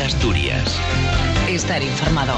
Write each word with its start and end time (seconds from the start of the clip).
Asturias. 0.00 0.80
Estar 1.48 1.82
informado. 1.82 2.34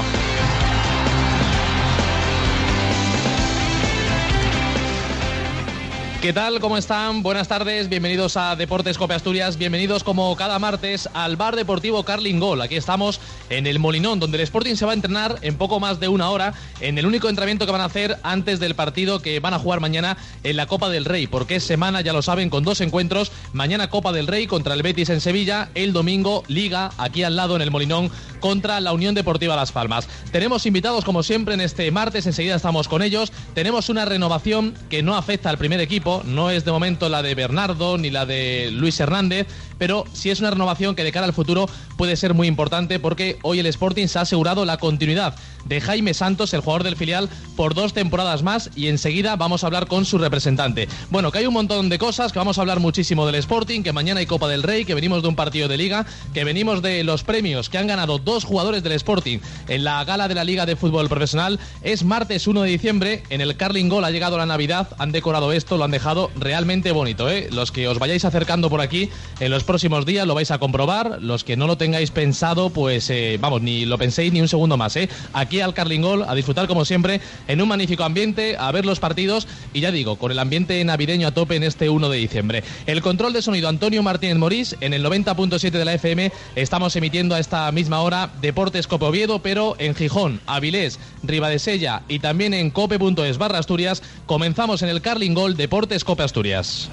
¿Qué 6.25 6.33
tal? 6.33 6.59
¿Cómo 6.59 6.75
están? 6.75 7.21
Buenas 7.21 7.47
tardes, 7.47 7.87
bienvenidos 7.87 8.35
a 8.35 8.55
Deportes 8.55 8.97
Cope 8.97 9.13
Asturias, 9.13 9.59
bienvenidos 9.59 10.03
como 10.03 10.35
cada 10.35 10.57
martes 10.57 11.07
al 11.13 11.35
Bar 11.35 11.55
Deportivo 11.55 12.03
Carling 12.03 12.39
Gol. 12.39 12.63
Aquí 12.63 12.77
estamos 12.77 13.19
en 13.51 13.67
el 13.67 13.77
Molinón, 13.77 14.19
donde 14.19 14.37
el 14.37 14.41
Sporting 14.41 14.73
se 14.73 14.85
va 14.85 14.93
a 14.93 14.95
entrenar 14.95 15.35
en 15.43 15.55
poco 15.55 15.79
más 15.79 15.99
de 15.99 16.07
una 16.07 16.31
hora, 16.31 16.55
en 16.79 16.97
el 16.97 17.05
único 17.05 17.29
entrenamiento 17.29 17.67
que 17.67 17.71
van 17.71 17.81
a 17.81 17.85
hacer 17.85 18.17
antes 18.23 18.59
del 18.59 18.73
partido 18.73 19.21
que 19.21 19.39
van 19.39 19.53
a 19.53 19.59
jugar 19.59 19.81
mañana 19.81 20.17
en 20.41 20.57
la 20.57 20.65
Copa 20.65 20.89
del 20.89 21.05
Rey, 21.05 21.27
porque 21.27 21.57
es 21.57 21.63
semana, 21.63 22.01
ya 22.01 22.11
lo 22.11 22.23
saben, 22.23 22.49
con 22.49 22.63
dos 22.63 22.81
encuentros, 22.81 23.31
mañana 23.53 23.91
Copa 23.91 24.11
del 24.11 24.25
Rey 24.25 24.47
contra 24.47 24.73
el 24.73 24.81
Betis 24.81 25.11
en 25.11 25.21
Sevilla, 25.21 25.69
el 25.75 25.93
domingo 25.93 26.43
Liga, 26.47 26.89
aquí 26.97 27.21
al 27.21 27.35
lado 27.35 27.55
en 27.55 27.61
el 27.61 27.69
Molinón, 27.69 28.09
contra 28.39 28.79
la 28.79 28.93
Unión 28.93 29.13
Deportiva 29.13 29.55
Las 29.55 29.71
Palmas. 29.71 30.07
Tenemos 30.31 30.65
invitados 30.65 31.05
como 31.05 31.21
siempre 31.21 31.53
en 31.53 31.61
este 31.61 31.91
martes, 31.91 32.25
enseguida 32.25 32.55
estamos 32.55 32.87
con 32.87 33.03
ellos, 33.03 33.31
tenemos 33.53 33.89
una 33.89 34.05
renovación 34.05 34.73
que 34.89 35.03
no 35.03 35.15
afecta 35.15 35.51
al 35.51 35.59
primer 35.59 35.79
equipo, 35.81 36.14
no 36.23 36.49
es 36.49 36.65
de 36.65 36.71
momento 36.71 37.09
la 37.09 37.21
de 37.21 37.35
Bernardo 37.35 37.97
ni 37.97 38.09
la 38.09 38.25
de 38.25 38.69
Luis 38.71 38.99
Hernández, 38.99 39.47
pero 39.77 40.05
sí 40.13 40.29
es 40.29 40.39
una 40.39 40.51
renovación 40.51 40.95
que 40.95 41.03
de 41.03 41.11
cara 41.11 41.25
al 41.25 41.33
futuro 41.33 41.67
puede 41.97 42.15
ser 42.15 42.33
muy 42.33 42.47
importante 42.47 42.99
porque 42.99 43.37
hoy 43.41 43.59
el 43.59 43.65
Sporting 43.67 44.07
se 44.07 44.19
ha 44.19 44.21
asegurado 44.21 44.65
la 44.65 44.77
continuidad 44.77 45.35
de 45.65 45.81
Jaime 45.81 46.13
Santos, 46.13 46.53
el 46.53 46.61
jugador 46.61 46.83
del 46.83 46.95
filial, 46.95 47.29
por 47.55 47.73
dos 47.73 47.93
temporadas 47.93 48.43
más 48.43 48.69
y 48.75 48.87
enseguida 48.87 49.35
vamos 49.35 49.63
a 49.63 49.67
hablar 49.67 49.87
con 49.87 50.05
su 50.05 50.17
representante. 50.17 50.87
Bueno, 51.09 51.31
que 51.31 51.39
hay 51.39 51.47
un 51.47 51.53
montón 51.53 51.89
de 51.89 51.97
cosas, 51.97 52.31
que 52.31 52.39
vamos 52.39 52.57
a 52.57 52.61
hablar 52.61 52.79
muchísimo 52.79 53.25
del 53.25 53.35
Sporting, 53.35 53.81
que 53.81 53.93
mañana 53.93 54.19
hay 54.19 54.25
Copa 54.25 54.47
del 54.47 54.63
Rey, 54.63 54.85
que 54.85 54.93
venimos 54.93 55.21
de 55.21 55.27
un 55.27 55.35
partido 55.35 55.67
de 55.67 55.77
liga, 55.77 56.05
que 56.33 56.43
venimos 56.43 56.81
de 56.81 57.03
los 57.03 57.23
premios 57.23 57.69
que 57.69 57.77
han 57.77 57.87
ganado 57.87 58.19
dos 58.19 58.43
jugadores 58.43 58.83
del 58.83 58.93
Sporting 58.93 59.39
en 59.67 59.83
la 59.83 60.03
gala 60.03 60.27
de 60.27 60.35
la 60.35 60.43
Liga 60.43 60.65
de 60.65 60.75
Fútbol 60.75 61.09
Profesional. 61.09 61.59
Es 61.81 62.03
martes 62.03 62.47
1 62.47 62.61
de 62.61 62.69
diciembre, 62.69 63.23
en 63.29 63.41
el 63.41 63.57
Carling 63.57 63.89
Gol 63.89 64.05
ha 64.05 64.11
llegado 64.11 64.37
la 64.37 64.45
Navidad, 64.45 64.89
han 64.99 65.11
decorado 65.11 65.51
esto, 65.51 65.77
lo 65.77 65.83
han 65.83 65.91
dejado 65.91 66.31
realmente 66.35 66.91
bonito. 66.91 67.29
¿eh? 67.29 67.49
Los 67.51 67.71
que 67.71 67.87
os 67.87 67.99
vayáis 67.99 68.25
acercando 68.25 68.69
por 68.69 68.81
aquí 68.81 69.09
en 69.39 69.51
los 69.51 69.63
próximos 69.65 70.05
días 70.05 70.25
lo 70.25 70.35
vais 70.35 70.51
a 70.51 70.57
comprobar, 70.57 71.17
los 71.21 71.43
que 71.43 71.57
no 71.57 71.67
lo 71.67 71.77
tengáis 71.77 72.11
pensado, 72.11 72.69
pues 72.69 73.09
eh, 73.09 73.37
vamos, 73.39 73.61
ni 73.61 73.85
lo 73.85 73.97
penséis 73.97 74.31
ni 74.31 74.41
un 74.41 74.47
segundo 74.47 74.77
más. 74.77 74.95
¿eh? 74.95 75.09
Aquí 75.33 75.61
al 75.61 75.73
Carlingol, 75.73 76.23
a 76.27 76.35
disfrutar 76.35 76.67
como 76.67 76.85
siempre 76.85 77.21
en 77.47 77.61
un 77.61 77.67
magnífico 77.67 78.03
ambiente, 78.03 78.55
a 78.57 78.71
ver 78.71 78.85
los 78.85 78.99
partidos 78.99 79.47
y 79.73 79.81
ya 79.81 79.91
digo, 79.91 80.17
con 80.17 80.31
el 80.31 80.39
ambiente 80.39 80.83
navideño 80.83 81.27
a 81.27 81.33
tope 81.33 81.55
en 81.55 81.63
este 81.63 81.89
1 81.89 82.09
de 82.09 82.17
diciembre. 82.17 82.63
El 82.85 83.01
control 83.01 83.33
de 83.33 83.41
sonido 83.41 83.69
Antonio 83.69 84.03
Martínez 84.03 84.37
Morís 84.37 84.75
en 84.81 84.93
el 84.93 85.03
90.7 85.03 85.71
de 85.71 85.85
la 85.85 85.93
FM. 85.93 86.31
Estamos 86.55 86.95
emitiendo 86.95 87.35
a 87.35 87.39
esta 87.39 87.71
misma 87.71 88.01
hora 88.01 88.29
Deportes 88.41 88.87
Cope 88.87 89.05
Oviedo, 89.05 89.39
pero 89.39 89.75
en 89.79 89.95
Gijón, 89.95 90.41
Avilés, 90.45 90.99
Ribadesella 91.23 92.03
y 92.07 92.19
también 92.19 92.53
en 92.53 92.71
cope.es 92.71 93.37
barra 93.37 93.59
Asturias. 93.59 94.01
Comenzamos 94.25 94.81
en 94.81 94.89
el 94.89 95.01
Carlingol 95.01 95.57
Deportes 95.57 96.03
Cope 96.03 96.23
Asturias. 96.23 96.89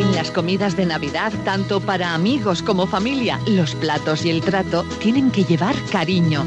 En 0.00 0.14
las 0.14 0.30
comidas 0.30 0.76
de 0.76 0.86
Navidad, 0.86 1.30
tanto 1.44 1.78
para 1.78 2.14
amigos 2.14 2.62
como 2.62 2.86
familia, 2.86 3.38
los 3.46 3.74
platos 3.74 4.24
y 4.24 4.30
el 4.30 4.40
trato 4.40 4.82
tienen 4.98 5.30
que 5.30 5.44
llevar 5.44 5.76
cariño. 5.92 6.42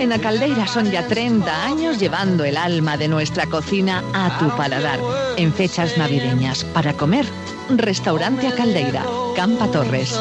En 0.00 0.08
la 0.08 0.18
Caldeira 0.18 0.66
son 0.66 0.90
ya 0.90 1.06
30 1.06 1.66
años 1.66 2.00
llevando 2.00 2.44
el 2.44 2.56
alma 2.56 2.96
de 2.96 3.06
nuestra 3.06 3.46
cocina 3.46 4.02
a 4.12 4.36
tu 4.40 4.48
paladar. 4.56 4.98
En 5.36 5.52
fechas 5.52 5.96
navideñas, 5.96 6.64
para 6.64 6.94
comer, 6.94 7.26
Restaurante 7.70 8.48
a 8.48 8.56
Caldeira, 8.56 9.04
Campa 9.36 9.70
Torres. 9.70 10.18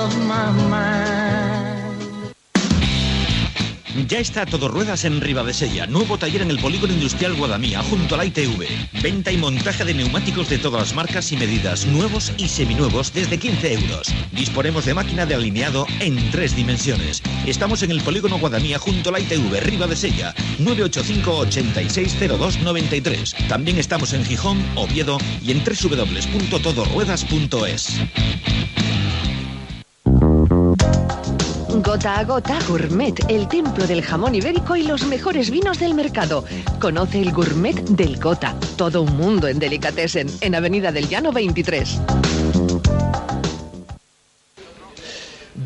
Ya 3.96 4.20
está 4.20 4.46
todo 4.46 4.68
ruedas 4.68 5.06
en 5.06 5.22
Ribadesella, 5.22 5.88
nuevo 5.88 6.18
taller 6.18 6.42
en 6.42 6.52
el 6.52 6.60
Polígono 6.60 6.92
Industrial 6.92 7.34
Guadamía, 7.34 7.82
junto 7.82 8.16
a 8.16 8.18
la 8.18 8.26
ITV. 8.26 8.68
Venta 9.02 9.32
y 9.32 9.38
montaje 9.38 9.86
de 9.86 9.94
neumáticos 9.94 10.50
de 10.50 10.58
todas 10.58 10.82
las 10.82 10.94
marcas 10.94 11.32
y 11.32 11.38
medidas, 11.38 11.86
nuevos 11.86 12.34
y 12.38 12.50
seminuevos, 12.50 13.14
desde 13.14 13.38
15 13.38 13.74
euros. 13.74 14.14
Disponemos 14.34 14.84
de 14.84 14.96
máquina 14.96 15.26
de 15.26 15.36
alineado 15.36 15.88
en 16.02 16.30
tres 16.30 16.58
dimensiones. 16.58 17.24
Estamos 17.46 17.84
en 17.84 17.92
el 17.92 18.02
Polígono 18.02 18.38
Guadamía, 18.38 18.80
junto 18.80 19.08
a 19.10 19.14
la 19.14 19.22
ITV, 19.22 19.62
Ribadesella, 19.62 20.36
985 20.60 21.38
860293. 21.38 23.34
También 23.48 23.78
estamos 23.78 24.12
en 24.12 24.26
Gijón, 24.26 24.62
Oviedo 24.76 25.20
y 25.42 25.52
en 25.52 25.64
www.todorruedas.es. 25.64 28.02
Gota 31.84 32.20
a 32.20 32.24
Gota 32.24 32.58
Gourmet, 32.68 33.14
el 33.30 33.48
templo 33.48 33.86
del 33.86 34.02
jamón 34.02 34.36
ibérico 34.36 34.76
y 34.76 34.84
los 34.84 35.06
mejores 35.06 35.50
vinos 35.50 35.80
del 35.80 35.94
mercado. 35.94 36.46
Conoce 36.80 37.22
el 37.22 37.32
gourmet 37.32 37.76
del 37.90 38.20
Gota, 38.20 38.56
todo 38.78 39.02
un 39.02 39.18
mundo 39.18 39.48
en 39.48 39.60
delicatessen, 39.60 40.28
en 40.42 40.56
Avenida 40.56 40.92
del 40.92 41.10
Llano 41.10 41.32
23. 41.32 42.00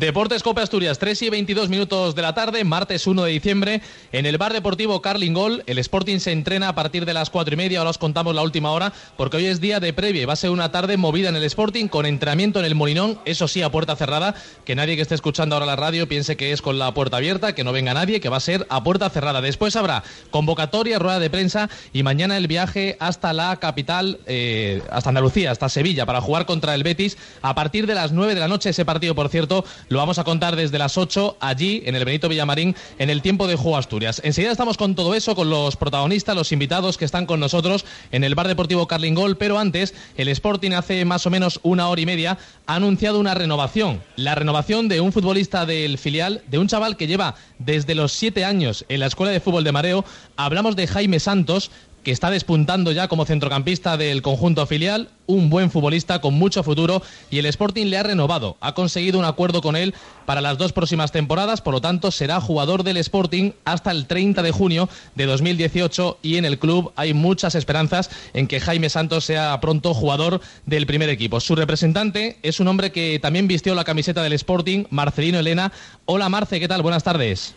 Deportes 0.00 0.42
Copa 0.42 0.62
Asturias, 0.62 0.98
3 0.98 1.20
y 1.20 1.28
22 1.28 1.68
minutos 1.68 2.14
de 2.14 2.22
la 2.22 2.32
tarde, 2.32 2.64
martes 2.64 3.06
1 3.06 3.22
de 3.22 3.32
diciembre, 3.32 3.82
en 4.12 4.24
el 4.24 4.38
bar 4.38 4.54
deportivo 4.54 5.02
Carlingol. 5.02 5.62
El 5.66 5.76
Sporting 5.76 6.20
se 6.20 6.32
entrena 6.32 6.68
a 6.68 6.74
partir 6.74 7.04
de 7.04 7.12
las 7.12 7.28
4 7.28 7.52
y 7.52 7.56
media, 7.58 7.80
ahora 7.80 7.90
os 7.90 7.98
contamos 7.98 8.34
la 8.34 8.40
última 8.40 8.70
hora, 8.70 8.94
porque 9.18 9.36
hoy 9.36 9.44
es 9.44 9.60
día 9.60 9.78
de 9.78 9.92
previa 9.92 10.22
y 10.22 10.24
va 10.24 10.32
a 10.32 10.36
ser 10.36 10.48
una 10.48 10.72
tarde 10.72 10.96
movida 10.96 11.28
en 11.28 11.36
el 11.36 11.44
Sporting 11.44 11.88
con 11.88 12.06
entrenamiento 12.06 12.60
en 12.60 12.64
el 12.64 12.74
Molinón, 12.74 13.18
eso 13.26 13.46
sí, 13.46 13.60
a 13.60 13.70
puerta 13.70 13.94
cerrada, 13.94 14.34
que 14.64 14.74
nadie 14.74 14.96
que 14.96 15.02
esté 15.02 15.14
escuchando 15.14 15.54
ahora 15.54 15.66
la 15.66 15.76
radio 15.76 16.08
piense 16.08 16.34
que 16.34 16.52
es 16.52 16.62
con 16.62 16.78
la 16.78 16.94
puerta 16.94 17.18
abierta, 17.18 17.54
que 17.54 17.62
no 17.62 17.72
venga 17.72 17.92
nadie, 17.92 18.20
que 18.20 18.30
va 18.30 18.38
a 18.38 18.40
ser 18.40 18.66
a 18.70 18.82
puerta 18.82 19.10
cerrada. 19.10 19.42
Después 19.42 19.76
habrá 19.76 20.02
convocatoria, 20.30 20.98
rueda 20.98 21.18
de 21.18 21.28
prensa 21.28 21.68
y 21.92 22.04
mañana 22.04 22.38
el 22.38 22.46
viaje 22.46 22.96
hasta 23.00 23.34
la 23.34 23.54
capital, 23.56 24.18
eh, 24.24 24.80
hasta 24.90 25.10
Andalucía, 25.10 25.50
hasta 25.50 25.68
Sevilla, 25.68 26.06
para 26.06 26.22
jugar 26.22 26.46
contra 26.46 26.74
el 26.74 26.84
Betis 26.84 27.18
a 27.42 27.54
partir 27.54 27.86
de 27.86 27.94
las 27.94 28.12
9 28.12 28.34
de 28.34 28.40
la 28.40 28.48
noche. 28.48 28.70
Ese 28.70 28.86
partido, 28.86 29.14
por 29.14 29.28
cierto, 29.28 29.66
lo 29.90 29.98
vamos 29.98 30.20
a 30.20 30.24
contar 30.24 30.54
desde 30.54 30.78
las 30.78 30.96
8 30.96 31.38
allí, 31.40 31.82
en 31.84 31.96
el 31.96 32.04
Benito 32.04 32.28
Villamarín, 32.28 32.76
en 33.00 33.10
el 33.10 33.22
tiempo 33.22 33.48
de 33.48 33.56
Juego 33.56 33.76
Asturias. 33.76 34.22
Enseguida 34.24 34.52
estamos 34.52 34.76
con 34.76 34.94
todo 34.94 35.16
eso, 35.16 35.34
con 35.34 35.50
los 35.50 35.74
protagonistas, 35.74 36.36
los 36.36 36.52
invitados 36.52 36.96
que 36.96 37.04
están 37.04 37.26
con 37.26 37.40
nosotros 37.40 37.84
en 38.12 38.22
el 38.22 38.36
Bar 38.36 38.46
Deportivo 38.46 38.86
Carlingol, 38.86 39.36
pero 39.36 39.58
antes, 39.58 39.92
el 40.16 40.28
Sporting 40.28 40.70
hace 40.70 41.04
más 41.04 41.26
o 41.26 41.30
menos 41.30 41.58
una 41.64 41.88
hora 41.88 42.00
y 42.00 42.06
media 42.06 42.38
ha 42.66 42.76
anunciado 42.76 43.18
una 43.18 43.34
renovación. 43.34 44.00
La 44.14 44.36
renovación 44.36 44.86
de 44.86 45.00
un 45.00 45.12
futbolista 45.12 45.66
del 45.66 45.98
filial, 45.98 46.42
de 46.46 46.58
un 46.58 46.68
chaval 46.68 46.96
que 46.96 47.08
lleva 47.08 47.34
desde 47.58 47.96
los 47.96 48.12
7 48.12 48.44
años 48.44 48.84
en 48.88 49.00
la 49.00 49.06
Escuela 49.06 49.32
de 49.32 49.40
Fútbol 49.40 49.64
de 49.64 49.72
Mareo. 49.72 50.04
Hablamos 50.36 50.76
de 50.76 50.86
Jaime 50.86 51.18
Santos, 51.18 51.72
que 52.02 52.10
está 52.10 52.30
despuntando 52.30 52.92
ya 52.92 53.08
como 53.08 53.24
centrocampista 53.24 53.96
del 53.96 54.22
conjunto 54.22 54.66
filial, 54.66 55.10
un 55.26 55.50
buen 55.50 55.70
futbolista 55.70 56.20
con 56.20 56.34
mucho 56.34 56.62
futuro 56.62 57.02
y 57.30 57.38
el 57.38 57.46
Sporting 57.46 57.86
le 57.86 57.98
ha 57.98 58.02
renovado, 58.02 58.56
ha 58.60 58.74
conseguido 58.74 59.18
un 59.18 59.24
acuerdo 59.24 59.60
con 59.60 59.76
él 59.76 59.94
para 60.26 60.40
las 60.40 60.58
dos 60.58 60.72
próximas 60.72 61.12
temporadas, 61.12 61.60
por 61.60 61.74
lo 61.74 61.80
tanto 61.80 62.10
será 62.10 62.40
jugador 62.40 62.82
del 62.82 62.96
Sporting 62.96 63.52
hasta 63.64 63.90
el 63.90 64.06
30 64.06 64.42
de 64.42 64.50
junio 64.50 64.88
de 65.14 65.26
2018 65.26 66.18
y 66.22 66.36
en 66.36 66.44
el 66.44 66.58
club 66.58 66.92
hay 66.96 67.14
muchas 67.14 67.54
esperanzas 67.54 68.10
en 68.32 68.46
que 68.48 68.60
Jaime 68.60 68.88
Santos 68.88 69.24
sea 69.24 69.60
pronto 69.60 69.94
jugador 69.94 70.40
del 70.66 70.86
primer 70.86 71.08
equipo. 71.10 71.40
Su 71.40 71.54
representante 71.54 72.38
es 72.42 72.60
un 72.60 72.68
hombre 72.68 72.92
que 72.92 73.18
también 73.20 73.46
vistió 73.46 73.74
la 73.74 73.84
camiseta 73.84 74.22
del 74.22 74.32
Sporting, 74.32 74.84
Marcelino 74.90 75.38
Elena. 75.38 75.72
Hola 76.06 76.28
Marce, 76.28 76.58
¿qué 76.58 76.68
tal? 76.68 76.82
Buenas 76.82 77.04
tardes. 77.04 77.54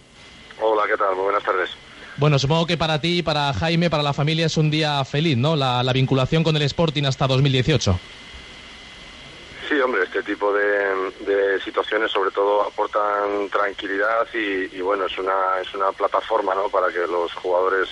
Hola, 0.62 0.84
¿qué 0.88 0.98
tal? 0.98 1.16
Buenas 1.16 1.44
tardes. 1.44 1.70
Bueno, 2.24 2.40
supongo 2.40 2.66
que 2.66 2.78
para 2.78 3.02
ti, 3.02 3.22
para 3.22 3.54
Jaime, 3.54 3.90
para 3.90 4.02
la 4.02 4.14
familia 4.14 4.46
es 4.46 4.56
un 4.56 4.72
día 4.72 5.04
feliz, 5.04 5.36
¿no? 5.36 5.58
La, 5.58 5.84
la 5.84 5.92
vinculación 5.92 6.42
con 6.42 6.56
el 6.56 6.62
Sporting 6.62 7.04
hasta 7.04 7.28
2018. 7.28 8.00
Sí, 9.68 9.78
hombre, 9.82 10.04
este 10.04 10.24
tipo 10.24 10.54
de, 10.54 11.60
situaciones 11.66 12.10
sobre 12.12 12.32
todo 12.32 12.62
aportan 12.62 13.50
tranquilidad 13.50 14.26
y, 14.34 14.74
y, 14.74 14.80
bueno, 14.80 15.08
es 15.08 15.18
una, 15.18 15.34
es 15.62 15.74
una 15.74 15.92
plataforma, 15.92 16.56
¿no? 16.56 16.70
Para 16.70 16.88
que 16.94 17.00
los 17.00 17.34
jugadores 17.34 17.90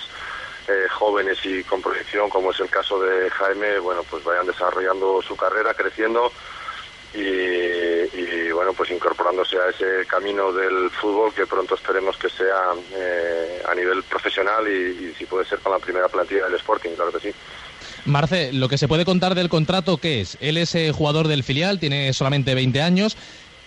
eh, 0.66 0.88
jóvenes 0.88 1.36
y 1.44 1.62
con 1.64 1.82
proyección, 1.82 2.30
como 2.30 2.52
es 2.52 2.60
el 2.60 2.70
caso 2.70 3.02
de 3.02 3.28
Jaime, 3.28 3.80
bueno, 3.80 4.02
pues 4.08 4.24
vayan 4.24 4.46
desarrollando 4.46 5.20
su 5.20 5.36
carrera, 5.36 5.74
creciendo 5.74 6.32
y, 7.14 8.50
bueno 8.52 8.72
pues 8.74 8.90
incorporándose 8.90 9.56
a 9.58 9.68
ese 9.70 10.06
camino 10.06 10.52
del 10.52 10.90
fútbol 10.90 11.32
que 11.34 11.46
pronto 11.46 11.74
esperemos 11.74 12.16
que 12.16 12.28
sea 12.28 12.72
eh, 12.94 13.62
a 13.68 13.74
nivel 13.74 14.02
profesional 14.04 14.66
y, 14.68 15.06
y, 15.06 15.14
si 15.18 15.26
puede 15.26 15.44
ser 15.44 15.58
con 15.58 15.72
la 15.72 15.78
primera 15.78 16.08
plantilla 16.08 16.44
del 16.44 16.54
Sporting, 16.54 16.90
claro 16.90 17.12
que 17.12 17.20
sí. 17.20 17.34
Marce, 18.04 18.52
lo 18.52 18.68
que 18.68 18.78
se 18.78 18.88
puede 18.88 19.04
contar 19.04 19.34
del 19.34 19.48
contrato, 19.48 19.96
¿qué 19.96 20.20
es? 20.20 20.36
Él 20.40 20.56
es 20.56 20.74
eh, 20.74 20.90
jugador 20.92 21.28
del 21.28 21.44
filial, 21.44 21.78
tiene 21.78 22.12
solamente 22.12 22.54
20 22.54 22.82
años. 22.82 23.16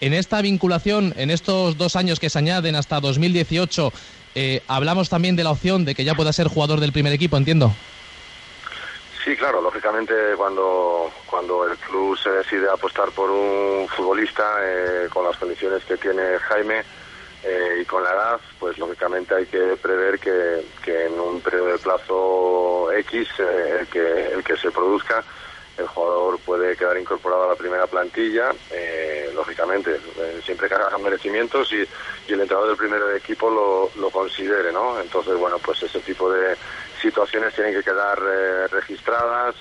En 0.02 0.14
esta 0.14 0.42
vinculación, 0.42 1.14
en 1.18 1.32
estos 1.32 1.78
dos 1.78 1.96
años 1.96 2.20
que 2.20 2.30
se 2.30 2.40
añaden 2.40 2.76
hasta 2.76 3.00
2018, 3.00 3.94
eh, 4.36 4.62
hablamos 4.68 5.08
también 5.08 5.38
de 5.38 5.46
la 5.46 5.52
opción 5.52 5.86
de 5.86 5.96
que 5.96 6.04
ya 6.04 6.16
pueda 6.16 6.34
ser 6.34 6.48
jugador 6.48 6.82
del 6.82 6.92
primer 6.92 7.14
equipo, 7.14 7.38
entiendo. 7.38 7.74
Sí, 9.26 9.36
claro, 9.36 9.60
lógicamente 9.60 10.14
cuando, 10.38 11.12
cuando 11.26 11.66
el 11.66 11.76
club 11.80 12.16
se 12.16 12.30
decide 12.30 12.70
apostar 12.70 13.10
por 13.10 13.32
un 13.32 13.88
futbolista 13.88 14.44
eh, 14.62 15.10
con 15.12 15.26
las 15.26 15.36
condiciones 15.38 15.84
que 15.84 15.98
tiene 15.98 16.38
Jaime, 16.38 16.84
eh, 17.44 17.80
y 17.82 17.86
con 17.86 18.04
la 18.04 18.12
edad, 18.12 18.40
pues 18.60 18.78
lógicamente 18.78 19.34
hay 19.34 19.48
que 19.48 19.78
prever 19.82 20.20
que, 20.20 20.64
en 21.06 21.20
un 21.20 21.42
periodo 21.42 21.68
de 21.70 21.78
plazo 21.80 22.92
X, 22.92 23.28
eh, 23.40 23.78
el, 23.80 23.88
que, 23.88 24.28
el 24.34 24.44
que 24.44 24.58
se 24.58 24.70
produzca, 24.70 25.24
el 25.78 25.88
jugador 25.88 26.40
puede 26.40 26.76
quedar 26.78 26.98
incorporado 26.98 27.44
a 27.44 27.50
la 27.50 27.56
primera 27.56 27.86
plantilla, 27.88 28.52
eh, 28.72 29.30
lógicamente, 29.34 30.00
eh, 30.18 30.42
siempre 30.44 30.70
que 30.70 30.76
hagan 30.76 31.04
merecimientos 31.04 31.72
y, 31.74 31.78
y, 32.28 32.34
el 32.34 32.42
entrenador 32.42 32.70
del 32.70 32.78
primer 32.78 33.02
equipo 33.16 33.50
lo, 33.50 33.92
lo, 34.00 34.10
considere, 34.10 34.72
¿no? 34.72 35.00
Entonces, 35.00 35.36
bueno, 35.38 35.58
pues 35.60 35.84
ese 35.84 36.00
tipo 36.00 36.32
de 36.32 36.56
situaciones 37.02 37.54
tienen 37.54 37.74
que 37.74 37.84
quedar 37.84 38.18
eh, 38.26 38.68
registradas, 38.68 39.56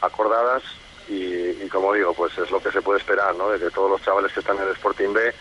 acordadas 0.00 0.62
y, 1.08 1.64
y, 1.64 1.68
como 1.70 1.92
digo, 1.92 2.14
pues 2.14 2.36
es 2.38 2.50
lo 2.50 2.62
que 2.62 2.70
se 2.70 2.82
puede 2.82 3.00
esperar, 3.00 3.34
¿no? 3.34 3.50
De 3.50 3.58
que 3.58 3.70
todos 3.70 3.90
los 3.90 4.02
chavales 4.02 4.32
que 4.32 4.40
están 4.40 4.56
en 4.58 4.64
el 4.64 4.72
Sporting 4.72 5.12
B 5.12 5.34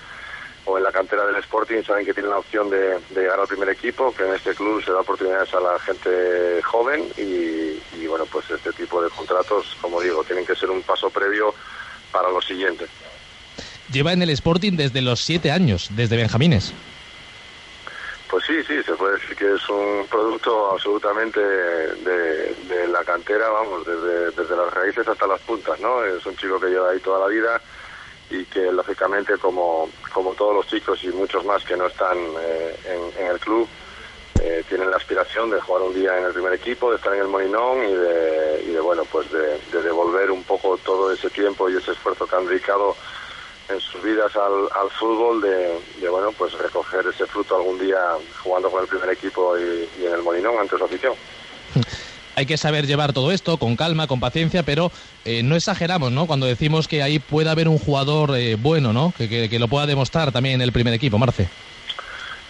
o 0.65 0.77
en 0.77 0.83
la 0.83 0.91
cantera 0.91 1.25
del 1.25 1.35
Sporting 1.37 1.83
saben 1.83 2.05
que 2.05 2.13
tienen 2.13 2.31
la 2.31 2.39
opción 2.39 2.69
de, 2.69 2.99
de, 3.09 3.21
llegar 3.21 3.39
al 3.39 3.47
primer 3.47 3.69
equipo, 3.69 4.13
que 4.15 4.23
en 4.25 4.33
este 4.33 4.53
club 4.55 4.83
se 4.83 4.91
da 4.91 5.01
oportunidades 5.01 5.53
a 5.53 5.59
la 5.59 5.79
gente 5.79 6.61
joven 6.63 7.05
y, 7.17 7.79
y, 8.01 8.07
bueno, 8.07 8.25
pues 8.25 8.49
este 8.49 8.73
tipo 8.73 9.01
de 9.01 9.09
contratos, 9.09 9.77
como 9.81 10.01
digo, 10.01 10.23
tienen 10.23 10.45
que 10.45 10.55
ser 10.55 10.69
un 10.69 10.81
paso 10.81 11.09
previo 11.09 11.53
para 12.11 12.29
lo 12.29 12.41
siguiente. 12.41 12.87
Lleva 13.91 14.13
en 14.13 14.23
el 14.23 14.31
Sporting 14.31 14.73
desde 14.73 15.01
los 15.01 15.21
siete 15.21 15.51
años, 15.51 15.89
desde 15.91 16.17
Benjamines. 16.17 16.73
Pues 18.27 18.43
sí, 18.45 18.55
sí, 18.67 18.81
se 18.83 18.93
puede 18.93 19.13
decir 19.13 19.35
que 19.35 19.53
es 19.53 19.69
un 19.69 20.07
producto 20.09 20.71
absolutamente 20.71 21.39
de, 21.39 22.55
de 22.67 22.87
la 22.87 23.03
cantera, 23.03 23.49
vamos, 23.49 23.85
desde, 23.85 24.31
desde 24.31 24.55
las 24.55 24.73
raíces 24.73 25.07
hasta 25.07 25.27
las 25.27 25.39
puntas, 25.41 25.79
¿no? 25.79 26.03
Es 26.03 26.25
un 26.25 26.35
chico 26.35 26.59
que 26.59 26.67
lleva 26.67 26.89
ahí 26.89 26.99
toda 26.99 27.19
la 27.19 27.27
vida 27.27 27.61
y 28.29 28.45
que 28.45 28.71
lógicamente 28.71 29.37
como, 29.37 29.89
como 30.13 30.33
todos 30.33 30.55
los 30.55 30.67
chicos 30.67 31.03
y 31.03 31.09
muchos 31.09 31.45
más 31.45 31.63
que 31.63 31.77
no 31.77 31.87
están 31.87 32.17
eh, 32.17 32.75
en, 32.85 33.23
en, 33.23 33.31
el 33.31 33.39
club 33.39 33.67
eh, 34.41 34.63
tienen 34.67 34.89
la 34.89 34.97
aspiración 34.97 35.49
de 35.51 35.61
jugar 35.61 35.83
un 35.83 35.93
día 35.93 36.17
en 36.17 36.25
el 36.25 36.33
primer 36.33 36.53
equipo, 36.53 36.89
de 36.89 36.97
estar 36.97 37.13
en 37.13 37.21
el 37.21 37.27
Molinón 37.27 37.83
y 37.83 37.93
de, 37.93 38.79
bueno 38.81 39.03
pues 39.05 39.31
de, 39.31 39.59
de, 39.71 39.81
devolver 39.81 40.31
un 40.31 40.43
poco 40.43 40.77
todo 40.77 41.11
ese 41.11 41.29
tiempo 41.29 41.69
y 41.69 41.77
ese 41.77 41.91
esfuerzo 41.91 42.27
que 42.27 42.35
han 42.35 42.45
dedicado 42.45 42.95
en 43.69 43.79
sus 43.79 44.01
vidas 44.03 44.31
al, 44.35 44.89
fútbol 44.91 45.41
de, 45.41 45.79
bueno 46.09 46.31
pues 46.33 46.53
recoger 46.53 47.05
ese 47.07 47.25
fruto 47.25 47.55
algún 47.55 47.79
día 47.79 47.99
jugando 48.43 48.69
con 48.69 48.81
el 48.81 48.87
primer 48.87 49.09
equipo 49.09 49.57
y, 49.57 49.89
en 50.03 50.13
el 50.13 50.21
Molinón 50.21 50.57
ante 50.59 50.77
su 50.77 50.83
afición 50.83 51.13
hay 52.35 52.45
que 52.45 52.57
saber 52.57 52.85
llevar 52.85 53.13
todo 53.13 53.31
esto 53.31 53.57
con 53.57 53.75
calma, 53.75 54.07
con 54.07 54.19
paciencia, 54.19 54.63
pero 54.63 54.91
eh, 55.23 55.43
no 55.43 55.55
exageramos, 55.55 56.11
¿no? 56.11 56.27
Cuando 56.27 56.45
decimos 56.45 56.87
que 56.87 57.01
ahí 57.01 57.19
puede 57.19 57.49
haber 57.49 57.67
un 57.67 57.79
jugador 57.79 58.35
eh, 58.35 58.55
bueno, 58.55 58.93
¿no? 58.93 59.13
Que, 59.17 59.49
lo 59.57 59.67
pueda 59.67 59.85
demostrar 59.85 60.31
también 60.31 60.55
en 60.55 60.61
el 60.61 60.71
primer 60.71 60.93
equipo, 60.93 61.17
Marce. 61.17 61.49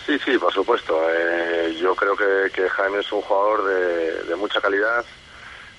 Sí, 0.06 0.18
sí, 0.24 0.38
por 0.38 0.54
supuesto. 0.54 1.00
Eh, 1.10 1.78
yo 1.80 1.96
creo 1.96 2.16
que, 2.16 2.70
Jaime 2.70 3.00
es 3.00 3.12
un 3.12 3.22
jugador 3.22 3.64
de, 4.28 4.36
mucha 4.36 4.60
calidad 4.60 5.06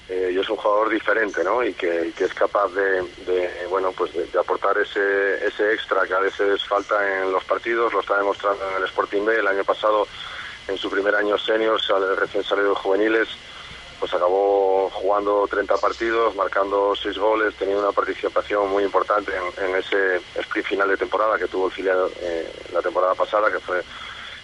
eh, 0.08 0.32
y 0.34 0.38
es 0.38 0.48
un 0.48 0.56
jugador 0.56 0.88
diferente, 0.88 1.44
¿no? 1.44 1.62
Y 1.62 1.74
que, 1.74 2.12
es 2.18 2.34
capaz 2.34 2.68
de, 2.68 3.66
bueno, 3.68 3.92
pues 3.92 4.12
de, 4.14 4.38
aportar 4.38 4.78
ese, 4.78 5.46
ese 5.46 5.72
extra 5.74 6.06
que 6.06 6.14
a 6.14 6.20
veces 6.20 6.64
falta 6.64 7.22
en 7.22 7.32
los 7.32 7.44
partidos. 7.44 7.92
Lo 7.92 8.00
está 8.00 8.16
demostrando 8.18 8.68
en 8.70 8.76
el 8.78 8.84
Sporting 8.84 9.24
B. 9.24 9.38
El 9.38 9.46
año 9.46 9.64
pasado, 9.64 10.06
en 10.68 10.76
su 10.76 10.90
primer 10.90 11.14
año 11.14 11.36
senior, 11.38 11.80
recién 12.18 12.44
salido 12.44 12.70
de 12.70 12.76
juveniles, 12.76 13.28
pues 13.98 14.12
acabó 14.12 14.90
jugando 14.90 15.46
30 15.48 15.76
partidos, 15.78 16.34
marcando 16.34 16.94
6 16.94 17.18
goles, 17.18 17.54
teniendo 17.56 17.82
una 17.82 17.92
participación 17.92 18.68
muy 18.68 18.84
importante 18.84 19.32
en, 19.58 19.74
ese 19.74 20.20
sprint 20.34 20.66
final 20.66 20.88
de 20.88 20.96
temporada 20.96 21.38
que 21.38 21.48
tuvo 21.48 21.66
el 21.66 21.72
filial 21.72 22.10
eh, 22.20 22.50
la 22.72 22.82
temporada 22.82 23.14
pasada, 23.14 23.50
que 23.50 23.60
fue 23.60 23.82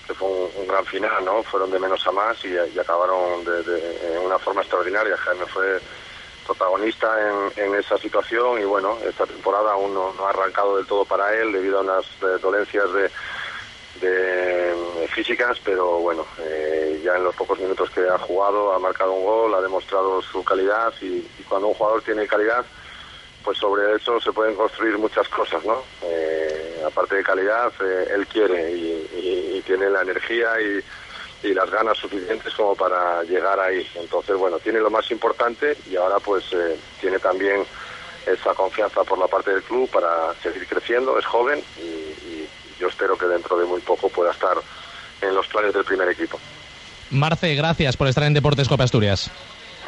que 0.06 0.14
fue 0.14 0.28
un, 0.28 0.66
gran 0.66 0.84
final, 0.84 1.24
¿no? 1.24 1.42
Fueron 1.44 1.70
de 1.70 1.78
menos 1.78 2.04
a 2.06 2.12
más 2.12 2.36
y, 2.44 2.56
acabaron 2.78 3.44
de, 3.44 3.62
de, 3.62 4.18
una 4.18 4.38
forma 4.38 4.62
extraordinaria. 4.62 5.16
Jaime 5.16 5.46
fue 5.46 5.80
protagonista 6.44 7.08
en, 7.20 7.64
en, 7.64 7.74
esa 7.76 7.96
situación 7.98 8.60
y 8.60 8.64
bueno, 8.64 8.98
esta 9.04 9.26
temporada 9.26 9.72
aún 9.72 9.94
no, 9.94 10.12
no, 10.14 10.26
ha 10.26 10.30
arrancado 10.30 10.76
del 10.76 10.86
todo 10.86 11.04
para 11.04 11.32
él 11.34 11.52
debido 11.52 11.78
a 11.78 11.82
unas 11.82 12.04
eh, 12.04 12.38
dolencias 12.40 12.92
de 12.92 13.10
de 14.02 15.08
físicas, 15.08 15.58
pero 15.64 16.00
bueno, 16.00 16.26
eh, 16.40 17.00
ya 17.04 17.16
en 17.16 17.24
los 17.24 17.34
pocos 17.34 17.58
minutos 17.58 17.90
que 17.90 18.00
ha 18.00 18.18
jugado 18.18 18.72
ha 18.72 18.78
marcado 18.78 19.12
un 19.12 19.24
gol, 19.24 19.54
ha 19.54 19.60
demostrado 19.60 20.20
su 20.22 20.44
calidad 20.44 20.92
y, 21.00 21.26
y 21.38 21.44
cuando 21.48 21.68
un 21.68 21.74
jugador 21.74 22.02
tiene 22.02 22.26
calidad, 22.26 22.64
pues 23.42 23.58
sobre 23.58 23.94
eso 23.94 24.20
se 24.20 24.32
pueden 24.32 24.54
construir 24.54 24.98
muchas 24.98 25.28
cosas, 25.28 25.64
¿no? 25.64 25.82
Eh, 26.02 26.82
aparte 26.86 27.16
de 27.16 27.24
calidad, 27.24 27.72
eh, 27.80 28.08
él 28.14 28.26
quiere 28.26 28.72
y, 28.72 29.08
y, 29.14 29.56
y, 29.58 29.62
tiene 29.62 29.90
la 29.90 30.02
energía 30.02 30.50
y, 30.60 31.48
y 31.48 31.54
las 31.54 31.70
ganas 31.70 31.98
suficientes 31.98 32.52
como 32.54 32.74
para 32.74 33.22
llegar 33.24 33.58
ahí. 33.58 33.86
Entonces, 33.96 34.36
bueno, 34.36 34.58
tiene 34.58 34.80
lo 34.80 34.90
más 34.90 35.10
importante 35.10 35.76
y 35.90 35.96
ahora 35.96 36.18
pues 36.20 36.44
eh, 36.52 36.78
tiene 37.00 37.18
también 37.18 37.64
esa 38.26 38.54
confianza 38.54 39.02
por 39.04 39.18
la 39.18 39.26
parte 39.26 39.50
del 39.50 39.62
club 39.62 39.88
para 39.90 40.34
seguir 40.42 40.66
creciendo, 40.66 41.18
es 41.18 41.26
joven 41.26 41.62
y, 41.78 42.31
yo 42.82 42.88
espero 42.88 43.16
que 43.16 43.26
dentro 43.26 43.56
de 43.56 43.64
muy 43.64 43.80
poco 43.80 44.08
pueda 44.08 44.32
estar 44.32 44.56
en 45.20 45.34
los 45.34 45.46
planes 45.46 45.72
del 45.72 45.84
primer 45.84 46.08
equipo. 46.08 46.38
Marce, 47.10 47.54
gracias 47.54 47.96
por 47.96 48.08
estar 48.08 48.24
en 48.24 48.34
Deportes 48.34 48.68
Copa 48.68 48.82
Asturias. 48.82 49.30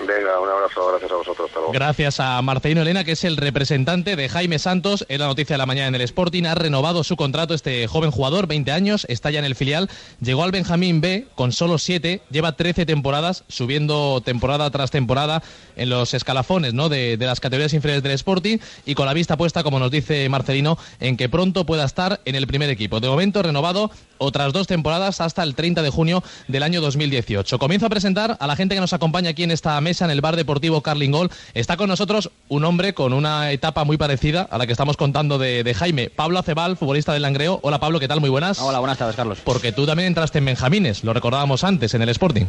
Venga, 0.07 0.39
un 0.41 0.49
abrazo, 0.49 0.89
gracias 0.89 1.11
a 1.11 1.15
vosotros. 1.15 1.49
Hasta 1.49 1.59
luego. 1.59 1.73
Gracias 1.73 2.21
a 2.21 2.41
Marcelino 2.43 2.83
Elena, 2.83 3.05
que 3.05 3.13
es 3.13 3.25
el 3.25 3.37
representante 3.37 4.17
de 4.17 4.29
Jaime 4.29 4.59
Santos. 4.59 5.07
En 5.09 5.21
la 5.21 5.27
noticia 5.27 5.55
de 5.55 5.59
la 5.59 5.67
mañana 5.67 5.89
en 5.89 5.95
el 5.95 6.03
Sporting 6.03 6.45
ha 6.45 6.55
renovado 6.55 7.05
su 7.05 7.17
contrato 7.17 7.55
este 7.55 7.87
joven 7.87 8.11
jugador, 8.11 8.47
20 8.47 8.71
años, 8.73 9.07
está 9.09 9.31
ya 9.31 9.39
en 9.39 9.45
el 9.45 9.55
filial. 9.55 9.89
Llegó 10.21 10.45
al 10.45 10.53
Benjamín 10.53 11.01
B 11.01 11.27
con 11.35 11.53
solo 11.53 11.79
7, 11.79 12.21
lleva 12.31 12.53
13 12.53 12.87
temporadas, 12.87 13.45
subiendo 13.49 14.21
temporada 14.25 14.71
tras 14.71 14.91
temporada 14.91 15.43
en 15.77 15.89
los 15.89 16.13
escalafones 16.13 16.75
¿no? 16.75 16.89
de, 16.89 17.17
de 17.17 17.27
las 17.27 17.41
categorías 17.41 17.73
inferiores 17.73 18.03
del 18.03 18.13
Sporting 18.13 18.59
y 18.85 18.95
con 18.95 19.07
la 19.07 19.15
vista 19.15 19.37
puesta, 19.37 19.63
como 19.63 19.79
nos 19.79 19.91
dice 19.91 20.29
Marcelino, 20.29 20.79
en 21.01 21.17
que 21.17 21.29
pronto 21.29 21.65
pueda 21.65 21.85
estar 21.85 22.21
en 22.25 22.35
el 22.35 22.47
primer 22.47 22.69
equipo. 22.71 23.01
De 23.01 23.09
momento 23.09 23.43
renovado 23.43 23.91
otras 24.19 24.53
dos 24.53 24.67
temporadas 24.67 25.21
hasta 25.21 25.43
el 25.43 25.55
30 25.55 25.83
de 25.83 25.91
junio 25.91 26.23
del 26.49 26.63
año 26.63 26.81
2018. 26.81 27.59
Comienzo 27.59 27.87
a 27.87 27.91
presentar 27.91 28.37
a 28.39 28.47
la 28.47 28.57
gente 28.57 28.75
que 28.75 28.81
nos 28.81 28.93
acompaña 28.93 29.31
aquí 29.31 29.43
en 29.43 29.51
esta 29.51 29.81
mesa 29.81 29.94
en 30.01 30.11
el 30.11 30.21
bar 30.21 30.37
deportivo 30.37 30.81
Carlingol. 30.81 31.31
Está 31.55 31.77
con 31.77 31.89
nosotros 31.89 32.31
un 32.49 32.65
hombre 32.65 32.95
con 32.95 33.13
una 33.13 33.51
etapa 33.53 33.85
muy 33.85 33.97
parecida 33.97 34.49
a 34.51 34.59
la 34.59 34.67
que 34.67 34.73
estamos 34.73 34.97
contando 34.97 35.39
de, 35.39 35.65
de 35.65 35.75
Jaime. 35.75 36.11
Pablo 36.11 36.39
Acebal, 36.39 36.77
futbolista 36.77 37.13
del 37.13 37.23
Langreo. 37.23 37.61
Hola 37.63 37.81
Pablo, 37.81 38.01
¿qué 38.01 38.09
tal? 38.09 38.21
Muy 38.21 38.31
buenas. 38.31 38.61
Hola, 38.61 38.79
buenas 38.79 38.99
tardes, 38.99 39.17
Carlos. 39.17 39.39
Porque 39.45 39.73
tú 39.73 39.87
también 39.87 40.09
entraste 40.09 40.39
en 40.39 40.45
Benjamines, 40.47 41.05
lo 41.05 41.13
recordábamos 41.13 41.65
antes, 41.65 41.95
en 41.95 42.03
el 42.03 42.09
Sporting. 42.09 42.47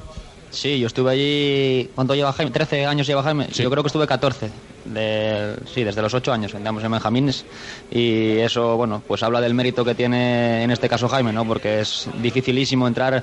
Sí, 0.55 0.79
yo 0.79 0.87
estuve 0.87 1.11
allí. 1.11 1.89
¿Cuánto 1.95 2.15
lleva 2.15 2.31
Jaime? 2.31 2.51
¿13 2.51 2.87
años 2.87 3.05
lleva 3.07 3.23
Jaime? 3.23 3.47
Sí. 3.51 3.61
Yo 3.61 3.69
creo 3.69 3.83
que 3.83 3.87
estuve 3.87 4.07
14. 4.07 4.49
De, 4.85 5.55
sí, 5.73 5.83
desde 5.83 6.01
los 6.01 6.13
8 6.13 6.31
años 6.31 6.53
entramos 6.53 6.83
en 6.83 6.91
Benjamines. 6.91 7.45
Y 7.91 8.37
eso, 8.37 8.77
bueno, 8.77 9.03
pues 9.05 9.21
habla 9.23 9.41
del 9.41 9.53
mérito 9.53 9.83
que 9.83 9.95
tiene 9.95 10.63
en 10.63 10.71
este 10.71 10.87
caso 10.87 11.09
Jaime, 11.09 11.33
¿no? 11.33 11.45
Porque 11.45 11.81
es 11.81 12.07
dificilísimo 12.21 12.87
entrar, 12.87 13.21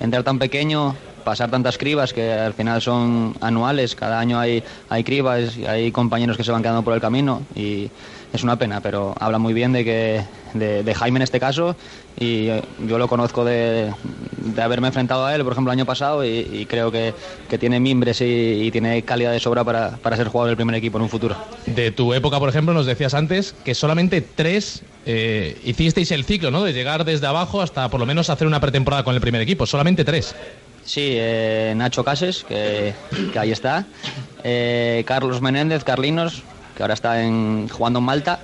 entrar 0.00 0.22
tan 0.22 0.38
pequeño, 0.38 0.96
pasar 1.24 1.50
tantas 1.50 1.78
cribas 1.78 2.12
que 2.12 2.32
al 2.32 2.54
final 2.54 2.80
son 2.82 3.34
anuales. 3.40 3.94
Cada 3.94 4.18
año 4.18 4.38
hay, 4.38 4.62
hay 4.88 5.04
cribas 5.04 5.56
y 5.56 5.66
hay 5.66 5.92
compañeros 5.92 6.36
que 6.36 6.44
se 6.44 6.52
van 6.52 6.62
quedando 6.62 6.82
por 6.82 6.94
el 6.94 7.00
camino. 7.00 7.42
Y 7.54 7.90
es 8.32 8.42
una 8.42 8.56
pena, 8.56 8.80
pero 8.80 9.14
habla 9.18 9.38
muy 9.38 9.52
bien 9.52 9.72
de 9.72 9.84
que 9.84 10.22
de, 10.54 10.94
Jaime 10.94 11.18
en 11.18 11.22
este 11.22 11.40
caso 11.40 11.76
y 12.18 12.46
yo 12.86 12.98
lo 12.98 13.08
conozco 13.08 13.44
de, 13.44 13.92
de, 14.36 14.62
haberme 14.62 14.88
enfrentado 14.88 15.24
a 15.26 15.34
él, 15.34 15.42
por 15.42 15.52
ejemplo, 15.52 15.72
el 15.72 15.78
año 15.78 15.86
pasado 15.86 16.24
y, 16.24 16.66
creo 16.68 16.90
que, 16.92 17.14
que, 17.48 17.58
tiene 17.58 17.80
mimbres 17.80 18.20
y, 18.20 18.24
y, 18.24 18.70
tiene 18.70 19.02
calidad 19.02 19.32
de 19.32 19.40
sobra 19.40 19.64
para, 19.64 19.96
para, 19.96 20.16
ser 20.16 20.28
jugador 20.28 20.50
del 20.50 20.56
primer 20.56 20.74
equipo 20.76 20.98
en 20.98 21.04
un 21.04 21.08
futuro. 21.08 21.36
De 21.66 21.90
tu 21.90 22.12
época, 22.12 22.38
por 22.38 22.48
ejemplo, 22.48 22.74
nos 22.74 22.86
decías 22.86 23.14
antes 23.14 23.54
que 23.64 23.74
solamente 23.74 24.20
tres 24.20 24.82
eh, 25.06 25.58
hicisteis 25.64 26.10
el 26.10 26.24
ciclo, 26.24 26.50
¿no? 26.50 26.62
De 26.62 26.72
llegar 26.72 27.04
desde 27.04 27.26
abajo 27.26 27.62
hasta 27.62 27.88
por 27.88 28.00
lo 28.00 28.06
menos 28.06 28.28
hacer 28.28 28.46
una 28.46 28.60
pretemporada 28.60 29.02
con 29.02 29.14
el 29.14 29.20
primer 29.20 29.40
equipo, 29.40 29.66
solamente 29.66 30.04
tres. 30.04 30.34
Sí, 30.90 31.12
eh, 31.12 31.72
Nacho 31.76 32.02
Cases, 32.02 32.42
que, 32.42 32.92
que, 33.32 33.38
ahí 33.38 33.52
está, 33.52 33.86
eh, 34.42 35.04
Carlos 35.06 35.40
Menéndez, 35.40 35.84
Carlinos, 35.84 36.42
que 36.76 36.82
ahora 36.82 36.94
está 36.94 37.22
en, 37.22 37.68
jugando 37.68 38.00
en 38.00 38.06
Malta, 38.06 38.40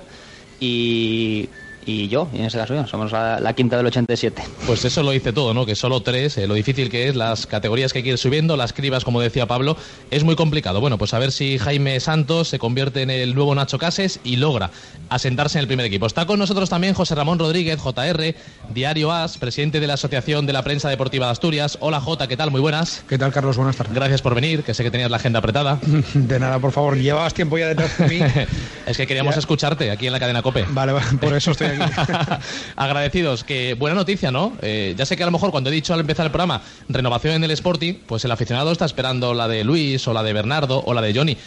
y 0.57 1.49
y 1.87 2.09
yo, 2.09 2.27
y 2.33 2.39
en 2.39 2.45
ese 2.45 2.57
caso 2.57 2.75
yo, 2.75 2.85
somos 2.85 3.13
la, 3.13 3.39
la, 3.39 3.53
quinta 3.53 3.77
del 3.77 3.85
87. 3.85 4.43
Pues 4.65 4.83
eso 4.83 5.03
lo 5.03 5.11
dice 5.11 5.31
todo, 5.31 5.53
¿no? 5.53 5.65
Que 5.65 5.73
solo 5.73 6.01
tres, 6.01 6.37
eh, 6.37 6.45
lo 6.45 6.53
difícil 6.53 6.89
que 6.89 7.07
es, 7.07 7.15
las 7.15 7.47
categorías 7.47 7.93
que 7.93 7.99
hay 7.99 8.03
que 8.03 8.09
ir 8.09 8.17
subiendo, 8.17 8.57
las 8.57 8.73
cribas, 8.73 9.05
como 9.05 9.21
decía 9.21 9.45
Pablo, 9.47 9.77
es 10.11 10.25
muy 10.25 10.35
complicado. 10.35 10.81
Bueno, 10.81 10.97
pues 10.97 11.13
a 11.13 11.19
ver 11.19 11.31
si 11.31 11.57
Jaime 11.57 11.97
Santos 12.01 12.49
se 12.49 12.59
convierte 12.59 13.03
en 13.03 13.09
el 13.09 13.35
nuevo 13.35 13.55
Nacho 13.55 13.79
Cases 13.79 14.19
y 14.25 14.35
logra 14.35 14.69
asentarse 15.09 15.59
en 15.59 15.61
el 15.61 15.67
primer 15.67 15.85
equipo. 15.85 16.05
Está 16.05 16.25
con 16.25 16.39
nosotros 16.39 16.69
también 16.69 16.93
José 16.93 17.15
Ramón 17.15 17.39
Rodríguez, 17.39 17.79
JR, 17.79 18.35
Diario 18.73 19.13
AS, 19.13 19.37
presidente 19.37 19.79
de 19.79 19.87
la 19.87 19.93
Asociación 19.93 20.45
de 20.45 20.51
la 20.51 20.63
Prensa 20.63 20.89
Deportiva 20.89 21.27
de 21.27 21.31
Asturias. 21.31 21.77
Hola 21.79 22.01
Jota, 22.01 22.27
¿qué 22.27 22.35
tal? 22.35 22.51
Muy 22.51 22.59
buenas. 22.59 23.05
¿Qué 23.07 23.17
tal, 23.17 23.31
Carlos? 23.31 23.55
Buenas 23.55 23.77
tardes. 23.77 23.93
Gracias 23.93 24.21
por 24.21 24.35
venir, 24.35 24.63
que 24.63 24.73
sé 24.73 24.83
que 24.83 24.91
tenías 24.91 25.09
la 25.09 25.17
agenda 25.17 25.39
apretada. 25.39 25.79
De 26.13 26.37
nada, 26.37 26.59
por 26.59 26.73
favor, 26.73 26.97
llevabas 26.97 27.33
tiempo 27.33 27.57
ya 27.57 27.69
detrás 27.69 27.97
de 27.97 28.07
mí. 28.09 28.19
es 28.85 28.97
que 28.97 29.07
queríamos 29.07 29.35
ya. 29.35 29.39
escucharte 29.39 29.89
aquí 29.89 30.07
en 30.07 30.13
la 30.13 30.19
cadena 30.19 30.41
COPE. 30.41 30.65
Vale, 30.71 30.93
por 31.21 31.33
eso 31.33 31.51
estoy 31.51 31.67
aquí 31.67 31.76
Agradecidos, 32.75 33.43
que 33.43 33.73
buena 33.73 33.95
noticia, 33.95 34.31
¿no? 34.31 34.53
Eh, 34.61 34.95
ya 34.97 35.05
sé 35.05 35.17
que 35.17 35.23
a 35.23 35.25
lo 35.25 35.31
mejor 35.31 35.51
cuando 35.51 35.69
he 35.69 35.73
dicho 35.73 35.93
al 35.93 35.99
empezar 35.99 36.25
el 36.25 36.31
programa 36.31 36.61
renovación 36.89 37.35
en 37.35 37.43
el 37.43 37.51
Sporting, 37.51 37.95
pues 38.05 38.25
el 38.25 38.31
aficionado 38.31 38.71
está 38.71 38.85
esperando 38.85 39.33
la 39.33 39.47
de 39.47 39.63
Luis 39.63 40.07
o 40.07 40.13
la 40.13 40.23
de 40.23 40.33
Bernardo 40.33 40.83
o 40.85 40.93
la 40.93 41.01
de 41.01 41.13
Johnny. 41.13 41.37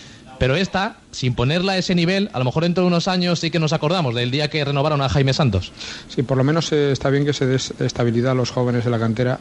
Pero 0.40 0.56
esta, 0.56 0.96
sin 1.10 1.34
ponerla 1.34 1.72
a 1.72 1.76
ese 1.76 1.94
nivel, 1.94 2.30
a 2.32 2.38
lo 2.38 2.46
mejor 2.46 2.62
dentro 2.62 2.82
de 2.82 2.88
unos 2.88 3.08
años 3.08 3.40
sí 3.40 3.50
que 3.50 3.58
nos 3.58 3.74
acordamos 3.74 4.14
del 4.14 4.30
día 4.30 4.48
que 4.48 4.64
renovaron 4.64 5.02
a 5.02 5.10
Jaime 5.10 5.34
Santos. 5.34 5.70
Sí, 6.08 6.22
por 6.22 6.38
lo 6.38 6.44
menos 6.44 6.72
eh, 6.72 6.92
está 6.92 7.10
bien 7.10 7.26
que 7.26 7.34
se 7.34 7.44
des 7.44 7.74
estabilidad 7.78 8.32
a 8.32 8.34
los 8.34 8.50
jóvenes 8.50 8.86
de 8.86 8.90
la 8.90 8.98
cantera, 8.98 9.38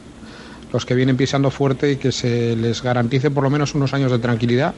los 0.74 0.84
que 0.84 0.94
vienen 0.94 1.16
pisando 1.16 1.50
fuerte 1.50 1.92
y 1.92 1.96
que 1.96 2.12
se 2.12 2.54
les 2.54 2.82
garantice 2.82 3.30
por 3.30 3.42
lo 3.44 3.48
menos 3.48 3.74
unos 3.74 3.94
años 3.94 4.12
de 4.12 4.18
tranquilidad, 4.18 4.74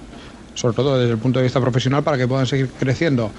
sobre 0.54 0.76
todo 0.76 0.96
desde 0.96 1.12
el 1.12 1.18
punto 1.18 1.40
de 1.40 1.42
vista 1.42 1.60
profesional, 1.60 2.04
para 2.04 2.16
que 2.16 2.28
puedan 2.28 2.46
seguir 2.46 2.68
creciendo. 2.68 3.32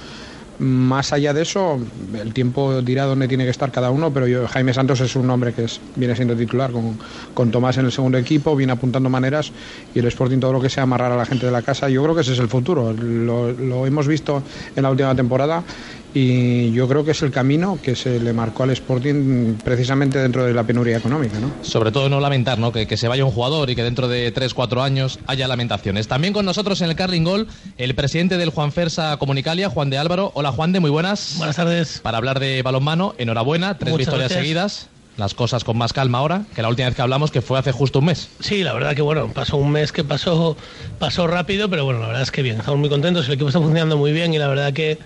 Más 0.60 1.14
allá 1.14 1.34
de 1.34 1.42
eso, 1.42 1.80
el 2.14 2.34
tiempo 2.34 2.82
dirá 2.82 3.06
dónde 3.06 3.28
tiene 3.28 3.44
que 3.44 3.50
estar 3.50 3.72
cada 3.72 3.90
uno, 3.90 4.14
pero 4.14 4.28
yo, 4.28 4.48
Jaime 4.48 4.74
Santos 4.74 5.02
es 5.02 5.16
un 5.16 5.30
hombre 5.30 5.52
que 5.52 5.64
es, 5.64 5.82
viene 5.96 6.16
siendo 6.16 6.36
titular 6.36 6.72
con, 6.72 6.98
con, 7.34 7.50
Tomás 7.50 7.78
en 7.78 7.86
el 7.86 7.92
segundo 7.92 8.18
equipo, 8.18 8.56
viene 8.56 8.72
apuntando 8.72 9.10
maneras 9.10 9.52
y 9.96 10.00
el 10.00 10.06
Sporting 10.06 10.40
todo 10.40 10.54
lo 10.54 10.62
que 10.62 10.70
sea 10.70 10.84
amarrar 10.84 11.12
a 11.12 11.18
la 11.18 11.26
gente 11.26 11.48
de 11.48 11.52
la 11.52 11.64
casa, 11.64 11.90
yo 11.90 12.04
creo 12.04 12.14
que 12.14 12.22
ese 12.22 12.34
es 12.34 12.40
el 12.40 12.50
futuro. 12.50 12.94
Lo, 12.94 13.52
lo 13.52 13.88
hemos 13.88 14.08
visto 14.08 14.44
en 14.76 14.84
la 14.84 14.92
última 14.92 15.16
temporada 15.16 15.64
y 16.14 16.72
yo 16.72 16.88
creo 16.88 17.04
que 17.04 17.12
es 17.12 17.22
el 17.24 17.32
camino 17.32 17.80
que 17.82 17.96
se 17.96 18.20
le 18.20 18.34
marcó 18.34 18.64
al 18.64 18.72
Sporting 18.72 19.56
precisamente 19.64 20.20
dentro 20.20 20.46
de 20.46 20.54
la 20.54 20.64
penuria 20.64 20.98
económica. 20.98 21.40
¿no? 21.40 21.52
Sobre 21.64 21.92
todo 21.92 22.10
no 22.10 22.20
lamentar 22.20 22.60
¿no? 22.60 22.72
Que, 22.72 22.88
que, 22.88 22.98
se 22.98 23.08
vaya 23.08 23.26
un 23.26 23.32
jugador 23.32 23.70
y 23.70 23.76
que 23.76 23.84
dentro 23.84 24.08
de 24.08 24.34
3-4 24.34 24.82
años 24.82 25.20
haya 25.28 25.48
lamentaciones. 25.48 26.08
También 26.08 26.34
con 26.34 26.46
nosotros 26.46 26.82
en 26.82 26.90
el 26.90 26.96
Carling 26.96 27.24
Gol 27.24 27.48
el 27.78 27.96
presidente 27.96 28.38
del 28.38 28.50
Juan 28.50 28.72
Fersa 28.72 29.18
Comunicalia, 29.18 29.70
Juan 29.70 29.90
de 29.90 29.98
Álvaro. 29.98 30.32
Hola 30.36 30.52
Juan 30.52 30.72
de, 30.72 30.80
muy 30.80 30.92
buenas. 30.92 31.36
Buenas 31.38 31.56
tardes. 31.56 32.00
Para 32.04 32.18
hablar 32.18 32.40
de 32.40 32.62
balonmano, 32.62 33.16
enhorabuena, 33.18 33.78
tres 33.78 33.92
Muchas 33.92 34.08
victorias 34.08 34.30
gracias. 34.30 34.42
seguidas. 34.42 34.90
Las 35.18 35.36
cosas 35.36 35.64
con 35.64 35.78
más 35.78 35.94
calma 35.94 36.18
ahora 36.18 36.44
que 36.56 36.64
la 36.64 36.70
última 36.70 36.88
vez 36.88 36.96
que 36.96 37.02
hablamos, 37.04 37.30
que 37.30 37.42
fue 37.42 37.60
hace 37.60 37.72
justo 37.72 38.00
un 38.00 38.06
mes. 38.06 38.30
Sí, 38.40 38.64
la 38.64 38.74
verdad 38.74 38.96
que 38.96 39.04
bueno, 39.04 39.28
pasó 39.32 39.58
un 39.58 39.72
mes 39.72 39.92
que 39.92 40.04
pasó, 40.04 40.58
pasó 40.98 41.28
rápido, 41.28 41.70
pero 41.70 41.86
bueno, 41.86 42.00
la 42.00 42.08
verdad 42.08 42.24
es 42.24 42.32
que 42.32 42.42
bien, 42.42 42.58
estamos 42.58 42.80
muy 42.80 42.90
contentos, 42.90 43.28
el 43.28 43.34
equipo 43.34 43.50
está 43.50 43.60
funcionando 43.60 43.96
muy 43.96 44.12
bien 44.12 44.34
y 44.34 44.40
la 44.40 44.48
verdad 44.48 44.74
que, 44.74 44.98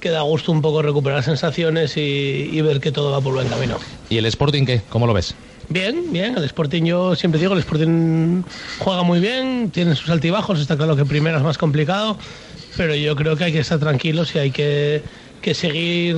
que 0.00 0.10
da 0.10 0.22
gusto 0.22 0.52
un 0.52 0.62
poco 0.62 0.82
recuperar 0.82 1.22
sensaciones 1.22 1.96
y, 1.96 2.00
y 2.52 2.60
ver 2.60 2.80
que 2.80 2.92
todo 2.92 3.10
va 3.10 3.20
por 3.20 3.34
buen 3.34 3.48
camino. 3.48 3.78
¿Y 4.08 4.18
el 4.18 4.26
Sporting 4.26 4.64
qué? 4.64 4.82
¿Cómo 4.88 5.06
lo 5.06 5.14
ves? 5.14 5.34
Bien, 5.70 6.12
bien, 6.12 6.34
el 6.36 6.44
Sporting 6.44 6.84
yo 6.84 7.14
siempre 7.14 7.38
digo, 7.38 7.52
el 7.52 7.58
Sporting 7.58 8.42
juega 8.78 9.02
muy 9.02 9.20
bien, 9.20 9.70
tiene 9.70 9.94
sus 9.94 10.08
altibajos, 10.08 10.60
está 10.60 10.76
claro 10.78 10.96
que 10.96 11.04
primero 11.04 11.36
es 11.36 11.44
más 11.44 11.58
complicado, 11.58 12.16
pero 12.76 12.94
yo 12.94 13.14
creo 13.16 13.36
que 13.36 13.44
hay 13.44 13.52
que 13.52 13.58
estar 13.58 13.78
tranquilos 13.78 14.34
y 14.34 14.38
hay 14.38 14.50
que, 14.50 15.02
que 15.42 15.52
seguir 15.52 16.16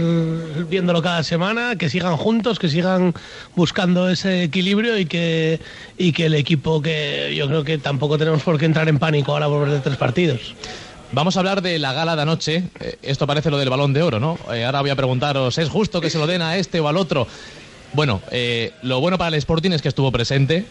viéndolo 0.69 1.03
cada 1.03 1.25
semana, 1.25 1.75
que 1.77 1.89
sigan 1.89 2.17
juntos, 2.17 2.61
que 2.61 2.69
sigan 2.69 3.13
buscando 3.57 4.09
ese 4.09 4.45
equilibrio 4.45 4.97
y 4.99 5.07
que, 5.07 5.59
y 5.99 6.13
que 6.13 6.27
el 6.27 6.35
equipo 6.35 6.81
que 6.81 7.35
yo 7.37 7.49
creo 7.49 7.65
que 7.65 7.79
tampoco 7.79 8.19
tenemos 8.19 8.43
por 8.43 8.57
qué 8.57 8.67
entrar 8.67 8.89
en 8.89 9.01
pánico 9.01 9.33
ahora 9.33 9.49
por 9.49 9.65
perder 9.65 9.83
tres 9.83 9.97
partidos. 9.97 10.55
Vamos 11.13 11.37
a 11.37 11.41
hablar 11.41 11.61
de 11.61 11.79
la 11.81 11.93
gala 11.93 12.15
de 12.15 12.23
anoche. 12.23 12.65
Eh, 12.79 12.99
esto 13.03 13.27
parece 13.27 13.51
lo 13.51 13.59
del 13.59 13.69
balón 13.69 13.93
de 13.93 14.03
oro, 14.03 14.21
¿no? 14.21 14.39
Eh, 14.53 14.65
ahora 14.65 14.81
voy 14.81 14.91
a 14.91 14.97
preguntaros, 14.97 15.59
¿es 15.59 15.69
justo 15.69 16.01
que 16.01 16.09
se 16.09 16.19
lo 16.19 16.29
den 16.29 16.41
a 16.41 16.57
este 16.57 16.79
o 16.79 16.87
al 16.87 16.97
otro? 16.97 17.27
Bueno, 17.95 18.21
eh, 18.31 18.73
lo 18.83 19.01
bueno 19.01 19.19
para 19.19 19.29
el 19.29 19.35
Sporting 19.35 19.73
es 19.73 19.83
que 19.83 19.89
estuvo 19.89 20.13
presente, 20.13 20.67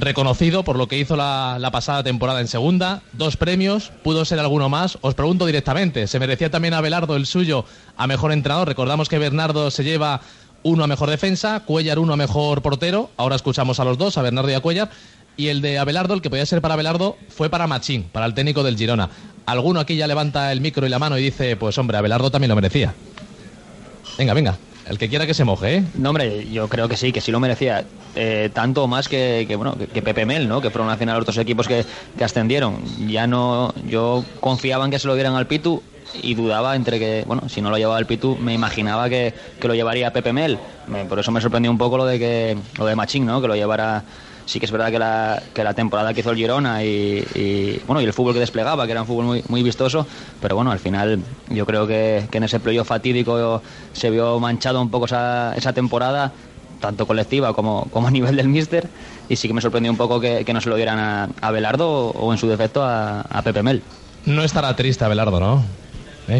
reconocido 0.00 0.64
por 0.64 0.76
lo 0.76 0.88
que 0.88 0.98
hizo 0.98 1.14
la, 1.14 1.58
la, 1.60 1.70
pasada 1.70 2.02
temporada 2.02 2.40
en 2.40 2.48
segunda, 2.48 3.02
dos 3.12 3.36
premios, 3.36 3.92
pudo 4.02 4.24
ser 4.24 4.40
alguno 4.40 4.68
más. 4.68 4.98
Os 5.00 5.14
pregunto 5.14 5.46
directamente, 5.46 6.08
¿se 6.08 6.18
merecía 6.18 6.50
también 6.50 6.74
a 6.74 6.80
Belardo 6.80 7.14
el 7.14 7.26
suyo 7.26 7.64
a 7.96 8.08
mejor 8.08 8.32
entrenador? 8.32 8.66
Recordamos 8.66 9.08
que 9.08 9.20
Bernardo 9.20 9.70
se 9.70 9.84
lleva 9.84 10.22
uno 10.64 10.82
a 10.82 10.88
mejor 10.88 11.08
defensa, 11.08 11.60
Cuellar 11.60 12.00
uno 12.00 12.14
a 12.14 12.16
mejor 12.16 12.62
portero, 12.62 13.10
ahora 13.16 13.36
escuchamos 13.36 13.78
a 13.78 13.84
los 13.84 13.96
dos, 13.96 14.18
a 14.18 14.22
Bernardo 14.22 14.50
y 14.50 14.54
a 14.54 14.60
Cuellar. 14.60 14.90
Y 15.36 15.48
el 15.48 15.60
de 15.60 15.78
Abelardo, 15.78 16.14
el 16.14 16.22
que 16.22 16.30
podía 16.30 16.46
ser 16.46 16.60
para 16.62 16.74
Abelardo, 16.74 17.16
fue 17.28 17.50
para 17.50 17.66
Machín, 17.66 18.04
para 18.04 18.26
el 18.26 18.34
técnico 18.34 18.62
del 18.62 18.76
Girona. 18.76 19.10
Alguno 19.44 19.80
aquí 19.80 19.96
ya 19.96 20.06
levanta 20.06 20.50
el 20.50 20.60
micro 20.60 20.86
y 20.86 20.90
la 20.90 20.98
mano 20.98 21.18
y 21.18 21.22
dice, 21.22 21.56
pues 21.56 21.76
hombre, 21.78 21.98
Abelardo 21.98 22.30
también 22.30 22.48
lo 22.48 22.56
merecía. 22.56 22.94
Venga, 24.18 24.34
venga. 24.34 24.56
El 24.88 24.98
que 24.98 25.08
quiera 25.08 25.26
que 25.26 25.34
se 25.34 25.44
moje, 25.44 25.76
¿eh? 25.76 25.84
No, 25.94 26.10
hombre, 26.10 26.48
yo 26.50 26.68
creo 26.68 26.88
que 26.88 26.96
sí, 26.96 27.12
que 27.12 27.20
sí 27.20 27.32
lo 27.32 27.40
merecía. 27.40 27.84
Eh, 28.14 28.50
tanto 28.54 28.86
más 28.86 29.08
que, 29.08 29.44
que 29.46 29.56
bueno, 29.56 29.76
que, 29.76 29.88
que, 29.88 30.00
Pepe 30.00 30.24
Mel, 30.24 30.48
¿no? 30.48 30.60
Que 30.60 30.70
fueron 30.70 30.90
a 30.90 30.96
cenar 30.96 31.20
otros 31.20 31.36
equipos 31.38 31.66
que, 31.66 31.84
que, 32.16 32.24
ascendieron. 32.24 32.78
Ya 33.08 33.26
no. 33.26 33.74
Yo 33.88 34.24
confiaba 34.40 34.84
en 34.84 34.92
que 34.92 34.98
se 35.00 35.08
lo 35.08 35.14
dieran 35.14 35.34
al 35.34 35.46
Pitu 35.46 35.82
y 36.22 36.34
dudaba 36.34 36.76
entre 36.76 36.98
que, 37.00 37.24
bueno, 37.26 37.48
si 37.48 37.60
no 37.60 37.70
lo 37.70 37.78
llevaba 37.78 37.98
al 37.98 38.06
Pitu, 38.06 38.36
me 38.36 38.54
imaginaba 38.54 39.08
que, 39.08 39.34
lo 39.60 39.74
llevaría 39.74 40.12
Pepe 40.12 40.32
Mel. 40.32 40.58
Me, 40.86 41.04
por 41.04 41.18
eso 41.18 41.32
me 41.32 41.40
sorprendió 41.40 41.70
un 41.70 41.78
poco 41.78 41.98
lo 41.98 42.06
de 42.06 42.18
que 42.20 42.56
lo 42.78 42.86
de 42.86 42.94
Machín, 42.94 43.26
¿no? 43.26 43.40
Que 43.40 43.48
lo 43.48 43.56
llevara 43.56 44.04
sí 44.46 44.60
que 44.60 44.66
es 44.66 44.72
verdad 44.72 44.90
que 44.90 44.98
la, 44.98 45.42
que 45.52 45.62
la 45.62 45.74
temporada 45.74 46.14
que 46.14 46.20
hizo 46.20 46.30
el 46.30 46.36
Girona 46.36 46.82
y, 46.82 47.82
bueno 47.86 48.00
y 48.00 48.04
el 48.04 48.12
fútbol 48.12 48.32
que 48.32 48.40
desplegaba, 48.40 48.86
que 48.86 48.92
era 48.92 49.02
un 49.02 49.06
fútbol 49.06 49.24
muy, 49.26 49.44
muy 49.48 49.62
vistoso, 49.62 50.06
pero 50.40 50.56
bueno, 50.56 50.70
al 50.70 50.78
final 50.78 51.20
yo 51.50 51.66
creo 51.66 51.86
que, 51.86 52.26
en 52.32 52.42
ese 52.44 52.60
playoff 52.60 52.88
fatídico 52.88 53.62
se 53.92 54.10
vio 54.10 54.38
manchado 54.40 54.80
un 54.80 54.90
poco 54.90 55.06
esa, 55.06 55.54
esa 55.56 55.72
temporada, 55.72 56.32
tanto 56.80 57.06
colectiva 57.06 57.52
como, 57.52 57.88
como 57.90 58.08
a 58.08 58.10
nivel 58.10 58.36
del 58.36 58.48
míster, 58.48 58.88
y 59.28 59.36
sí 59.36 59.48
que 59.48 59.54
me 59.54 59.60
sorprendió 59.60 59.90
un 59.90 59.98
poco 59.98 60.20
que, 60.20 60.44
no 60.52 60.60
se 60.60 60.68
lo 60.68 60.76
dieran 60.76 60.98
a, 60.98 61.28
a 61.40 61.50
Belardo 61.50 62.10
o, 62.10 62.32
en 62.32 62.38
su 62.38 62.48
defecto 62.48 62.82
a, 62.82 63.22
a 63.22 63.42
Pepe 63.42 63.62
Mel. 63.62 63.82
No 64.24 64.42
estará 64.42 64.74
triste 64.76 65.04
Abelardo, 65.04 65.40
¿no? 65.40 65.64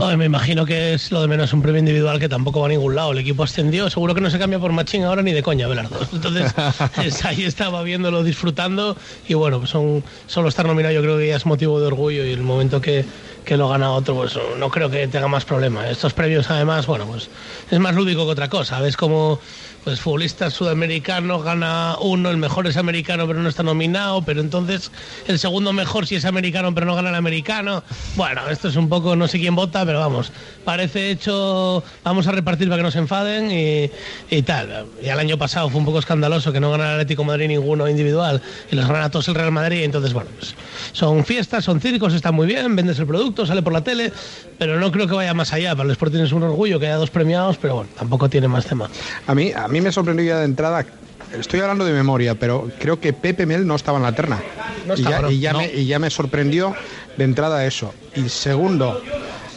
Oh, 0.00 0.16
me 0.16 0.24
imagino 0.24 0.66
que 0.66 0.94
es 0.94 1.12
lo 1.12 1.20
de 1.20 1.28
menos 1.28 1.52
un 1.52 1.62
premio 1.62 1.78
individual 1.78 2.18
que 2.18 2.28
tampoco 2.28 2.60
va 2.60 2.66
a 2.66 2.68
ningún 2.68 2.96
lado. 2.96 3.12
El 3.12 3.18
equipo 3.18 3.44
ascendió, 3.44 3.88
seguro 3.88 4.14
que 4.14 4.20
no 4.20 4.30
se 4.30 4.38
cambia 4.38 4.58
por 4.58 4.72
Machín 4.72 5.04
ahora 5.04 5.22
ni 5.22 5.32
de 5.32 5.42
coña, 5.42 5.68
Belardo. 5.68 5.96
Entonces, 6.12 6.52
es, 7.04 7.24
ahí 7.24 7.44
estaba 7.44 7.82
viéndolo, 7.82 8.24
disfrutando 8.24 8.96
y 9.28 9.34
bueno, 9.34 9.58
pues 9.58 9.70
son, 9.70 10.02
solo 10.26 10.48
estar 10.48 10.66
nominado 10.66 10.92
yo 10.92 11.02
creo 11.02 11.18
que 11.18 11.28
ya 11.28 11.36
es 11.36 11.46
motivo 11.46 11.78
de 11.78 11.86
orgullo 11.86 12.24
y 12.24 12.32
el 12.32 12.42
momento 12.42 12.80
que, 12.80 13.04
que 13.44 13.56
lo 13.56 13.68
gana 13.68 13.92
otro, 13.92 14.16
pues 14.16 14.36
no 14.58 14.70
creo 14.70 14.90
que 14.90 15.06
tenga 15.06 15.28
más 15.28 15.44
problema. 15.44 15.88
Estos 15.88 16.12
premios 16.12 16.50
además, 16.50 16.86
bueno, 16.86 17.06
pues 17.06 17.30
es 17.70 17.78
más 17.78 17.94
lúdico 17.94 18.24
que 18.24 18.32
otra 18.32 18.48
cosa. 18.48 18.80
Ves 18.80 18.96
como 18.96 19.38
pues 19.86 20.00
futbolistas 20.00 20.52
sudamericanos 20.52 21.44
gana 21.44 21.94
uno, 22.00 22.28
el 22.30 22.38
mejor 22.38 22.66
es 22.66 22.76
americano 22.76 23.24
pero 23.28 23.40
no 23.40 23.48
está 23.48 23.62
nominado, 23.62 24.20
pero 24.22 24.40
entonces 24.40 24.90
el 25.28 25.38
segundo 25.38 25.72
mejor 25.72 26.08
sí 26.08 26.16
es 26.16 26.24
americano 26.24 26.74
pero 26.74 26.86
no 26.86 26.96
gana 26.96 27.10
el 27.10 27.14
americano. 27.14 27.84
Bueno, 28.16 28.48
esto 28.50 28.66
es 28.66 28.74
un 28.74 28.88
poco, 28.88 29.14
no 29.14 29.28
sé 29.28 29.38
quién 29.38 29.54
vota, 29.54 29.86
pero 29.86 30.00
vamos, 30.00 30.32
parece 30.64 31.12
hecho, 31.12 31.84
vamos 32.02 32.26
a 32.26 32.32
repartir 32.32 32.66
para 32.68 32.78
que 32.78 32.82
no 32.82 32.90
se 32.90 32.98
enfaden 32.98 33.52
y, 33.52 34.42
tal. 34.42 34.86
Y 35.00 35.06
el 35.06 35.20
año 35.20 35.38
pasado 35.38 35.70
fue 35.70 35.78
un 35.78 35.86
poco 35.86 36.00
escandaloso 36.00 36.52
que 36.52 36.58
no 36.58 36.72
gana 36.72 36.86
el 36.86 36.90
Atlético 36.94 37.22
Madrid 37.22 37.46
ninguno 37.46 37.88
individual 37.88 38.42
y 38.72 38.74
los 38.74 38.88
gana 38.88 39.08
todos 39.12 39.28
el 39.28 39.36
Real 39.36 39.52
Madrid, 39.52 39.84
entonces 39.84 40.12
bueno, 40.12 40.30
pues 40.36 40.56
son 40.94 41.24
fiestas, 41.24 41.64
son 41.64 41.80
circos, 41.80 42.12
está 42.12 42.32
muy 42.32 42.48
bien, 42.48 42.74
vendes 42.74 42.98
el 42.98 43.06
producto, 43.06 43.46
sale 43.46 43.62
por 43.62 43.72
la 43.72 43.84
tele, 43.84 44.12
pero 44.58 44.80
no 44.80 44.90
creo 44.90 45.06
que 45.06 45.14
vaya 45.14 45.32
más 45.32 45.52
allá. 45.52 45.76
Para 45.76 45.86
el 45.86 45.92
Sporting 45.92 46.24
es 46.24 46.32
un 46.32 46.42
orgullo 46.42 46.80
que 46.80 46.86
haya 46.86 46.96
dos 46.96 47.10
premiados, 47.10 47.56
pero 47.56 47.76
bueno, 47.76 47.90
tampoco 47.96 48.28
tiene 48.28 48.48
más 48.48 48.66
tema. 48.66 48.90
A 49.28 49.34
mí, 49.34 49.52
a 49.54 49.68
mí 49.68 49.75
me 49.80 49.92
sorprendió 49.92 50.26
ya 50.26 50.38
de 50.38 50.44
entrada. 50.44 50.84
Estoy 51.32 51.60
hablando 51.60 51.84
de 51.84 51.92
memoria, 51.92 52.34
pero 52.34 52.70
creo 52.78 53.00
que 53.00 53.12
Pepe 53.12 53.46
Mel 53.46 53.66
no 53.66 53.74
estaba 53.74 53.98
en 53.98 54.04
la 54.04 54.12
terna. 54.12 54.40
No 54.86 54.94
y, 54.94 55.02
ya, 55.02 55.18
bro, 55.18 55.30
y, 55.30 55.40
ya 55.40 55.52
no. 55.52 55.58
me, 55.58 55.72
y, 55.72 55.86
ya, 55.86 55.98
me, 55.98 56.10
sorprendió 56.10 56.74
de 57.16 57.24
entrada 57.24 57.66
eso. 57.66 57.92
Y 58.14 58.28
segundo, 58.28 59.00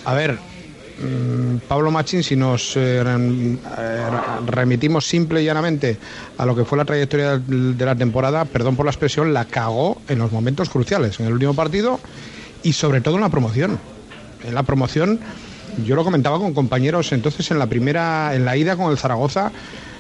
a 0.06 0.14
ver, 0.14 0.34
mmm, 0.34 1.58
Pablo 1.68 1.92
Machín, 1.92 2.24
si 2.24 2.36
nos 2.36 2.74
eh, 2.76 3.04
remitimos 4.48 5.06
simple 5.06 5.42
y 5.42 5.46
llanamente 5.46 5.98
a 6.38 6.46
lo 6.46 6.56
que 6.56 6.66
fue 6.66 6.78
la 6.78 6.86
trayectoria 6.86 7.38
de 7.38 7.86
la 7.86 7.96
temporada, 7.96 8.46
perdón 8.46 8.76
por 8.76 8.86
la 8.86 8.92
expresión, 8.92 9.34
la 9.34 9.46
cagó 9.46 10.02
en 10.08 10.18
los 10.20 10.32
momentos 10.32 10.70
cruciales, 10.70 11.20
en 11.20 11.28
el 11.28 11.34
último 11.34 11.54
partido 11.54 12.00
y 12.64 12.74
sobre 12.74 13.02
todo 13.02 13.16
en 13.16 13.22
la 13.22 13.30
promoción. 13.30 13.80
En 14.44 14.56
la 14.56 14.64
promoción 14.64 15.20
yo 15.86 15.96
lo 15.96 16.04
comentaba 16.04 16.40
con 16.40 16.54
compañeros 16.54 17.12
entonces 17.12 17.52
en 17.52 17.60
la 17.60 17.68
primera, 17.68 18.34
en 18.36 18.46
la 18.46 18.58
ida 18.58 18.76
con 18.76 18.92
el 18.92 18.98
Zaragoza, 18.98 19.52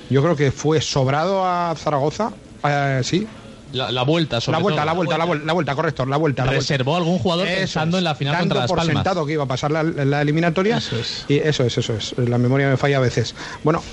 yo 0.10 0.22
creo 0.24 0.36
que 0.36 0.51
fue 0.51 0.82
sobrado 0.82 1.46
a 1.46 1.74
Zaragoza, 1.78 2.34
eh, 2.63 3.01
sí. 3.04 3.38
La, 3.72 3.92
la, 3.92 4.04
vuelta, 4.04 4.42
sobre 4.42 4.58
la 4.58 4.62
vuelta, 4.64 4.82
todo. 4.82 4.86
la 4.88 4.94
vuelta, 4.94 5.18
la 5.18 5.26
vuelta, 5.26 5.46
la 5.46 5.54
vuelta, 5.54 5.76
correcto, 5.76 6.06
la 6.06 6.18
vuelta. 6.18 6.46
La 6.46 6.52
Reservó 6.54 6.92
vuelta. 6.94 7.06
algún 7.06 7.20
jugador 7.20 7.48
eso 7.48 7.60
pensando 7.60 7.98
es, 7.98 8.02
en 8.02 8.04
la 8.06 8.16
final 8.16 8.34
dando 8.34 8.44
contra 8.56 8.62
Las 8.62 8.68
por 8.68 8.78
Palmas. 8.78 8.96
sentado 8.96 9.26
que 9.26 9.34
iba 9.34 9.44
a 9.44 9.48
pasar 9.48 9.72
la, 9.72 9.84
la 9.84 10.22
eliminatoria. 10.22 10.78
Eso 10.78 10.98
es. 10.98 11.26
Y 11.28 11.38
eso 11.38 11.64
es, 11.64 11.78
eso 11.78 11.94
es. 11.94 12.18
La 12.18 12.38
memoria 12.38 12.68
me 12.68 12.78
falla 12.78 12.98
a 12.98 13.00
veces. 13.02 13.36
Bueno, 13.64 13.84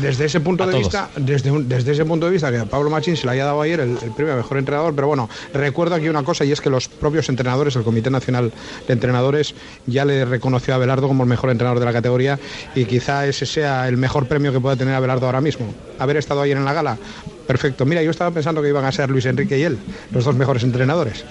desde 0.00 0.24
ese 0.24 0.40
punto 0.40 0.64
a 0.64 0.66
de 0.66 0.72
todos. 0.72 0.84
vista, 0.84 1.10
desde, 1.16 1.50
un, 1.50 1.68
desde 1.68 1.92
ese 1.92 2.04
punto 2.04 2.26
de 2.26 2.32
vista 2.32 2.50
que 2.50 2.58
a 2.58 2.64
Pablo 2.64 2.88
Machín 2.88 3.16
se 3.16 3.26
le 3.26 3.32
haya 3.32 3.44
dado 3.44 3.60
ayer 3.60 3.80
el, 3.80 3.98
el 4.02 4.10
premio 4.12 4.32
a 4.32 4.36
mejor 4.36 4.56
entrenador, 4.58 4.94
pero 4.94 5.06
bueno, 5.06 5.28
recuerdo 5.52 5.94
aquí 5.96 6.08
una 6.08 6.22
cosa 6.22 6.44
y 6.44 6.52
es 6.52 6.60
que 6.60 6.70
los 6.70 6.88
propios 6.88 7.28
entrenadores, 7.28 7.76
el 7.76 7.82
Comité 7.82 8.10
Nacional 8.10 8.52
de 8.86 8.92
Entrenadores, 8.92 9.54
ya 9.86 10.04
le 10.04 10.24
reconoció 10.24 10.74
a 10.74 10.78
Belardo 10.78 11.08
como 11.08 11.24
el 11.24 11.28
mejor 11.28 11.50
entrenador 11.50 11.78
de 11.78 11.84
la 11.84 11.92
categoría 11.92 12.38
y 12.74 12.86
quizá 12.86 13.26
ese 13.26 13.44
sea 13.44 13.86
el 13.88 13.96
mejor 13.98 14.26
premio 14.26 14.52
que 14.52 14.60
pueda 14.60 14.76
tener 14.76 14.94
a 14.94 15.00
Belardo 15.00 15.26
ahora 15.26 15.40
mismo. 15.42 15.66
Haber 15.98 16.16
estado 16.16 16.40
ayer 16.42 16.56
en 16.56 16.64
la 16.64 16.72
gala, 16.72 16.96
perfecto. 17.46 17.84
Mira, 17.86 18.02
yo 18.02 18.10
estaba 18.10 18.30
pensando 18.30 18.62
que 18.62 18.68
iban 18.68 18.84
a 18.84 18.92
ser 18.92 19.10
Luis 19.10 19.26
Enrique 19.26 19.58
y 19.58 19.62
él, 19.62 19.78
los 20.12 20.24
dos 20.24 20.36
mejores 20.36 20.62
entrenadores. 20.62 21.24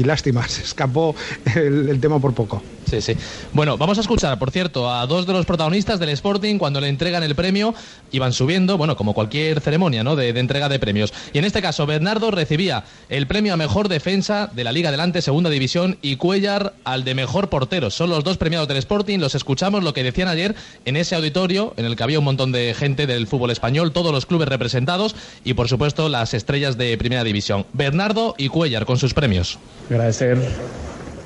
Y 0.00 0.04
lástima, 0.04 0.48
se 0.48 0.62
escapó 0.62 1.14
el 1.54 2.00
tema 2.00 2.18
por 2.18 2.32
poco. 2.32 2.62
Sí, 2.90 3.00
sí. 3.00 3.16
Bueno, 3.52 3.78
vamos 3.78 3.98
a 3.98 4.00
escuchar, 4.00 4.36
por 4.40 4.50
cierto, 4.50 4.90
a 4.90 5.06
dos 5.06 5.24
de 5.24 5.32
los 5.32 5.46
protagonistas 5.46 6.00
del 6.00 6.08
Sporting 6.08 6.58
cuando 6.58 6.80
le 6.80 6.88
entregan 6.88 7.22
el 7.22 7.36
premio 7.36 7.72
y 8.10 8.18
van 8.18 8.32
subiendo, 8.32 8.76
bueno, 8.78 8.96
como 8.96 9.14
cualquier 9.14 9.60
ceremonia, 9.60 10.02
¿no? 10.02 10.16
De, 10.16 10.30
entrega 10.30 10.68
de 10.68 10.80
premios. 10.80 11.12
Y 11.32 11.38
en 11.38 11.44
este 11.44 11.62
caso, 11.62 11.86
Bernardo 11.86 12.32
recibía 12.32 12.82
el 13.08 13.28
premio 13.28 13.54
a 13.54 13.56
mejor 13.56 13.88
defensa 13.88 14.50
de 14.52 14.64
la 14.64 14.72
Liga 14.72 14.88
Adelante, 14.88 15.22
Segunda 15.22 15.50
División, 15.50 15.98
y 16.02 16.16
Cuellar 16.16 16.74
al 16.82 17.04
de 17.04 17.14
mejor 17.14 17.48
portero. 17.48 17.90
Son 17.90 18.10
los 18.10 18.24
dos 18.24 18.38
premiados 18.38 18.66
del 18.66 18.78
Sporting. 18.78 19.18
Los 19.20 19.36
escuchamos 19.36 19.84
lo 19.84 19.94
que 19.94 20.02
decían 20.02 20.26
ayer 20.26 20.56
en 20.84 20.96
ese 20.96 21.14
auditorio 21.14 21.74
en 21.76 21.84
el 21.84 21.94
que 21.94 22.02
había 22.02 22.18
un 22.18 22.24
montón 22.24 22.50
de 22.50 22.74
gente 22.74 23.06
del 23.06 23.28
fútbol 23.28 23.52
español, 23.52 23.92
todos 23.92 24.10
los 24.10 24.26
clubes 24.26 24.48
representados 24.48 25.14
y, 25.44 25.54
por 25.54 25.68
supuesto, 25.68 26.08
las 26.08 26.34
estrellas 26.34 26.76
de 26.76 26.98
Primera 26.98 27.22
División. 27.22 27.66
Bernardo 27.72 28.34
y 28.36 28.48
Cuellar 28.48 28.84
con 28.84 28.98
sus 28.98 29.14
premios. 29.14 29.60
Agradecer 29.90 30.38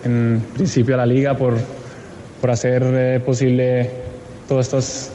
en 0.06 0.42
principio 0.54 0.94
a 0.94 0.96
la 0.96 1.04
liga 1.04 1.36
por, 1.36 1.52
por 2.40 2.50
hacer 2.50 2.82
eh, 2.82 3.20
posible 3.20 3.90
todas 4.48 5.10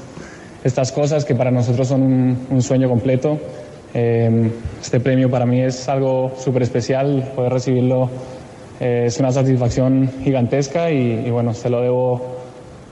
estas 0.63 0.91
cosas 0.91 1.25
que 1.25 1.34
para 1.34 1.50
nosotros 1.50 1.88
son 1.88 2.38
un, 2.48 2.62
sueño 2.62 2.88
completo. 2.88 3.39
Eh, 3.96 4.51
este 4.79 5.00
premio 5.00 5.32
para 5.32 5.48
mí 5.48 5.62
es 5.62 5.89
algo 5.89 6.32
súper 6.38 6.62
especial, 6.62 7.32
poder 7.36 7.53
recibirlo 7.53 8.12
eh, 8.79 9.06
es 9.08 9.20
una 9.20 9.32
satisfacción 9.32 10.12
gigantesca 10.24 10.91
y, 10.91 11.32
bueno, 11.32 11.56
se 11.56 11.72
lo 11.72 11.82
debo 11.82 12.22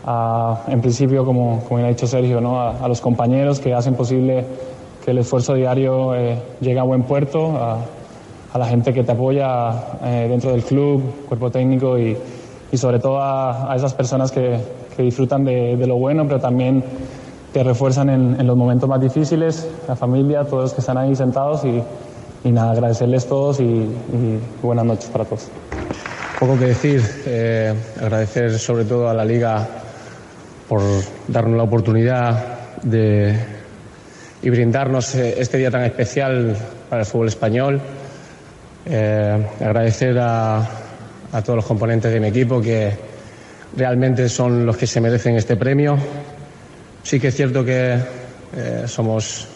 a, 0.08 0.64
en 0.70 0.82
principio, 0.82 1.24
como, 1.24 1.64
como 1.66 1.86
ha 1.86 1.90
dicho 1.90 2.08
Sergio, 2.08 2.42
¿no? 2.42 2.60
a, 2.60 2.88
los 2.88 3.00
compañeros 3.00 3.60
que 3.60 3.76
hacen 3.76 3.94
posible 3.94 4.44
que 5.06 5.12
el 5.12 5.20
esfuerzo 5.20 5.54
diario 5.54 6.16
llegue 6.62 6.80
a 6.80 6.84
buen 6.84 7.04
puerto, 7.04 7.86
a 8.54 8.58
la 8.58 8.66
gente 8.66 8.94
que 8.94 9.04
te 9.04 9.12
apoya 9.12 9.72
eh, 10.04 10.28
dentro 10.30 10.52
del 10.52 10.64
club, 10.64 11.26
cuerpo 11.28 11.52
técnico 11.52 11.98
y, 11.98 12.18
y 12.72 12.78
sobre 12.78 13.00
todo 13.00 13.20
a, 13.20 13.72
a, 13.72 13.76
esas 13.76 13.94
personas 13.94 14.32
que, 14.32 14.58
que 14.96 15.04
disfrutan 15.04 15.44
de, 15.44 15.76
de, 15.76 15.88
lo 15.88 15.96
bueno, 15.96 16.26
pero 16.28 16.40
también 16.40 16.84
te 17.54 17.64
refuerzan 17.64 18.10
en, 18.10 18.40
en, 18.40 18.48
los 18.48 18.58
momentos 18.58 18.88
más 18.88 19.02
difíciles, 19.02 19.68
la 19.88 19.96
familia, 19.96 20.44
todos 20.44 20.64
los 20.64 20.74
que 20.74 20.82
están 20.82 20.98
ahí 20.98 21.16
sentados 21.16 21.64
y, 21.66 21.82
y 22.48 22.52
nada, 22.52 22.72
agradecerles 22.72 23.26
todos 23.28 23.60
y, 23.60 23.64
y, 23.64 24.40
buenas 24.62 24.86
noches 24.86 25.10
para 25.10 25.26
todos. 25.26 25.48
Poco 26.40 26.58
que 26.58 26.66
decir, 26.66 27.02
eh, 27.26 27.74
agradecer 28.00 28.60
sobre 28.60 28.86
todo 28.86 29.10
a 29.10 29.14
la 29.14 29.26
liga 29.26 29.68
por 30.70 30.82
darnos 31.28 31.58
la 31.58 31.64
oportunidad 31.64 32.44
de, 32.84 33.36
y 34.42 34.50
brindarnos 34.50 35.16
eh, 35.16 35.36
este 35.40 35.58
día 35.58 35.72
tan 35.72 35.84
especial 35.84 36.56
para 36.90 37.02
el 37.02 37.08
fútbol 37.08 37.28
español. 37.28 37.82
Eh, 38.86 39.48
agradecer 39.60 40.18
a, 40.20 40.58
a, 41.32 41.42
todos 41.42 41.58
los 41.58 41.66
componentes 41.66 42.12
de 42.12 42.20
mi 42.20 42.28
equipo 42.28 42.62
que 42.62 42.92
realmente 43.76 44.30
son 44.30 44.66
los 44.66 44.78
que 44.78 44.88
se 44.88 45.02
merecen 45.02 45.36
este 45.36 45.58
premio. 45.58 45.98
Sí 47.04 47.20
que 47.20 47.28
es 47.28 47.36
cierto 47.36 47.66
que 47.66 47.98
eh, 48.56 48.84
somos 48.86 49.48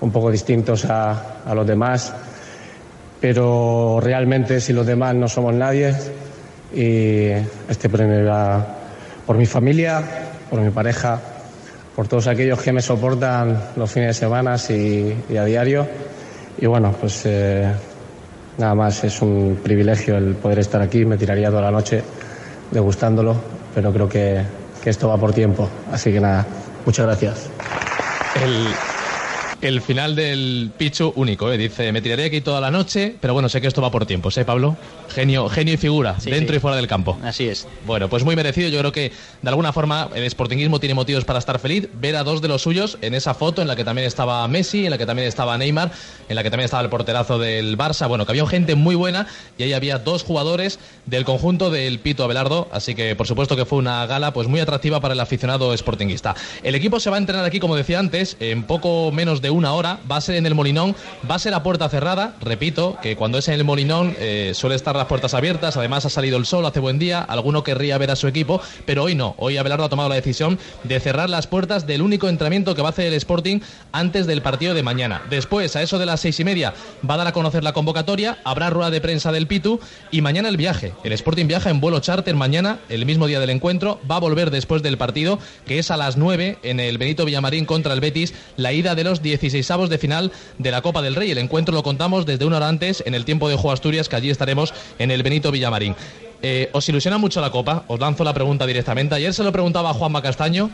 un 0.00 0.12
poco 0.12 0.30
distintos 0.30 0.84
a, 0.84 1.42
a, 1.44 1.54
los 1.54 1.66
demás, 1.66 2.14
pero 3.20 3.98
realmente 4.00 4.60
si 4.60 4.72
los 4.72 4.86
demás 4.86 5.14
no 5.14 5.28
somos 5.28 5.54
nadie 5.54 5.94
y 6.74 7.30
este 7.68 7.88
premio 7.88 8.24
va 8.26 8.66
por 9.26 9.36
mi 9.36 9.46
familia, 9.46 10.02
por 10.48 10.60
mi 10.60 10.70
pareja, 10.70 11.20
por 11.96 12.06
todos 12.08 12.26
aquellos 12.26 12.60
que 12.62 12.72
me 12.72 12.82
soportan 12.82 13.58
los 13.74 13.90
fines 13.90 14.08
de 14.08 14.14
semana 14.14 14.56
y, 14.68 15.32
y 15.32 15.36
a 15.36 15.44
diario. 15.44 15.86
Y 16.58 16.66
bueno, 16.66 16.94
pues 17.00 17.22
eh, 17.24 17.72
Nada 18.58 18.74
más 18.74 19.04
es 19.04 19.20
un 19.20 19.58
privilegio 19.62 20.16
el 20.16 20.34
poder 20.34 20.60
estar 20.60 20.80
aquí. 20.80 21.04
Me 21.04 21.18
tiraría 21.18 21.50
toda 21.50 21.62
la 21.62 21.70
noche 21.70 22.02
degustándolo, 22.70 23.36
pero 23.74 23.92
creo 23.92 24.08
que, 24.08 24.42
que 24.82 24.90
esto 24.90 25.08
va 25.08 25.18
por 25.18 25.32
tiempo. 25.32 25.68
Así 25.92 26.12
que 26.12 26.20
nada, 26.20 26.46
muchas 26.84 27.06
gracias. 27.06 27.50
El 29.60 29.80
final 29.80 30.14
del 30.14 30.70
Pichu 30.76 31.12
único, 31.16 31.50
¿eh? 31.50 31.58
dice, 31.58 31.92
me 31.92 32.02
tiraría 32.02 32.26
aquí 32.26 32.40
toda 32.40 32.60
la 32.60 32.70
noche, 32.70 33.16
pero 33.20 33.32
bueno, 33.32 33.48
sé 33.48 33.60
que 33.60 33.66
esto 33.66 33.80
va 33.80 33.90
por 33.90 34.06
tiempos, 34.06 34.36
¿eh, 34.38 34.44
Pablo? 34.44 34.76
Genio, 35.08 35.48
genio 35.48 35.74
y 35.74 35.76
figura, 35.76 36.16
dentro 36.24 36.54
y 36.56 36.58
fuera 36.58 36.76
del 36.76 36.86
campo. 36.86 37.18
Así 37.22 37.48
es. 37.48 37.66
Bueno, 37.86 38.08
pues 38.08 38.24
muy 38.24 38.36
merecido, 38.36 38.68
yo 38.68 38.78
creo 38.80 38.92
que 38.92 39.12
de 39.42 39.48
alguna 39.48 39.72
forma 39.72 40.10
el 40.14 40.28
sportingismo 40.28 40.78
tiene 40.80 40.94
motivos 40.94 41.24
para 41.24 41.38
estar 41.38 41.58
feliz, 41.58 41.88
ver 41.94 42.16
a 42.16 42.24
dos 42.24 42.42
de 42.42 42.48
los 42.48 42.62
suyos 42.62 42.98
en 43.00 43.14
esa 43.14 43.34
foto 43.34 43.62
en 43.62 43.68
la 43.68 43.76
que 43.76 43.84
también 43.84 44.06
estaba 44.06 44.46
Messi, 44.48 44.84
en 44.84 44.90
la 44.90 44.98
que 44.98 45.06
también 45.06 45.28
estaba 45.28 45.56
Neymar, 45.56 45.90
en 46.28 46.36
la 46.36 46.42
que 46.42 46.50
también 46.50 46.66
estaba 46.66 46.82
el 46.82 46.90
porterazo 46.90 47.38
del 47.38 47.78
Barça, 47.78 48.08
bueno, 48.08 48.26
que 48.26 48.32
había 48.32 48.46
gente 48.46 48.74
muy 48.74 48.94
buena 48.94 49.26
y 49.56 49.62
ahí 49.62 49.72
había 49.72 49.98
dos 49.98 50.22
jugadores 50.22 50.78
del 51.06 51.24
conjunto 51.24 51.70
del 51.70 51.98
Pito 51.98 52.24
Abelardo, 52.24 52.68
así 52.72 52.94
que 52.94 53.16
por 53.16 53.26
supuesto 53.26 53.56
que 53.56 53.64
fue 53.64 53.78
una 53.78 54.06
gala 54.06 54.32
pues 54.32 54.48
muy 54.48 54.60
atractiva 54.60 55.00
para 55.00 55.14
el 55.14 55.20
aficionado 55.20 55.76
sportinguista. 55.76 56.34
El 56.62 56.74
equipo 56.74 57.00
se 57.00 57.10
va 57.10 57.16
a 57.16 57.18
entrenar 57.18 57.44
aquí, 57.44 57.58
como 57.58 57.76
decía 57.76 57.98
antes, 57.98 58.36
en 58.40 58.64
poco 58.64 59.10
menos 59.12 59.40
de 59.40 59.50
una 59.56 59.72
hora, 59.72 59.98
va 60.10 60.16
a 60.16 60.20
ser 60.20 60.36
en 60.36 60.46
el 60.46 60.54
Molinón, 60.54 60.94
va 61.28 61.36
a 61.36 61.38
ser 61.38 61.54
a 61.54 61.62
puerta 61.62 61.88
cerrada, 61.88 62.34
repito, 62.40 62.98
que 63.02 63.16
cuando 63.16 63.38
es 63.38 63.48
en 63.48 63.54
el 63.54 63.64
Molinón 63.64 64.14
eh, 64.18 64.52
suele 64.54 64.76
estar 64.76 64.94
las 64.94 65.06
puertas 65.06 65.34
abiertas, 65.34 65.76
además 65.76 66.04
ha 66.06 66.10
salido 66.10 66.38
el 66.38 66.46
sol, 66.46 66.66
hace 66.66 66.80
buen 66.80 66.98
día, 66.98 67.20
alguno 67.20 67.64
querría 67.64 67.98
ver 67.98 68.10
a 68.10 68.16
su 68.16 68.28
equipo, 68.28 68.60
pero 68.84 69.04
hoy 69.04 69.14
no, 69.14 69.34
hoy 69.38 69.56
Abelardo 69.56 69.84
ha 69.84 69.88
tomado 69.88 70.08
la 70.08 70.14
decisión 70.14 70.58
de 70.84 71.00
cerrar 71.00 71.30
las 71.30 71.46
puertas 71.46 71.86
del 71.86 72.02
único 72.02 72.28
entrenamiento 72.28 72.74
que 72.74 72.82
va 72.82 72.88
a 72.88 72.90
hacer 72.90 73.06
el 73.06 73.14
Sporting 73.14 73.60
antes 73.92 74.26
del 74.26 74.42
partido 74.42 74.74
de 74.74 74.82
mañana. 74.82 75.22
Después, 75.30 75.74
a 75.76 75.82
eso 75.82 75.98
de 75.98 76.06
las 76.06 76.20
seis 76.20 76.38
y 76.40 76.44
media, 76.44 76.74
va 77.08 77.14
a 77.14 77.18
dar 77.18 77.26
a 77.26 77.32
conocer 77.32 77.64
la 77.64 77.72
convocatoria, 77.72 78.38
habrá 78.44 78.70
rueda 78.70 78.90
de 78.90 79.00
prensa 79.00 79.32
del 79.32 79.46
Pitu 79.46 79.80
y 80.10 80.20
mañana 80.20 80.48
el 80.48 80.56
viaje. 80.56 80.92
El 81.04 81.12
Sporting 81.12 81.46
viaja 81.46 81.70
en 81.70 81.80
vuelo 81.80 82.00
charter 82.00 82.34
mañana, 82.34 82.78
el 82.88 83.06
mismo 83.06 83.26
día 83.26 83.40
del 83.40 83.50
encuentro, 83.50 84.00
va 84.08 84.16
a 84.16 84.20
volver 84.20 84.50
después 84.50 84.82
del 84.82 84.98
partido, 84.98 85.38
que 85.66 85.78
es 85.78 85.90
a 85.90 85.96
las 85.96 86.16
9 86.16 86.58
en 86.62 86.80
el 86.80 86.98
Benito 86.98 87.24
Villamarín 87.24 87.64
contra 87.64 87.92
el 87.92 88.00
Betis, 88.00 88.34
la 88.56 88.72
ida 88.72 88.94
de 88.94 89.04
los 89.04 89.22
16 89.40 89.88
de 89.88 89.98
final 89.98 90.32
de 90.58 90.70
la 90.70 90.82
Copa 90.82 91.02
del 91.02 91.14
Rey. 91.14 91.30
El 91.30 91.38
encuentro 91.38 91.74
lo 91.74 91.82
contamos 91.82 92.26
desde 92.26 92.44
una 92.44 92.56
hora 92.56 92.68
antes 92.68 93.02
en 93.06 93.14
el 93.14 93.24
tiempo 93.24 93.48
de 93.48 93.56
Juego 93.56 93.72
Asturias, 93.72 94.08
que 94.08 94.16
allí 94.16 94.30
estaremos 94.30 94.74
en 94.98 95.10
el 95.10 95.22
Benito 95.22 95.50
Villamarín. 95.50 95.94
Eh, 96.42 96.70
¿Os 96.72 96.88
ilusiona 96.88 97.18
mucho 97.18 97.40
la 97.40 97.50
Copa? 97.50 97.84
Os 97.88 97.98
lanzo 97.98 98.24
la 98.24 98.34
pregunta 98.34 98.66
directamente. 98.66 99.14
Ayer 99.14 99.32
se 99.32 99.42
lo 99.42 99.52
preguntaba 99.52 99.90
a 99.90 99.94
Juanma 99.94 100.22
Castaño 100.22 100.70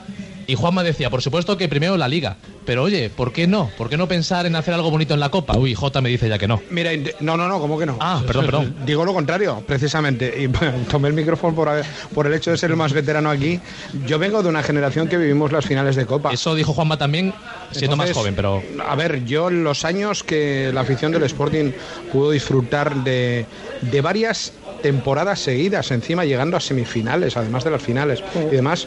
y 0.46 0.54
Juanma 0.54 0.82
decía, 0.82 1.10
por 1.10 1.22
supuesto 1.22 1.56
que 1.56 1.68
primero 1.68 1.96
la 1.96 2.08
Liga. 2.08 2.36
Pero 2.64 2.84
oye, 2.84 3.10
¿por 3.10 3.32
qué 3.32 3.46
no? 3.46 3.70
¿Por 3.76 3.88
qué 3.88 3.96
no 3.96 4.06
pensar 4.06 4.46
en 4.46 4.54
hacer 4.54 4.74
algo 4.74 4.90
bonito 4.90 5.14
en 5.14 5.20
la 5.20 5.30
Copa? 5.30 5.56
Uy, 5.56 5.74
J 5.74 6.00
me 6.00 6.08
dice 6.08 6.28
ya 6.28 6.38
que 6.38 6.46
no. 6.46 6.60
Mira, 6.70 6.90
no, 7.20 7.36
no, 7.36 7.48
no, 7.48 7.58
¿cómo 7.60 7.78
que 7.78 7.86
no? 7.86 7.96
Ah, 8.00 8.22
perdón, 8.26 8.46
perdón. 8.46 8.76
Digo 8.86 9.04
lo 9.04 9.12
contrario, 9.12 9.62
precisamente. 9.66 10.34
Y 10.42 10.48
tomé 10.90 11.08
el 11.08 11.14
micrófono 11.14 11.54
por, 11.54 11.68
por 12.14 12.26
el 12.26 12.34
hecho 12.34 12.50
de 12.50 12.58
ser 12.58 12.70
el 12.70 12.76
más 12.76 12.92
veterano 12.92 13.30
aquí. 13.30 13.60
Yo 14.06 14.18
vengo 14.18 14.42
de 14.42 14.48
una 14.48 14.62
generación 14.62 15.08
que 15.08 15.16
vivimos 15.16 15.52
las 15.52 15.64
finales 15.66 15.96
de 15.96 16.06
Copa. 16.06 16.32
Eso 16.32 16.54
dijo 16.54 16.72
Juanma 16.72 16.98
también, 16.98 17.34
siendo 17.72 17.96
más 17.96 18.12
joven, 18.12 18.34
pero... 18.34 18.62
A 18.88 18.94
ver, 18.94 19.24
yo 19.24 19.50
los 19.50 19.84
años 19.84 20.22
que 20.22 20.70
la 20.72 20.82
afición 20.82 21.12
del 21.12 21.24
Sporting 21.24 21.72
pudo 22.12 22.30
disfrutar 22.30 23.02
de, 23.02 23.46
de 23.80 24.00
varias 24.00 24.52
temporadas 24.82 25.40
seguidas, 25.40 25.90
encima 25.90 26.24
llegando 26.24 26.56
a 26.56 26.60
semifinales, 26.60 27.36
además 27.36 27.64
de 27.64 27.70
las 27.70 27.82
finales 27.82 28.22
y 28.50 28.56
demás 28.56 28.86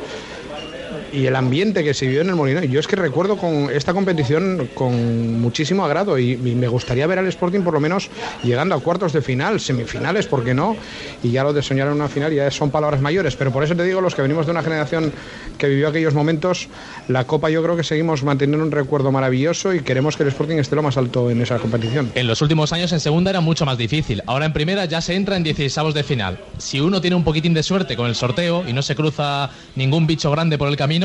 y 1.16 1.28
el 1.28 1.36
ambiente 1.36 1.84
que 1.84 1.94
se 1.94 2.06
vivió 2.06 2.22
en 2.22 2.30
el 2.30 2.36
Molinón. 2.36 2.66
Yo 2.66 2.80
es 2.80 2.88
que 2.88 2.96
recuerdo 2.96 3.38
con 3.38 3.70
esta 3.72 3.94
competición 3.94 4.70
con 4.74 5.40
muchísimo 5.40 5.86
agrado 5.86 6.20
y, 6.20 6.36
me 6.36 6.68
gustaría 6.68 7.08
ver 7.08 7.20
al 7.20 7.28
Sporting 7.28 7.62
por 7.62 7.74
lo 7.74 7.80
menos 7.80 8.10
llegando 8.44 8.76
a 8.76 8.80
cuartos 8.80 9.14
de 9.14 9.22
final, 9.22 9.60
semifinales, 9.60 10.28
¿por 10.28 10.44
qué 10.44 10.54
no? 10.54 10.76
Y 11.24 11.32
ya 11.32 11.44
lo 11.44 11.54
de 11.54 11.62
soñar 11.62 11.88
en 11.88 11.94
una 11.94 12.08
final 12.08 12.34
ya 12.34 12.50
son 12.52 12.72
palabras 12.72 13.02
mayores, 13.02 13.36
pero 13.36 13.52
por 13.52 13.64
eso 13.64 13.76
te 13.76 13.84
digo, 13.84 14.02
los 14.02 14.16
que 14.16 14.22
venimos 14.22 14.46
de 14.46 14.52
una 14.52 14.64
generación 14.64 15.12
que 15.58 15.68
vivió 15.68 15.88
aquellos 15.88 16.14
momentos, 16.14 16.68
la 17.08 17.26
Copa 17.26 17.50
yo 17.50 17.64
creo 17.64 17.78
que 17.78 17.84
seguimos 17.84 18.24
manteniendo 18.24 18.66
un 18.66 18.72
recuerdo 18.72 19.12
maravilloso 19.12 19.74
y 19.74 19.82
queremos 19.82 20.18
que 20.18 20.24
el 20.24 20.30
Sporting 20.30 20.58
esté 20.58 20.76
lo 20.76 20.84
más 20.84 20.98
alto 20.98 21.30
en 21.30 21.42
esa 21.42 21.60
competición. 21.60 22.12
En 22.16 22.28
los 22.28 22.42
últimos 22.42 22.74
años 22.74 22.92
en 22.92 23.00
segunda 23.00 23.30
era 23.30 23.42
mucho 23.42 23.66
más 23.66 23.78
difícil, 23.78 24.22
ahora 24.26 24.46
en 24.46 24.54
primera 24.54 24.86
ya 24.86 25.02
se 25.02 25.16
entra 25.16 25.38
en 25.38 25.44
16 25.44 25.94
de 25.94 26.04
final. 26.04 26.40
Si 26.58 26.80
uno 26.80 27.02
tiene 27.02 27.16
un 27.16 27.24
poquitín 27.24 27.54
de 27.54 27.64
suerte 27.64 27.96
con 27.96 28.08
el 28.08 28.16
sorteo 28.16 28.68
y 28.68 28.74
no 28.74 28.82
se 28.82 28.96
cruza 28.96 29.50
ningún 29.76 30.08
bicho 30.08 30.32
grande 30.32 30.58
por 30.58 30.68
el 30.68 30.78
camino, 30.78 31.05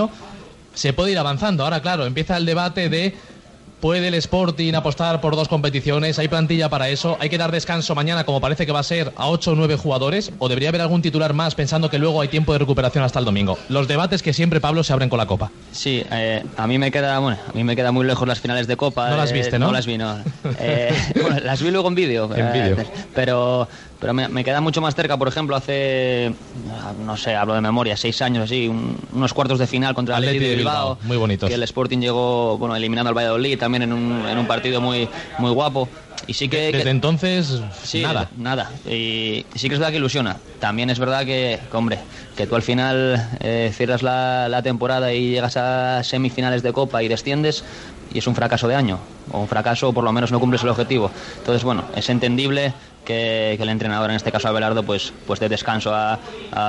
se 0.72 0.92
puede 0.92 1.12
ir 1.12 1.18
avanzando. 1.18 1.64
Ahora, 1.64 1.82
claro, 1.82 2.06
empieza 2.06 2.36
el 2.36 2.46
debate 2.46 2.88
de 2.88 3.14
¿Puede 3.80 4.08
el 4.08 4.14
Sporting 4.14 4.74
apostar 4.74 5.22
por 5.22 5.36
dos 5.36 5.48
competiciones? 5.48 6.18
¿Hay 6.18 6.28
plantilla 6.28 6.68
para 6.68 6.90
eso? 6.90 7.16
¿Hay 7.18 7.30
que 7.30 7.38
dar 7.38 7.50
descanso 7.50 7.94
mañana, 7.94 8.24
como 8.24 8.38
parece 8.38 8.66
que 8.66 8.72
va 8.72 8.80
a 8.80 8.82
ser, 8.82 9.10
a 9.16 9.28
ocho 9.28 9.52
o 9.52 9.54
nueve 9.54 9.76
jugadores? 9.76 10.32
¿O 10.38 10.50
debería 10.50 10.68
haber 10.68 10.82
algún 10.82 11.00
titular 11.00 11.32
más 11.32 11.54
pensando 11.54 11.88
que 11.88 11.98
luego 11.98 12.20
hay 12.20 12.28
tiempo 12.28 12.52
de 12.52 12.58
recuperación 12.58 13.04
hasta 13.04 13.20
el 13.20 13.24
domingo? 13.24 13.58
Los 13.70 13.88
debates 13.88 14.22
que 14.22 14.34
siempre, 14.34 14.60
Pablo, 14.60 14.84
se 14.84 14.92
abren 14.92 15.08
con 15.08 15.16
la 15.16 15.24
Copa. 15.24 15.50
Sí, 15.72 16.04
eh, 16.12 16.44
a 16.58 16.66
mí 16.66 16.76
me 16.76 16.90
queda 16.90 17.20
bueno, 17.20 17.38
a 17.48 17.56
mí 17.56 17.64
me 17.64 17.74
queda 17.74 17.90
muy 17.90 18.04
lejos 18.04 18.28
las 18.28 18.38
finales 18.38 18.66
de 18.66 18.76
Copa. 18.76 19.08
No 19.08 19.16
las 19.16 19.32
viste, 19.32 19.58
¿no? 19.58 19.68
No 19.68 19.72
las 19.72 19.86
vi, 19.86 19.96
no. 19.96 20.18
Eh, 20.58 20.94
las 21.42 21.62
vi 21.62 21.70
luego 21.70 21.88
en 21.88 21.94
vídeo. 21.94 22.30
En 22.36 22.52
vídeo. 22.52 22.76
Pero 23.14 23.66
pero 24.00 24.14
me, 24.14 24.42
queda 24.44 24.62
mucho 24.62 24.80
más 24.80 24.94
cerca, 24.94 25.18
por 25.18 25.28
ejemplo, 25.28 25.54
hace, 25.54 26.34
no 26.98 27.16
sé, 27.18 27.34
hablo 27.36 27.54
de 27.54 27.60
memoria, 27.60 27.96
seis 27.98 28.22
años 28.22 28.44
así, 28.44 28.66
unos 28.66 29.34
cuartos 29.34 29.58
de 29.58 29.66
final 29.66 29.94
contra 29.94 30.16
el 30.16 30.24
Atlético 30.24 30.48
de 30.50 30.56
Bilbao, 30.56 30.98
Muy 31.02 31.18
bonito. 31.18 31.46
Que 31.46 31.54
el 31.54 31.62
Sporting 31.64 31.98
llegó, 31.98 32.56
bueno, 32.56 32.74
eliminando 32.74 33.10
al 33.10 33.14
Valladolid 33.16 33.58
también 33.58 33.82
en 33.82 33.92
un, 33.92 34.26
en 34.26 34.38
un 34.38 34.46
partido 34.46 34.80
muy, 34.80 35.06
muy 35.38 35.50
guapo. 35.50 35.90
y 36.26 36.32
sí 36.32 36.48
que... 36.48 36.72
Desde 36.72 36.82
que- 36.84 36.90
entonces, 36.90 37.60
Sí, 37.82 38.02
nada. 38.02 38.30
Nada. 38.36 38.70
Y 38.86 39.44
sí 39.54 39.68
que 39.68 39.74
es 39.74 39.78
verdad 39.80 39.90
que 39.90 39.98
ilusiona. 39.98 40.38
También 40.60 40.88
es 40.88 40.98
verdad 40.98 41.26
que, 41.26 41.60
que, 41.70 41.76
hombre, 41.76 41.98
que 42.36 42.46
tú 42.46 42.54
al 42.54 42.62
final 42.62 43.28
eh, 43.40 43.70
cierras 43.74 44.02
la, 44.02 44.48
la 44.48 44.62
temporada 44.62 45.12
y 45.12 45.30
llegas 45.30 45.58
a 45.58 46.02
semifinales 46.04 46.62
de 46.62 46.72
Copa 46.72 47.02
y 47.02 47.08
desciendes 47.08 47.64
y 48.12 48.18
es 48.18 48.26
un 48.26 48.34
fracaso 48.34 48.68
de 48.68 48.74
año. 48.74 48.98
O 49.32 49.40
un 49.40 49.48
fracaso 49.48 49.88
o 49.88 49.92
por 49.92 50.04
lo 50.04 50.12
menos 50.12 50.32
no 50.32 50.40
cumples 50.40 50.62
el 50.62 50.68
objetivo. 50.70 51.10
Entonces, 51.38 51.62
bueno, 51.62 51.84
es 51.94 52.08
entendible 52.08 52.72
que, 53.04 53.54
el 53.54 53.68
entrenador, 53.68 54.10
en 54.10 54.16
este 54.16 54.32
caso 54.32 54.48
Abelardo, 54.48 54.82
pues, 54.82 55.12
pues 55.26 55.40
dé 55.40 55.48
descanso 55.48 55.94
a, 55.94 56.18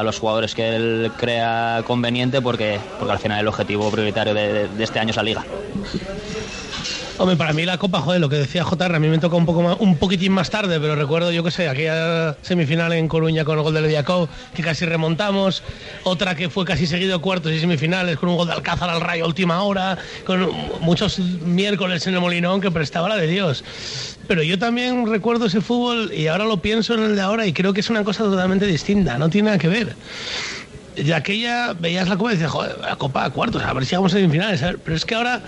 los 0.03 0.19
jugadores 0.19 0.55
que 0.55 0.75
él 0.75 1.11
crea 1.17 1.83
conveniente 1.85 2.41
porque, 2.41 2.79
porque 2.99 3.11
al 3.11 3.19
final 3.19 3.39
el 3.39 3.47
objetivo 3.47 3.89
prioritario 3.89 4.33
de 4.33 4.69
este 4.79 4.99
año 4.99 5.11
es 5.11 5.15
la 5.17 5.23
liga. 5.23 5.43
Hombre, 7.21 7.37
para 7.37 7.53
mí 7.53 7.65
la 7.65 7.77
Copa, 7.77 8.01
joder, 8.01 8.19
lo 8.19 8.29
que 8.29 8.37
decía 8.37 8.63
JR, 8.63 8.95
a 8.95 8.99
mí 8.99 9.07
me 9.07 9.19
toca 9.19 9.35
un 9.35 9.45
poco 9.45 9.61
más, 9.61 9.77
un 9.79 9.95
poquitín 9.95 10.31
más 10.31 10.49
tarde, 10.49 10.79
pero 10.79 10.95
recuerdo, 10.95 11.31
yo 11.31 11.43
qué 11.43 11.51
sé, 11.51 11.69
aquella 11.69 12.35
semifinal 12.41 12.93
en 12.93 13.07
Coruña 13.07 13.45
con 13.45 13.59
el 13.59 13.63
gol 13.63 13.75
de 13.75 13.81
Lediakov, 13.81 14.27
que 14.55 14.63
casi 14.63 14.85
remontamos, 14.85 15.61
otra 16.01 16.33
que 16.33 16.49
fue 16.49 16.65
casi 16.65 16.87
seguido 16.87 17.19
de 17.19 17.21
cuartos 17.21 17.51
y 17.51 17.59
semifinales 17.59 18.17
con 18.17 18.29
un 18.29 18.37
gol 18.37 18.47
de 18.47 18.53
Alcázar 18.53 18.89
al 18.89 19.01
Rayo 19.01 19.27
última 19.27 19.61
hora, 19.61 19.99
con 20.25 20.49
muchos 20.79 21.19
miércoles 21.19 22.07
en 22.07 22.15
el 22.15 22.21
Molinón 22.21 22.59
que 22.59 22.71
prestaba 22.71 23.07
la 23.07 23.17
de 23.17 23.27
Dios. 23.27 23.63
Pero 24.27 24.41
yo 24.41 24.57
también 24.57 25.05
recuerdo 25.05 25.45
ese 25.45 25.61
fútbol 25.61 26.11
y 26.11 26.25
ahora 26.25 26.45
lo 26.45 26.57
pienso 26.57 26.95
en 26.95 27.03
el 27.03 27.15
de 27.15 27.21
ahora 27.21 27.45
y 27.45 27.53
creo 27.53 27.71
que 27.71 27.81
es 27.81 27.89
una 27.91 28.03
cosa 28.03 28.23
totalmente 28.23 28.65
distinta, 28.65 29.19
no 29.19 29.29
tiene 29.29 29.45
nada 29.45 29.59
que 29.59 29.67
ver. 29.67 29.95
Y 30.95 31.11
aquella 31.13 31.73
veías 31.73 32.09
la 32.09 32.17
copa 32.17 32.31
y 32.31 32.33
decías, 32.33 32.51
joder, 32.51 32.77
la 32.79 32.95
copa 32.95 33.25
a 33.25 33.29
cuartos, 33.29 33.63
a 33.63 33.73
ver 33.73 33.85
si 33.85 33.91
llegamos 33.91 34.13
a 34.13 34.17
semifinales. 34.17 34.61
a 34.63 34.67
ver". 34.67 34.79
Pero 34.79 34.95
es 34.95 35.05
que 35.05 35.15
ahora, 35.15 35.41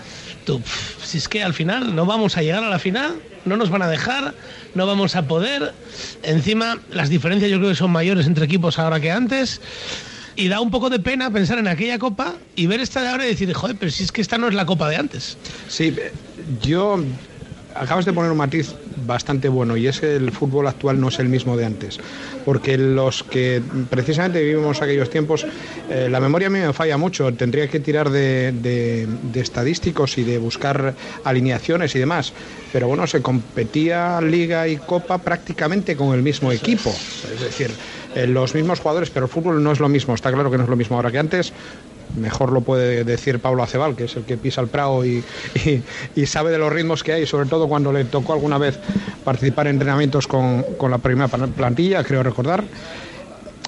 tú, 0.43 0.62
si 1.03 1.17
es 1.17 1.27
que 1.27 1.43
al 1.43 1.53
final 1.53 1.95
no 1.95 2.06
vamos 2.06 2.38
a 2.38 2.41
llegar 2.41 2.63
a 2.63 2.69
la 2.69 2.79
final, 2.79 3.15
no 3.45 3.58
nos 3.58 3.69
van 3.69 3.82
a 3.82 3.88
dejar, 3.88 4.34
no 4.75 4.86
vamos 4.88 5.15
a 5.15 5.27
poder. 5.27 5.73
Encima, 6.23 6.79
las 6.91 7.10
diferencias 7.10 7.49
yo 7.51 7.58
creo 7.58 7.69
que 7.69 7.75
son 7.75 7.91
mayores 7.91 8.27
entre 8.27 8.45
equipos 8.45 8.79
ahora 8.79 8.99
que 8.99 9.12
antes. 9.12 9.62
Y 10.36 10.47
da 10.47 10.62
un 10.62 10.71
poco 10.71 10.89
de 10.89 10.99
pena 10.99 11.29
pensar 11.29 11.60
en 11.60 11.67
aquella 11.67 11.99
copa 11.99 12.34
y 12.56 12.65
ver 12.65 12.79
esta 12.79 13.03
de 13.03 13.10
ahora 13.10 13.25
y 13.25 13.29
decir, 13.29 13.53
joder, 13.53 13.75
pero 13.79 13.91
si 13.91 14.03
es 14.03 14.12
que 14.12 14.21
esta 14.21 14.38
no 14.38 14.47
es 14.47 14.56
la 14.56 14.65
copa 14.65 14.89
de 14.89 14.95
antes. 14.95 15.38
Sí, 15.67 15.95
yo 16.62 17.03
acabas 17.75 18.05
de 18.05 18.13
poner 18.13 18.31
un 18.31 18.38
matiz 18.38 18.75
bastante 18.95 19.49
bueno 19.49 19.77
y 19.77 19.88
es 19.88 19.99
que 19.99 20.15
el 20.15 20.31
fútbol 20.31 20.67
actual 20.67 20.99
no 20.99 21.07
es 21.09 21.19
el 21.19 21.29
mismo 21.29 21.57
de 21.57 21.65
antes. 21.65 21.97
Porque 22.45 22.77
los 22.77 23.23
que 23.23 23.62
precisamente 23.89 24.43
vivimos 24.43 24.81
aquellos 24.81 25.09
tiempos, 25.09 25.45
eh, 25.89 26.07
la 26.09 26.19
memoria 26.19 26.47
a 26.47 26.51
mí 26.51 26.59
me 26.59 26.73
falla 26.73 26.97
mucho. 26.97 27.33
Tendría 27.33 27.67
que 27.67 27.79
tirar 27.79 28.09
de, 28.09 28.51
de- 28.53 29.07
de 29.07 29.39
estadísticos 29.39 30.17
y 30.17 30.23
de 30.23 30.38
buscar 30.38 30.95
alineaciones 31.23 31.95
y 31.95 31.99
demás. 31.99 32.33
Pero 32.71 32.88
bueno, 32.88 33.05
se 33.07 33.21
competía 33.21 34.19
Liga 34.21 34.67
y 34.67 34.77
Copa 34.77 35.23
prácticamente 35.23 35.95
con 35.95 36.13
el 36.15 36.21
mismo 36.23 36.51
equipo. 36.51 36.99
Es 37.31 37.39
decir, 37.39 37.77
eh, 38.15 38.27
los 38.27 38.53
mismos 38.53 38.79
jugadores, 38.79 39.09
pero 39.09 39.25
el 39.27 39.31
fútbol 39.31 39.63
no 39.63 39.71
es 39.71 39.79
lo 39.79 39.89
mismo. 39.89 40.13
Está 40.13 40.31
claro 40.31 40.51
que 40.51 40.57
no 40.57 40.63
es 40.63 40.69
lo 40.69 40.75
mismo 40.75 40.95
ahora 40.97 41.12
que 41.12 41.19
antes 41.19 41.53
mejor 42.15 42.52
lo 42.52 42.62
puede 42.62 43.04
decir 43.04 43.39
Pablo 43.39 43.63
Acebal, 43.63 43.95
que 43.95 44.06
es 44.06 44.15
el 44.15 44.23
que 44.26 44.38
pisa 44.38 44.62
el 44.62 44.67
Prado 44.67 45.06
y, 45.06 45.23
y- 45.65 45.84
y 46.15 46.26
sabe 46.26 46.52
de 46.52 46.58
los 46.58 46.71
ritmos 46.71 47.04
que 47.04 47.13
hay, 47.13 47.26
sobre 47.26 47.47
todo 47.49 47.67
cuando 47.67 47.91
le 47.91 48.06
tocó 48.06 48.34
alguna 48.34 48.58
vez 48.58 48.80
participar 49.23 49.67
en 49.67 49.76
entrenamientos 49.76 50.28
con, 50.28 50.63
con 50.78 50.91
la 50.91 50.97
primera 50.99 51.28
plan- 51.28 51.52
plantilla, 51.54 52.04
creo 52.04 52.23
recordar. 52.23 52.63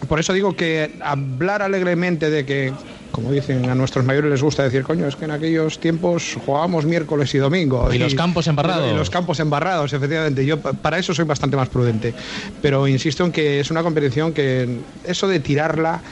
Por 0.07 0.19
eso 0.19 0.33
digo 0.33 0.55
que 0.55 0.91
hablar 1.01 1.61
alegremente 1.61 2.29
de 2.29 2.45
que, 2.45 2.73
como 3.11 3.31
dicen 3.31 3.69
a 3.69 3.75
nuestros 3.75 4.05
mayores 4.05 4.29
les 4.29 4.43
gusta 4.43 4.61
decir, 4.61 4.83
coño, 4.83 5.07
es 5.07 5.15
que 5.15 5.25
en 5.25 5.31
aquellos 5.31 5.79
tiempos 5.79 6.37
jugábamos 6.45 6.85
miércoles 6.85 7.33
y 7.33 7.37
domingo. 7.37 7.91
Y 7.93 7.97
los 7.97 8.13
campos 8.13 8.45
embarrados. 8.47 8.91
Y 8.91 8.95
los 8.95 9.09
campos 9.09 9.39
embarrados, 9.39 9.93
efectivamente. 9.93 10.45
Yo 10.45 10.59
pa- 10.59 10.73
para 10.73 10.99
eso 10.99 11.13
soy 11.13 11.25
bastante 11.25 11.55
más 11.55 11.69
prudente. 11.69 12.13
Pero 12.61 12.87
insisto 12.87 13.23
en 13.25 13.31
que 13.31 13.61
es 13.61 13.71
una 13.71 13.81
competición 13.83 14.33
que 14.33 14.81
eso 15.05 15.27
de 15.27 15.39
tirarla. 15.39 16.03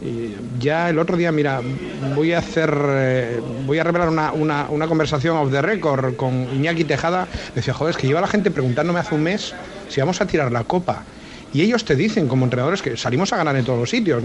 Y 0.00 0.34
ya 0.58 0.88
el 0.88 0.98
otro 0.98 1.16
día, 1.18 1.30
mira, 1.30 1.60
voy 1.62 2.32
a 2.32 2.38
hacer, 2.38 2.74
eh, 2.88 3.42
voy 3.44 3.78
a 3.78 3.84
revelar 3.84 4.08
una, 4.08 4.32
una- 4.32 4.70
una 4.70 4.88
conversación 4.88 5.36
off 5.36 5.50
the 5.50 5.60
record 5.60 6.16
con 6.16 6.48
Iñaki 6.50 6.84
Tejada. 6.86 7.28
Decía, 7.54 7.74
joder, 7.74 7.90
es 7.90 7.96
que 7.98 8.06
lleva 8.06 8.22
la 8.22 8.26
gente 8.26 8.50
preguntándome 8.50 8.98
hace 9.00 9.14
un 9.14 9.22
mes 9.22 9.56
si 9.88 10.00
vamos 10.00 10.20
a 10.22 10.26
tirar 10.26 10.50
la 10.52 10.64
copa. 10.64 11.04
Y 11.52 11.62
ellos 11.62 11.84
te 11.84 11.96
dicen, 11.96 12.28
como 12.28 12.44
entrenadores, 12.44 12.80
que 12.80 12.96
salimos 12.96 13.32
a 13.32 13.36
ganar 13.36 13.56
en 13.56 13.64
todos 13.64 13.78
los 13.78 13.90
sitios. 13.90 14.22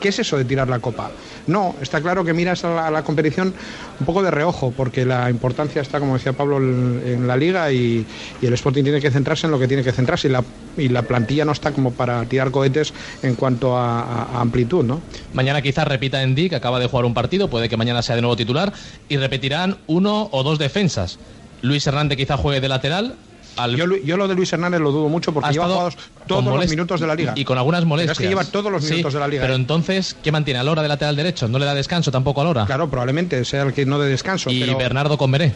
¿Qué 0.00 0.08
es 0.08 0.18
eso 0.18 0.36
de 0.36 0.44
tirar 0.44 0.68
la 0.68 0.80
copa? 0.80 1.10
No, 1.46 1.76
está 1.80 2.00
claro 2.00 2.24
que 2.24 2.32
miras 2.32 2.64
a 2.64 2.90
la, 2.90 3.02
competición 3.02 3.54
un 4.00 4.06
poco 4.06 4.22
de 4.22 4.30
reojo, 4.30 4.72
porque 4.76 5.04
la 5.04 5.30
importancia 5.30 5.80
está, 5.80 6.00
como 6.00 6.14
decía 6.14 6.32
Pablo, 6.32 6.56
en, 6.56 7.26
la 7.26 7.36
liga 7.36 7.70
y, 7.70 8.04
el 8.42 8.52
Sporting 8.54 8.82
tiene 8.82 9.00
que 9.00 9.10
centrarse 9.10 9.46
en 9.46 9.52
lo 9.52 9.58
que 9.58 9.68
tiene 9.68 9.84
que 9.84 9.92
centrarse 9.92 10.28
y 10.76 10.88
la, 10.88 11.02
plantilla 11.02 11.44
no 11.44 11.52
está 11.52 11.72
como 11.72 11.92
para 11.92 12.24
tirar 12.24 12.50
cohetes 12.50 12.92
en 13.22 13.34
cuanto 13.36 13.76
a, 13.76 14.40
amplitud, 14.40 14.84
¿no? 14.84 15.00
Mañana 15.34 15.62
quizás 15.62 15.86
repita 15.86 16.22
Endy, 16.22 16.48
que 16.48 16.56
acaba 16.56 16.80
de 16.80 16.86
jugar 16.86 17.04
un 17.04 17.14
partido, 17.14 17.48
puede 17.48 17.68
que 17.68 17.76
mañana 17.76 18.02
sea 18.02 18.16
de 18.16 18.22
nuevo 18.22 18.36
titular, 18.36 18.72
y 19.08 19.18
repetirán 19.18 19.76
uno 19.86 20.28
o 20.32 20.42
dos 20.42 20.58
defensas. 20.58 21.18
Luis 21.62 21.86
Hernández 21.86 22.18
quizá 22.18 22.36
juegue 22.36 22.60
de 22.60 22.68
lateral. 22.68 23.14
Al... 23.56 23.76
Yo, 23.76 23.86
yo 23.96 24.16
lo 24.16 24.26
de 24.28 24.34
Luis 24.34 24.52
Hernández 24.52 24.80
lo 24.80 24.90
dudo 24.92 25.08
mucho 25.08 25.32
porque 25.32 25.48
Ha 25.48 25.52
lleva 25.52 25.66
todos 25.68 25.96
los 26.28 26.44
molest- 26.44 26.70
minutos 26.70 27.00
de 27.00 27.06
la 27.06 27.14
liga. 27.14 27.32
Y 27.36 27.44
con 27.44 27.56
algunas 27.58 27.80
Pero 27.80 27.88
molestias. 27.88 28.18
es 28.18 28.22
que 28.22 28.28
lleva 28.28 28.44
todos 28.44 28.70
los 28.72 28.84
Sí, 28.84 28.90
minutos 28.92 29.14
de 29.14 29.20
la 29.20 29.28
liga. 29.28 29.42
Pero 29.42 29.54
¿eh? 29.54 29.56
entonces, 29.56 30.16
¿qué 30.22 30.32
mantiene? 30.32 30.60
¿A 30.60 30.64
Lora 30.64 30.82
de 30.82 30.88
lateral 30.88 31.16
derecho? 31.16 31.48
¿No 31.48 31.58
le 31.58 31.64
da 31.66 31.74
descanso 31.74 32.10
tampoco 32.10 32.40
a 32.40 32.44
Lora? 32.44 32.66
Claro, 32.66 32.88
probablemente 32.90 33.44
sea 33.44 33.62
el 33.62 33.72
que 33.72 33.86
no 33.86 33.98
de 33.98 34.08
descanso. 34.08 34.50
Y 34.50 34.60
pero 34.60 34.76
Bernardo 34.76 35.16
Converé. 35.18 35.52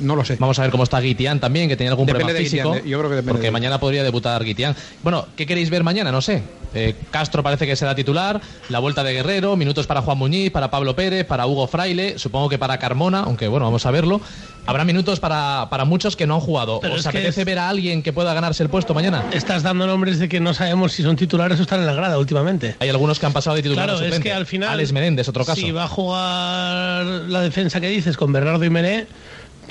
No 0.00 0.14
lo 0.16 0.24
sé. 0.24 0.36
Vamos 0.38 0.58
a 0.58 0.62
ver 0.62 0.70
cómo 0.70 0.84
está 0.84 1.00
Guitián 1.00 1.40
también, 1.40 1.68
que 1.68 1.76
tenía 1.76 1.90
algún 1.90 2.06
Depende 2.06 2.24
problema 2.24 2.38
de 2.38 2.44
físico. 2.44 2.70
Guitián, 2.70 2.86
¿eh? 2.86 2.90
Yo 2.90 2.98
creo 2.98 3.10
que 3.10 3.16
depende 3.16 3.32
Porque 3.32 3.46
de- 3.48 3.50
mañana 3.50 3.80
podría 3.80 4.02
debutar 4.02 4.42
Guitián. 4.44 4.74
Bueno, 5.02 5.26
¿qué 5.36 5.46
queréis 5.46 5.68
ver 5.68 5.82
mañana? 5.82 6.10
No 6.12 6.22
sé. 6.22 6.42
Eh, 6.72 6.94
Castro 7.10 7.42
parece 7.42 7.66
que 7.66 7.74
será 7.74 7.94
titular. 7.94 8.40
La 8.68 8.78
vuelta 8.78 9.02
de 9.02 9.12
Guerrero. 9.12 9.56
Minutos 9.56 9.86
para 9.88 10.00
Juan 10.00 10.16
Muñiz, 10.16 10.52
para 10.52 10.70
Pablo 10.70 10.94
Pérez, 10.94 11.26
para 11.26 11.44
Hugo 11.46 11.66
Fraile. 11.66 12.18
Supongo 12.18 12.48
que 12.48 12.56
para 12.58 12.78
Carmona, 12.78 13.20
aunque 13.24 13.48
bueno, 13.48 13.66
vamos 13.66 13.84
a 13.84 13.90
verlo. 13.90 14.20
Habrá 14.66 14.84
minutos 14.84 15.18
para, 15.20 15.66
para 15.70 15.84
muchos 15.84 16.14
que 16.16 16.26
no 16.26 16.34
han 16.34 16.40
jugado. 16.40 16.80
Pero 16.80 16.94
¿Os 16.94 17.06
apetece 17.06 17.40
es- 17.40 17.46
ver 17.46 17.58
a 17.58 17.68
alguien 17.68 18.02
que 18.02 18.12
pueda 18.12 18.32
ganarse 18.34 18.62
el 18.62 18.68
puesto 18.68 18.94
mañana? 18.94 19.24
Estás 19.32 19.62
dando 19.62 19.86
nombres 19.86 20.18
de 20.18 20.28
que 20.28 20.38
no 20.40 20.54
sabemos 20.54 20.92
si 20.92 21.02
son 21.02 21.16
titulares 21.16 21.58
o 21.58 21.62
están 21.62 21.80
en 21.80 21.86
la 21.86 21.94
grada 21.94 22.18
últimamente. 22.18 22.76
Hay 22.78 22.88
algunos 22.88 23.18
que 23.18 23.26
han 23.26 23.32
pasado 23.32 23.56
de 23.56 23.62
titular 23.62 23.86
Claro, 23.86 24.00
a 24.00 24.06
es 24.06 24.20
que 24.20 24.32
al 24.32 24.46
final. 24.46 24.68
Alex 24.70 24.92
Menéndez, 24.92 25.28
otro 25.28 25.44
caso. 25.44 25.60
Si 25.60 25.70
va 25.72 25.84
a 25.84 25.88
jugar 25.88 27.04
la 27.28 27.40
defensa 27.40 27.80
que 27.80 27.88
dices 27.88 28.16
con 28.16 28.32
Bernardo 28.32 28.64
y 28.64 28.70
Mené, 28.70 29.06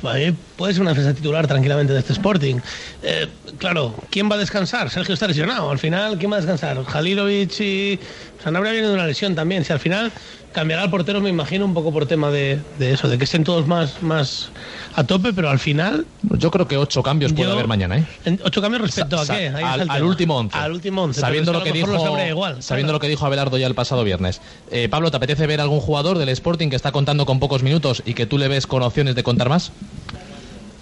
pues 0.01 0.15
ahí 0.15 0.35
puede 0.57 0.73
ser 0.73 0.81
una 0.81 0.91
defensa 0.91 1.13
titular 1.13 1.45
tranquilamente 1.47 1.93
de 1.93 1.99
este 1.99 2.13
Sporting. 2.13 2.57
Eh, 3.03 3.27
claro, 3.57 3.95
¿quién 4.09 4.29
va 4.29 4.35
a 4.35 4.37
descansar? 4.39 4.89
Sergio 4.89 5.13
está 5.13 5.27
lesionado. 5.27 5.69
Al 5.69 5.79
final, 5.79 6.17
¿quién 6.17 6.31
va 6.31 6.37
a 6.37 6.39
descansar? 6.39 6.83
Jalilovic 6.83 7.59
y. 7.61 7.99
Sanabria 8.43 8.71
viene 8.71 8.87
de 8.87 8.93
una 8.93 9.05
lesión 9.05 9.35
también. 9.35 9.65
Si 9.65 9.73
al 9.73 9.79
final 9.79 10.11
cambiará 10.51 10.83
el 10.83 10.89
portero, 10.89 11.21
me 11.21 11.29
imagino, 11.29 11.65
un 11.65 11.73
poco 11.73 11.91
por 11.93 12.05
tema 12.05 12.31
de, 12.31 12.59
de 12.77 12.93
eso, 12.93 13.07
de 13.07 13.17
que 13.17 13.23
estén 13.23 13.43
todos 13.43 13.67
más, 13.67 14.01
más 14.01 14.49
a 14.95 15.03
tope, 15.03 15.31
pero 15.33 15.49
al 15.49 15.59
final. 15.59 16.05
Yo 16.37 16.51
creo 16.51 16.67
que 16.67 16.77
ocho 16.77 17.03
cambios 17.03 17.33
puede 17.33 17.47
Yo- 17.47 17.53
haber 17.53 17.67
mañana, 17.67 17.97
¿eh? 17.99 18.37
¿Ocho 18.43 18.61
cambios 18.61 18.81
respecto 18.81 19.23
Sa- 19.23 19.33
a 19.33 19.37
qué? 19.37 19.47
al, 19.47 20.03
último 20.03 20.37
once. 20.37 20.57
Al 20.57 20.71
último 20.71 21.03
once. 21.03 21.21
Sabiendo 21.21 21.53
lo 21.53 21.63
que 21.63 21.71
dijo, 21.71 21.91
igual. 22.27 22.63
sabiendo 22.63 22.89
claro. 22.91 22.93
lo 22.93 22.99
que 22.99 23.07
dijo 23.07 23.25
Abelardo 23.25 23.57
ya 23.57 23.67
el 23.67 23.75
pasado 23.75 24.03
viernes. 24.03 24.41
Eh, 24.71 24.89
Pablo, 24.89 25.11
¿te 25.11 25.17
apetece 25.17 25.45
ver 25.47 25.61
algún 25.61 25.79
jugador 25.79 26.17
del 26.17 26.29
Sporting 26.29 26.69
que 26.69 26.75
está 26.75 26.91
contando 26.91 27.25
con 27.25 27.39
pocos 27.39 27.63
minutos 27.63 28.01
y 28.05 28.13
que 28.13 28.25
tú 28.25 28.37
le 28.37 28.47
ves 28.47 28.67
con 28.67 28.81
opciones 28.83 29.15
de 29.15 29.23
contar 29.23 29.49
más? 29.49 29.71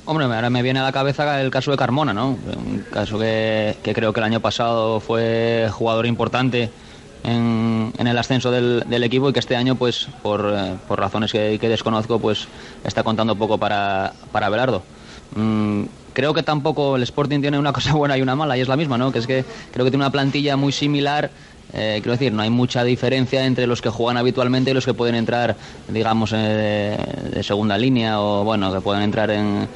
Hombre, 0.06 0.26
ahora 0.26 0.50
me 0.50 0.62
viene 0.64 0.80
a 0.80 0.84
la 0.84 0.94
cabeza 0.94 1.42
el 1.42 1.52
caso 1.52 1.70
de 1.72 1.76
Carmona, 1.78 2.14
¿no? 2.14 2.28
Un 2.30 2.86
caso 2.94 3.20
que, 3.20 3.76
que 3.84 3.94
creo 3.94 4.14
que 4.14 4.22
el 4.22 4.24
año 4.24 4.40
pasado 4.40 5.02
fue 5.02 5.68
jugador 5.70 6.06
importante 6.06 6.70
en, 7.28 7.94
en 7.98 8.08
el 8.08 8.18
ascenso 8.18 8.50
del, 8.50 9.04
equipo 9.04 9.30
y 9.30 9.34
que 9.34 9.40
este 9.40 9.56
año, 9.56 9.76
pues, 9.76 10.08
por, 10.24 10.54
eh, 10.56 10.76
por 10.88 11.00
razones 11.00 11.32
que, 11.32 11.60
que 11.60 11.70
desconozco, 11.70 12.20
pues 12.20 12.48
está 12.84 13.04
contando 13.04 13.36
poco 13.36 13.58
para, 13.58 14.14
para 14.32 14.50
Belardo. 14.50 14.82
Mm, 15.36 15.84
creo 16.14 16.34
que 16.34 16.42
tampoco 16.42 16.96
el 16.96 17.04
Sporting 17.04 17.42
tiene 17.42 17.60
una 17.60 17.74
cosa 17.78 17.94
buena 17.94 18.18
y 18.18 18.22
una 18.22 18.36
mala, 18.36 18.58
y 18.58 18.62
es 18.62 18.68
la 18.70 18.78
misma, 18.78 18.98
¿no? 18.98 19.12
Que 19.12 19.20
es 19.20 19.28
que 19.28 19.44
creo 19.72 19.86
que 19.86 19.92
tiene 19.92 20.06
una 20.06 20.12
plantilla 20.12 20.56
muy 20.56 20.72
similar. 20.72 21.30
eh, 21.74 22.00
quiero 22.02 22.14
decir, 22.14 22.32
no 22.32 22.42
hay 22.42 22.50
mucha 22.50 22.86
diferencia 22.86 23.46
entre 23.46 23.68
los 23.68 23.82
que 23.82 23.90
juegan 23.90 24.16
habitualmente 24.16 24.72
y 24.72 24.74
los 24.74 24.86
que 24.86 24.94
pueden 24.94 25.16
entrar, 25.16 25.58
digamos, 25.90 26.32
eh, 26.32 26.38
de, 26.38 27.30
de 27.30 27.44
segunda 27.44 27.78
línea 27.78 28.22
o, 28.22 28.46
bueno, 28.46 28.72
que 28.72 28.80
pueden 28.80 29.04
entrar 29.04 29.32
en, 29.32 29.68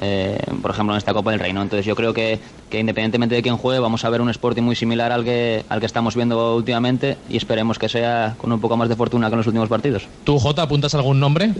eh, 0.00 0.38
por 0.62 0.70
ejemplo, 0.70 0.94
en 0.94 0.98
esta 0.98 1.12
Copa 1.14 1.30
del 1.30 1.40
Reino. 1.40 1.62
Entonces 1.62 1.84
yo 1.86 1.94
creo 1.96 2.12
que, 2.14 2.38
que 2.70 2.78
independientemente 2.80 3.34
de 3.34 3.42
quién 3.42 3.56
juegue, 3.56 3.80
vamos 3.80 4.04
a 4.04 4.10
ver 4.10 4.20
un 4.20 4.30
Sporting 4.30 4.62
muy 4.62 4.76
similar 4.76 5.12
al 5.12 5.24
que, 5.24 5.64
al 5.68 5.80
que 5.80 5.86
estamos 5.86 6.14
viendo 6.16 6.56
últimamente 6.56 7.16
y 7.28 7.36
esperemos 7.36 7.78
que 7.78 7.88
sea 7.88 8.34
con 8.38 8.52
un 8.52 8.60
poco 8.60 8.76
más 8.76 8.88
de 8.88 8.96
fortuna 8.96 9.28
que 9.28 9.34
en 9.34 9.38
los 9.38 9.46
últimos 9.46 9.68
partidos. 9.68 10.06
¿Tú, 10.24 10.38
Jota, 10.38 10.62
apuntas 10.62 10.94
algún 10.94 11.20
nombre? 11.20 11.52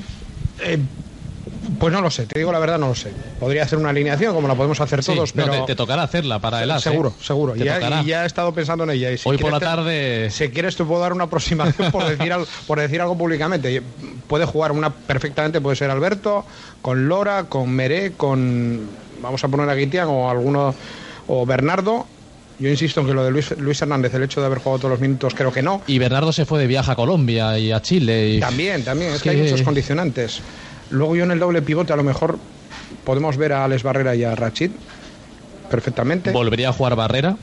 Eh, 0.61 0.79
pues 1.79 1.93
no 1.93 2.01
lo 2.01 2.11
sé, 2.11 2.27
te 2.27 2.39
digo 2.41 2.51
la 2.53 2.59
verdad, 2.59 2.79
no 2.79 2.89
lo 2.89 2.95
sé. 2.95 3.13
Podría 3.39 3.63
hacer 3.63 3.79
una 3.79 3.91
alineación 3.91 4.35
como 4.35 4.49
la 4.49 4.55
podemos 4.55 4.81
hacer 4.81 5.03
Sí, 5.03 5.15
todos, 5.15 5.35
no, 5.35 5.45
pero. 5.45 5.61
te, 5.61 5.73
te 5.73 5.77
tocará 5.77 6.03
hacerla 6.03 6.39
para 6.41 6.63
el 6.63 6.71
AS. 6.71 6.87
¿eh? 6.87 6.91
Seguro, 6.91 7.15
seguro. 7.21 7.57
Ya, 7.57 8.01
y 8.03 8.07
ya 8.07 8.25
he 8.25 8.27
estado 8.27 8.53
pensando 8.53 8.85
en 8.85 8.91
ella. 8.91 9.13
y 9.13 9.19
si 9.19 9.29
Hoy 9.29 9.39
por 9.39 9.53
la 9.53 9.59
te- 9.59 9.65
tarde. 9.67 10.31
Si 10.31 10.49
quieres 10.51 10.77
te 10.77 10.85
puedo 10.85 11.01
dar 11.01 11.13
una 11.13 11.25
aproximación 11.25 11.91
por 11.93 12.05
decir, 12.09 12.33
algo, 12.33 12.47
por 12.67 12.81
decir 12.81 13.01
algo 13.01 13.17
públicamente. 13.17 13.83
Puede 14.29 14.45
jugar 14.45 14.73
una 14.73 14.91
perfectamente, 14.91 15.61
puede 15.61 15.77
ser 15.77 15.91
Alberto, 15.91 16.45
con 16.83 17.09
Lora, 17.09 17.45
con 17.45 17.71
Meré, 17.71 18.13
con 18.13 18.89
vamos 19.21 19.43
a 19.43 19.49
poner 19.49 19.69
a 19.69 19.75
Guitián 19.75 20.09
o 20.09 20.31
alguno 20.31 20.75
o 21.27 21.47
Bernardo. 21.47 22.07
Yo 22.61 22.69
insisto 22.69 23.01
en 23.01 23.07
que 23.07 23.15
lo 23.15 23.25
de 23.25 23.31
Luis, 23.31 23.57
Luis 23.59 23.81
Hernández, 23.81 24.13
el 24.15 24.25
hecho 24.25 24.41
de 24.41 24.47
haber 24.47 24.59
jugado 24.59 24.79
todos 24.79 24.91
los 24.91 25.01
minutos, 25.01 25.33
creo 25.35 25.53
que 25.53 25.63
no. 25.63 25.83
Y 25.87 25.99
Bernardo 25.99 26.33
se 26.33 26.45
fue 26.45 26.59
de 26.59 26.67
viaje 26.67 26.91
a 26.91 26.97
Colombia 26.97 27.57
y 27.59 27.71
a 27.71 27.81
Chile. 27.81 28.31
Y... 28.31 28.41
También, 28.41 28.85
también, 28.85 29.13
es 29.13 29.23
que 29.23 29.31
hay 29.31 29.43
muchos 29.43 29.63
condicionantes. 29.63 30.41
Luego 30.91 31.15
yo 31.15 31.25
en 31.25 31.31
el 31.31 31.39
doble 31.39 31.63
pivote 31.63 31.93
a 31.93 31.97
lo 31.97 32.03
mejor 32.03 32.39
podemos 33.05 33.37
ver 33.37 33.53
a 33.53 33.65
Alex 33.65 33.83
Barrera 33.83 34.15
y 34.17 34.25
a 34.25 34.35
Rachid 34.35 34.71
perfectamente. 35.71 36.33
¿Volvería 36.33 36.71
a 36.71 36.73
jugar 36.73 36.97
Barrera 36.97 37.37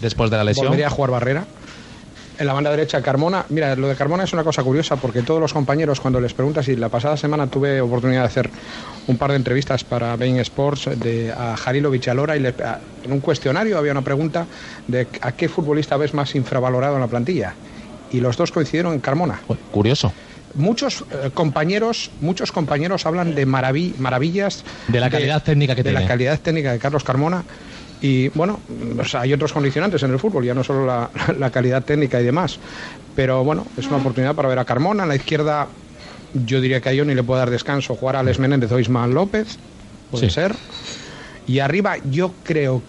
después 0.00 0.30
de 0.30 0.36
la 0.36 0.44
lesión? 0.44 0.66
Volvería 0.66 0.88
a 0.88 0.90
jugar 0.90 1.10
Barrera. 1.10 1.44
En 2.38 2.46
la 2.46 2.52
banda 2.52 2.70
derecha, 2.70 3.00
Carmona. 3.00 3.46
Mira, 3.48 3.74
lo 3.76 3.88
de 3.88 3.96
Carmona 3.96 4.24
es 4.24 4.32
una 4.34 4.44
cosa 4.44 4.62
curiosa 4.62 4.96
porque 4.96 5.22
todos 5.22 5.40
los 5.40 5.54
compañeros, 5.54 6.00
cuando 6.00 6.20
les 6.20 6.34
preguntas, 6.34 6.68
y 6.68 6.76
la 6.76 6.90
pasada 6.90 7.16
semana 7.16 7.46
tuve 7.46 7.80
oportunidad 7.80 8.20
de 8.22 8.26
hacer 8.26 8.50
un 9.06 9.16
par 9.16 9.30
de 9.30 9.36
entrevistas 9.36 9.84
para 9.84 10.16
Bein 10.16 10.38
Sports 10.40 10.90
de, 10.96 11.32
a 11.32 11.56
Jarilovic 11.56 12.06
y 12.06 12.10
a 12.10 12.14
Lora, 12.14 12.36
y 12.36 12.40
le- 12.40 12.54
a- 12.62 12.80
en 13.04 13.12
un 13.12 13.20
cuestionario 13.20 13.78
había 13.78 13.92
una 13.92 14.02
pregunta 14.02 14.46
de 14.86 15.08
a 15.22 15.32
qué 15.32 15.48
futbolista 15.48 15.96
ves 15.96 16.12
más 16.12 16.34
infravalorado 16.34 16.96
en 16.96 17.00
la 17.00 17.08
plantilla. 17.08 17.56
Y 18.10 18.20
los 18.20 18.36
dos 18.36 18.52
coincidieron 18.52 18.92
en 18.92 19.00
Carmona. 19.00 19.40
Curioso. 19.70 20.12
Muchos 20.54 21.04
eh, 21.10 21.30
compañeros, 21.34 22.10
muchos 22.20 22.52
compañeros 22.52 23.04
hablan 23.04 23.34
de 23.34 23.46
maravi- 23.46 23.96
maravillas 23.96 24.64
De 24.88 25.00
la 25.00 25.10
calidad 25.10 25.42
técnica 25.42 25.74
que 25.74 25.82
de 25.82 25.90
tiene. 25.90 26.00
la 26.00 26.06
calidad 26.08 26.40
técnica 26.40 26.72
de 26.72 26.78
Carlos 26.78 27.02
Carmona. 27.04 27.44
Y 28.00 28.28
bueno, 28.30 28.60
o 28.98 29.04
sea, 29.04 29.22
hay 29.22 29.32
otros 29.32 29.52
condicionantes 29.52 30.02
en 30.02 30.10
el 30.12 30.18
fútbol, 30.18 30.44
ya 30.44 30.54
no 30.54 30.62
solo 30.62 30.84
la, 30.86 31.10
la 31.38 31.50
calidad 31.50 31.82
técnica 31.84 32.20
y 32.20 32.24
demás. 32.24 32.58
Pero 33.14 33.42
bueno, 33.44 33.66
es 33.76 33.86
una 33.86 33.96
oportunidad 33.96 34.34
para 34.34 34.48
ver 34.48 34.58
a 34.58 34.64
Carmona. 34.64 35.04
En 35.04 35.08
la 35.08 35.16
izquierda, 35.16 35.68
yo 36.34 36.60
diría 36.60 36.80
que 36.80 36.90
a 36.90 36.92
Ioni 36.94 37.14
le 37.14 37.22
puede 37.22 37.40
dar 37.40 37.50
descanso 37.50 37.94
jugar 37.96 38.16
a 38.16 38.20
Alex 38.20 38.38
Menéndez 38.38 38.70
o 38.72 38.78
Ismael 38.78 39.12
López. 39.12 39.56
Puede 40.10 40.28
Sí. 40.28 40.34
ser. 40.34 40.54
Y 41.46 41.60
arriba, 41.60 41.96
yo 42.10 42.32
creo 42.44 42.82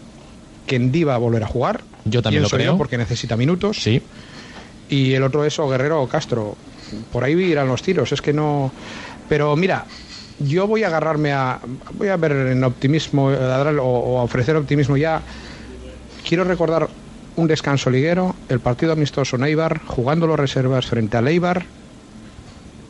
que 0.65 0.79
Ndí 0.79 1.03
va 1.05 1.15
a 1.15 1.17
volver 1.19 1.43
a 1.43 1.47
jugar. 1.47 1.81
Yo 2.05 2.21
también 2.21 2.43
lo 2.43 2.49
creo. 2.49 2.77
porque 2.77 2.97
necesita 2.97 3.37
minutos. 3.37 3.81
Sí. 3.81 4.01
Y 4.89 5.13
el 5.13 5.23
otro 5.23 5.45
es 5.45 5.57
o 5.59 5.67
Guerrero 5.69 6.01
o 6.01 6.07
Castro. 6.09 6.55
Por 7.11 7.23
ahí 7.23 7.33
irán 7.33 7.67
los 7.67 7.81
tiros. 7.81 8.11
Es 8.11 8.21
que 8.21 8.33
no. 8.33 8.71
Pero 9.29 9.55
mira, 9.55 9.85
yo 10.39 10.67
voy 10.67 10.83
a 10.83 10.87
agarrarme 10.87 11.33
a. 11.33 11.59
Voy 11.93 12.09
a 12.09 12.17
ver 12.17 12.31
en 12.31 12.63
optimismo 12.63 13.27
o, 13.27 14.19
a 14.19 14.23
ofrecer 14.23 14.55
optimismo 14.55 14.97
ya. 14.97 15.21
Quiero 16.27 16.43
recordar 16.43 16.89
un 17.35 17.47
descanso 17.47 17.89
liguero, 17.89 18.35
el 18.49 18.59
partido 18.59 18.93
amistoso 18.93 19.35
en 19.35 19.43
Eibar, 19.43 19.79
jugando 19.85 20.27
los 20.27 20.39
reservas 20.39 20.87
frente 20.87 21.17
al 21.17 21.27
Eibar, 21.27 21.65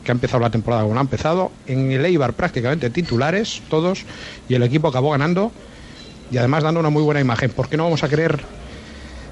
que 0.02 0.10
ha 0.10 0.14
empezado 0.14 0.40
la 0.40 0.50
temporada 0.50 0.82
como 0.82 0.98
ha 0.98 1.00
empezado. 1.00 1.52
En 1.66 1.92
el 1.92 2.04
Eibar 2.04 2.32
prácticamente 2.32 2.90
titulares, 2.90 3.62
todos, 3.68 4.04
y 4.48 4.54
el 4.54 4.62
equipo 4.62 4.88
acabó 4.88 5.10
ganando 5.10 5.52
y 6.30 6.38
además 6.38 6.62
dando 6.62 6.80
una 6.80 6.90
muy 6.90 7.02
buena 7.02 7.20
imagen. 7.20 7.50
¿Por 7.50 7.68
qué 7.68 7.76
no 7.76 7.84
vamos 7.84 8.02
a 8.02 8.08
creer 8.08 8.40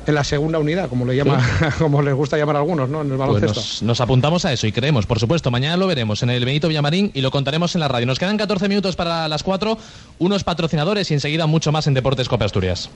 en 0.06 0.14
la 0.14 0.24
segunda 0.24 0.58
unidad, 0.58 0.88
como 0.88 1.04
le 1.04 1.16
llama, 1.16 1.40
como 1.78 2.02
les 2.02 2.14
gusta 2.14 2.36
llamar 2.36 2.56
a 2.56 2.58
algunos, 2.60 2.88
¿no? 2.88 3.02
En 3.02 3.10
el 3.10 3.16
Pues 3.16 3.28
baloncesto. 3.28 3.60
nos, 3.60 3.82
nos 3.82 4.00
apuntamos 4.00 4.44
a 4.44 4.52
eso 4.52 4.66
y 4.66 4.72
creemos, 4.72 5.06
por 5.06 5.18
supuesto. 5.18 5.50
Mañana 5.50 5.76
lo 5.76 5.86
veremos 5.86 6.22
en 6.22 6.30
el 6.30 6.44
Benito 6.44 6.68
Villamarín 6.68 7.10
y 7.14 7.20
lo 7.20 7.30
contaremos 7.30 7.74
en 7.74 7.80
la 7.80 7.88
radio. 7.88 8.06
Nos 8.06 8.18
quedan 8.18 8.36
14 8.36 8.68
minutos 8.68 8.96
para 8.96 9.28
las 9.28 9.42
4, 9.42 9.78
unos 10.18 10.44
patrocinadores 10.44 11.10
y 11.10 11.14
enseguida 11.14 11.46
mucho 11.46 11.72
más 11.72 11.86
en 11.86 11.94
Deportes 11.94 12.28
Cope 12.28 12.44
Asturias. 12.44 12.90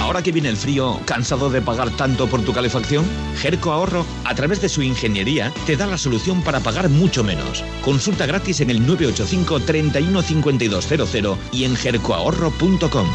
Ahora 0.00 0.22
que 0.22 0.30
viene 0.30 0.48
el 0.48 0.56
frío, 0.56 1.00
¿cansado 1.04 1.50
de 1.50 1.60
pagar 1.60 1.90
tanto 1.90 2.28
por 2.28 2.40
tu 2.42 2.52
calefacción? 2.52 3.04
Jerco 3.38 3.72
Ahorro, 3.72 4.06
a 4.24 4.34
través 4.36 4.62
de 4.62 4.68
su 4.68 4.82
ingeniería, 4.82 5.52
te 5.66 5.76
da 5.76 5.84
la 5.86 5.98
solución 5.98 6.42
para 6.42 6.60
pagar 6.60 6.88
mucho 6.88 7.24
menos. 7.24 7.64
Consulta 7.84 8.24
gratis 8.24 8.60
en 8.60 8.70
el 8.70 8.86
985 8.86 9.60
31 9.60 10.22
5200 10.22 11.38
y 11.52 11.64
en 11.64 11.74
jercoahorro.com. 11.74 13.08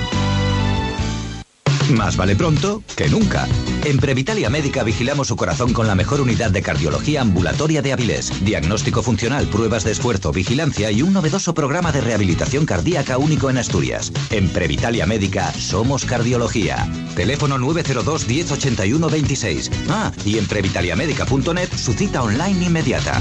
Más 1.90 2.16
vale 2.16 2.36
pronto 2.36 2.84
que 2.96 3.10
nunca. 3.10 3.48
En 3.84 3.98
Previtalia 3.98 4.50
Médica 4.50 4.84
vigilamos 4.84 5.28
su 5.28 5.36
corazón 5.36 5.74
con 5.74 5.88
la 5.88 5.96
mejor 5.96 6.22
unidad 6.22 6.52
de 6.52 6.62
cardiología 6.62 7.22
ambulatoria 7.22 7.82
de 7.82 7.94
Avilés. 7.94 8.32
Diagnóstico 8.46 9.02
funcional, 9.02 9.48
pruebas 9.48 9.84
de 9.84 9.92
esfuerzo, 9.92 10.32
vigilancia 10.32 10.92
y 10.92 11.02
un 11.02 11.14
novedoso 11.14 11.54
programa 11.54 11.92
de 11.92 12.02
rehabilitación 12.02 12.66
cardíaca 12.66 13.18
único 13.18 13.50
en 13.50 13.58
Asturias. 13.58 14.12
En 14.30 14.50
Previtalia 14.50 15.06
Médica 15.06 15.52
somos 15.54 16.06
cardiología. 16.06 16.88
Teléfono 17.16 17.58
902 17.58 18.28
1081 18.28 19.10
26. 19.10 19.72
Ah, 19.90 20.12
y 20.26 20.38
en 20.38 20.46
previtaliamedica.net 20.46 21.70
su 21.76 21.94
cita 21.94 22.22
online 22.22 22.66
inmediata. 22.66 23.20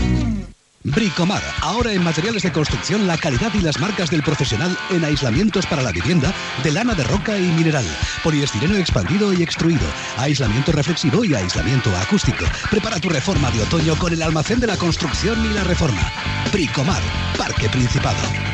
Bricomar, 0.82 1.42
ahora 1.60 1.92
en 1.92 2.02
materiales 2.02 2.42
de 2.42 2.52
construcción 2.52 3.06
la 3.06 3.18
calidad 3.18 3.52
y 3.52 3.60
las 3.60 3.78
marcas 3.78 4.10
del 4.10 4.22
profesional 4.22 4.74
en 4.88 5.04
aislamientos 5.04 5.66
para 5.66 5.82
la 5.82 5.92
vivienda 5.92 6.32
de 6.62 6.70
lana 6.70 6.94
de 6.94 7.04
roca 7.04 7.36
y 7.36 7.52
mineral, 7.52 7.84
poliestireno 8.24 8.76
expandido 8.76 9.34
y 9.34 9.42
extruido, 9.42 9.86
aislamiento 10.16 10.72
reflexivo 10.72 11.22
y 11.22 11.34
aislamiento 11.34 11.94
acústico. 11.96 12.46
Prepara 12.70 12.98
tu 12.98 13.10
reforma 13.10 13.50
de 13.50 13.62
otoño 13.62 13.94
con 13.96 14.14
el 14.14 14.22
almacén 14.22 14.58
de 14.58 14.68
la 14.68 14.78
construcción 14.78 15.44
y 15.44 15.52
la 15.52 15.64
reforma. 15.64 16.12
Bricomar, 16.50 17.02
Parque 17.36 17.68
Principado. 17.68 18.49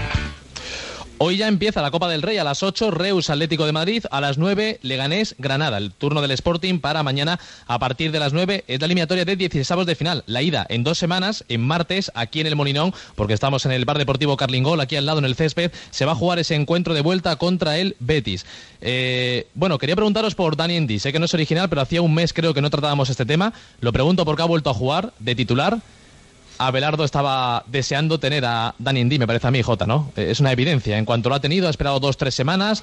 Hoy 1.19 1.39
ya 1.39 1.49
empieza 1.49 1.81
la 1.81 1.91
Copa 1.91 2.11
del 2.11 2.21
Rey 2.21 2.37
a 2.37 2.45
las 2.45 2.63
8, 2.63 2.91
Reus 2.91 3.31
Atlético 3.31 3.65
de 3.65 3.73
Madrid, 3.73 4.05
a 4.11 4.21
las 4.21 4.37
9, 4.37 4.81
Leganés 4.83 5.35
Granada. 5.39 5.79
El 5.79 5.91
turno 5.91 6.21
del 6.21 6.31
Sporting 6.33 6.79
para 6.79 7.03
mañana 7.03 7.41
a 7.67 7.79
partir 7.79 8.13
de 8.13 8.19
las 8.19 8.35
9 8.35 8.65
es 8.69 8.81
la 8.81 8.85
eliminatoria 8.85 9.25
de 9.25 9.35
16 9.35 9.87
de 9.87 9.95
final. 9.95 10.25
La 10.27 10.43
ida 10.43 10.67
en 10.69 10.85
dos 10.85 10.99
semanas, 10.99 11.43
en 11.49 11.63
martes, 11.63 12.13
aquí 12.15 12.41
en 12.41 12.49
el 12.49 12.55
Molinón, 12.55 12.93
porque 13.15 13.33
estamos 13.33 13.65
en 13.65 13.73
el 13.73 13.87
Bar 13.87 13.97
Deportivo 13.97 14.37
Carlingol, 14.37 14.79
aquí 14.79 14.97
al 14.97 15.07
lado 15.07 15.19
en 15.19 15.25
el 15.25 15.37
césped, 15.37 15.73
se 15.91 16.05
va 16.05 16.13
a 16.13 16.17
jugar 16.17 16.39
ese 16.39 16.55
encuentro 16.55 16.93
de 16.93 17.01
vuelta 17.01 17.37
contra 17.37 17.79
el 17.79 17.97
Betis. 17.99 18.45
Eh, 18.83 19.47
bueno, 19.55 19.79
quería 19.79 19.97
preguntaros 19.97 20.35
por 20.35 20.55
Dani 20.55 20.77
Endi. 20.77 20.99
Sé 20.99 21.15
que 21.15 21.19
no 21.19 21.25
es 21.25 21.33
original, 21.33 21.71
pero 21.71 21.81
hacía 21.81 22.03
un 22.03 22.13
mes 22.13 22.35
creo 22.35 22.53
que 22.53 22.61
no 22.61 22.69
tratábamos 22.69 23.09
este 23.09 23.25
tema. 23.25 23.55
Lo 23.81 23.91
pregunto 23.91 24.27
porque 24.27 24.43
ha 24.43 24.47
vuelto 24.47 24.69
a 24.69 24.75
jugar 24.75 25.15
de 25.19 25.35
titular. 25.35 25.79
Abelardo 26.59 27.05
estaba 27.05 27.65
deseando 27.67 28.19
tener 28.19 28.45
a 28.45 28.75
Dani 28.79 29.01
Indy, 29.01 29.19
me 29.19 29.27
parece 29.27 29.47
a 29.47 29.51
mí, 29.51 29.63
Jota, 29.63 29.87
¿no? 29.87 30.13
Eh, 30.17 30.29
Es 30.31 30.41
una 30.41 30.53
evidencia. 30.53 30.97
En 30.99 31.05
cuanto 31.05 31.29
lo 31.29 31.35
ha 31.35 31.41
tenido, 31.41 31.67
ha 31.67 31.71
esperado 31.71 32.01
dos, 32.01 32.17
tres 32.17 32.35
semanas. 32.35 32.83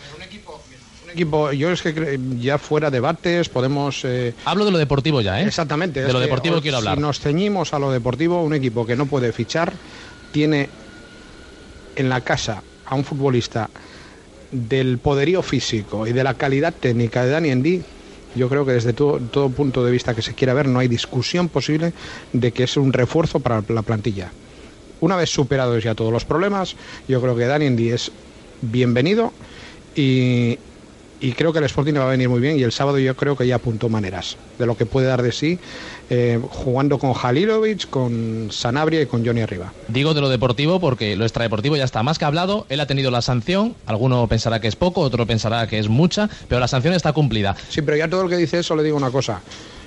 Un 1.06 1.12
equipo, 1.12 1.52
yo 1.52 1.70
es 1.72 1.82
que 1.82 2.20
ya 2.40 2.58
fuera 2.58 2.90
debates, 2.90 3.50
podemos. 3.50 4.02
eh, 4.04 4.34
Hablo 4.46 4.66
de 4.66 4.72
lo 4.72 4.78
deportivo 4.78 5.22
ya, 5.22 5.42
¿eh? 5.42 5.46
Exactamente. 5.46 6.02
De 6.04 6.12
lo 6.14 6.20
deportivo 6.20 6.60
quiero 6.62 6.78
hablar. 6.78 6.96
Si 6.96 7.02
nos 7.02 7.20
ceñimos 7.20 7.74
a 7.74 7.80
lo 7.80 7.92
deportivo, 7.92 8.42
un 8.44 8.54
equipo 8.54 8.86
que 8.86 8.96
no 8.96 9.06
puede 9.06 9.32
fichar 9.32 9.74
tiene 10.32 10.70
en 11.96 12.10
la 12.10 12.22
casa 12.22 12.64
a 12.86 12.96
un 12.96 13.04
futbolista 13.04 13.70
del 14.52 14.98
poderío 15.00 15.42
físico 15.44 16.08
y 16.08 16.14
de 16.14 16.24
la 16.24 16.34
calidad 16.36 16.74
técnica 16.80 17.24
de 17.26 17.32
Dani 17.32 17.50
Endy. 17.50 17.82
Yo 18.36 18.50
creo 18.50 18.66
que 18.66 18.74
desde 18.74 18.94
todo, 18.94 19.50
punto 19.50 19.86
de 19.86 19.92
vista 19.92 20.16
que 20.16 20.22
se 20.22 20.34
quiera 20.34 20.54
ver 20.54 20.68
no 20.68 20.80
hay 20.80 20.88
discusión 20.88 21.50
posible 21.50 21.94
de 22.32 22.52
que 22.52 22.64
es 22.64 22.78
un 22.78 22.94
refuerzo 22.94 23.40
para 23.40 23.64
la 23.70 23.82
plantilla. 23.82 24.32
Una 25.02 25.16
vez 25.16 25.30
superados 25.30 25.84
ya 25.84 25.96
todos 25.96 26.12
los 26.12 26.26
problemas, 26.26 26.76
yo 27.08 27.22
creo 27.22 27.36
que 27.36 27.46
Dani 27.46 27.90
es 27.90 28.12
bienvenido 28.62 29.34
y, 29.96 30.58
y 31.20 31.34
creo 31.34 31.54
que 31.54 31.60
el 31.60 31.66
Sporting 31.66 31.94
le 31.94 32.00
va 32.00 32.06
a 32.06 32.12
venir 32.12 32.30
muy 32.30 32.40
bien 32.40 32.60
y 32.60 32.64
el 32.64 32.72
sábado 32.72 33.00
yo 33.00 33.16
creo 33.16 33.36
que 33.36 33.48
ya 33.48 33.56
apuntó 33.56 33.90
maneras 33.90 34.38
de 34.60 34.66
lo 34.66 34.76
que 34.76 34.86
puede 34.86 35.08
dar 35.08 35.22
de 35.22 35.32
sí 35.32 35.60
eh, 36.10 36.40
jugando 36.50 37.00
con 37.00 37.14
Jalilovic, 37.14 37.90
con 37.90 38.50
Sanabria 38.52 39.02
y 39.02 39.06
con 39.06 39.26
Johnny 39.26 39.42
arriba. 39.42 39.74
Digo 39.88 40.14
de 40.14 40.22
lo 40.22 40.30
deportivo 40.30 40.80
porque 40.80 41.16
lo 41.16 41.24
extradeportivo 41.24 41.78
ya 41.78 41.86
está 41.86 42.04
más 42.04 42.20
que 42.20 42.26
hablado. 42.26 42.66
Él 42.70 42.80
ha 42.80 42.88
tenido 42.88 43.10
la 43.10 43.22
sanción. 43.22 43.76
Alguno 43.86 44.28
pensará 44.28 44.60
que 44.60 44.68
es 44.68 44.76
poco, 44.76 45.02
otro 45.02 45.26
pensará 45.26 45.66
que 45.68 45.80
es 45.80 45.88
mucha, 45.88 46.30
pero 46.48 46.60
la 46.60 46.68
sanción 46.68 46.94
está 46.94 47.14
cumplida. 47.14 47.56
Sí, 47.70 47.82
pero 47.82 47.98
ya 47.98 48.10
todo 48.10 48.24
el 48.24 48.30
que 48.30 48.38
dice 48.38 48.60
eso 48.60 48.76
le 48.76 48.84
digo 48.84 48.98
una 48.98 49.12
cosa. 49.12 49.42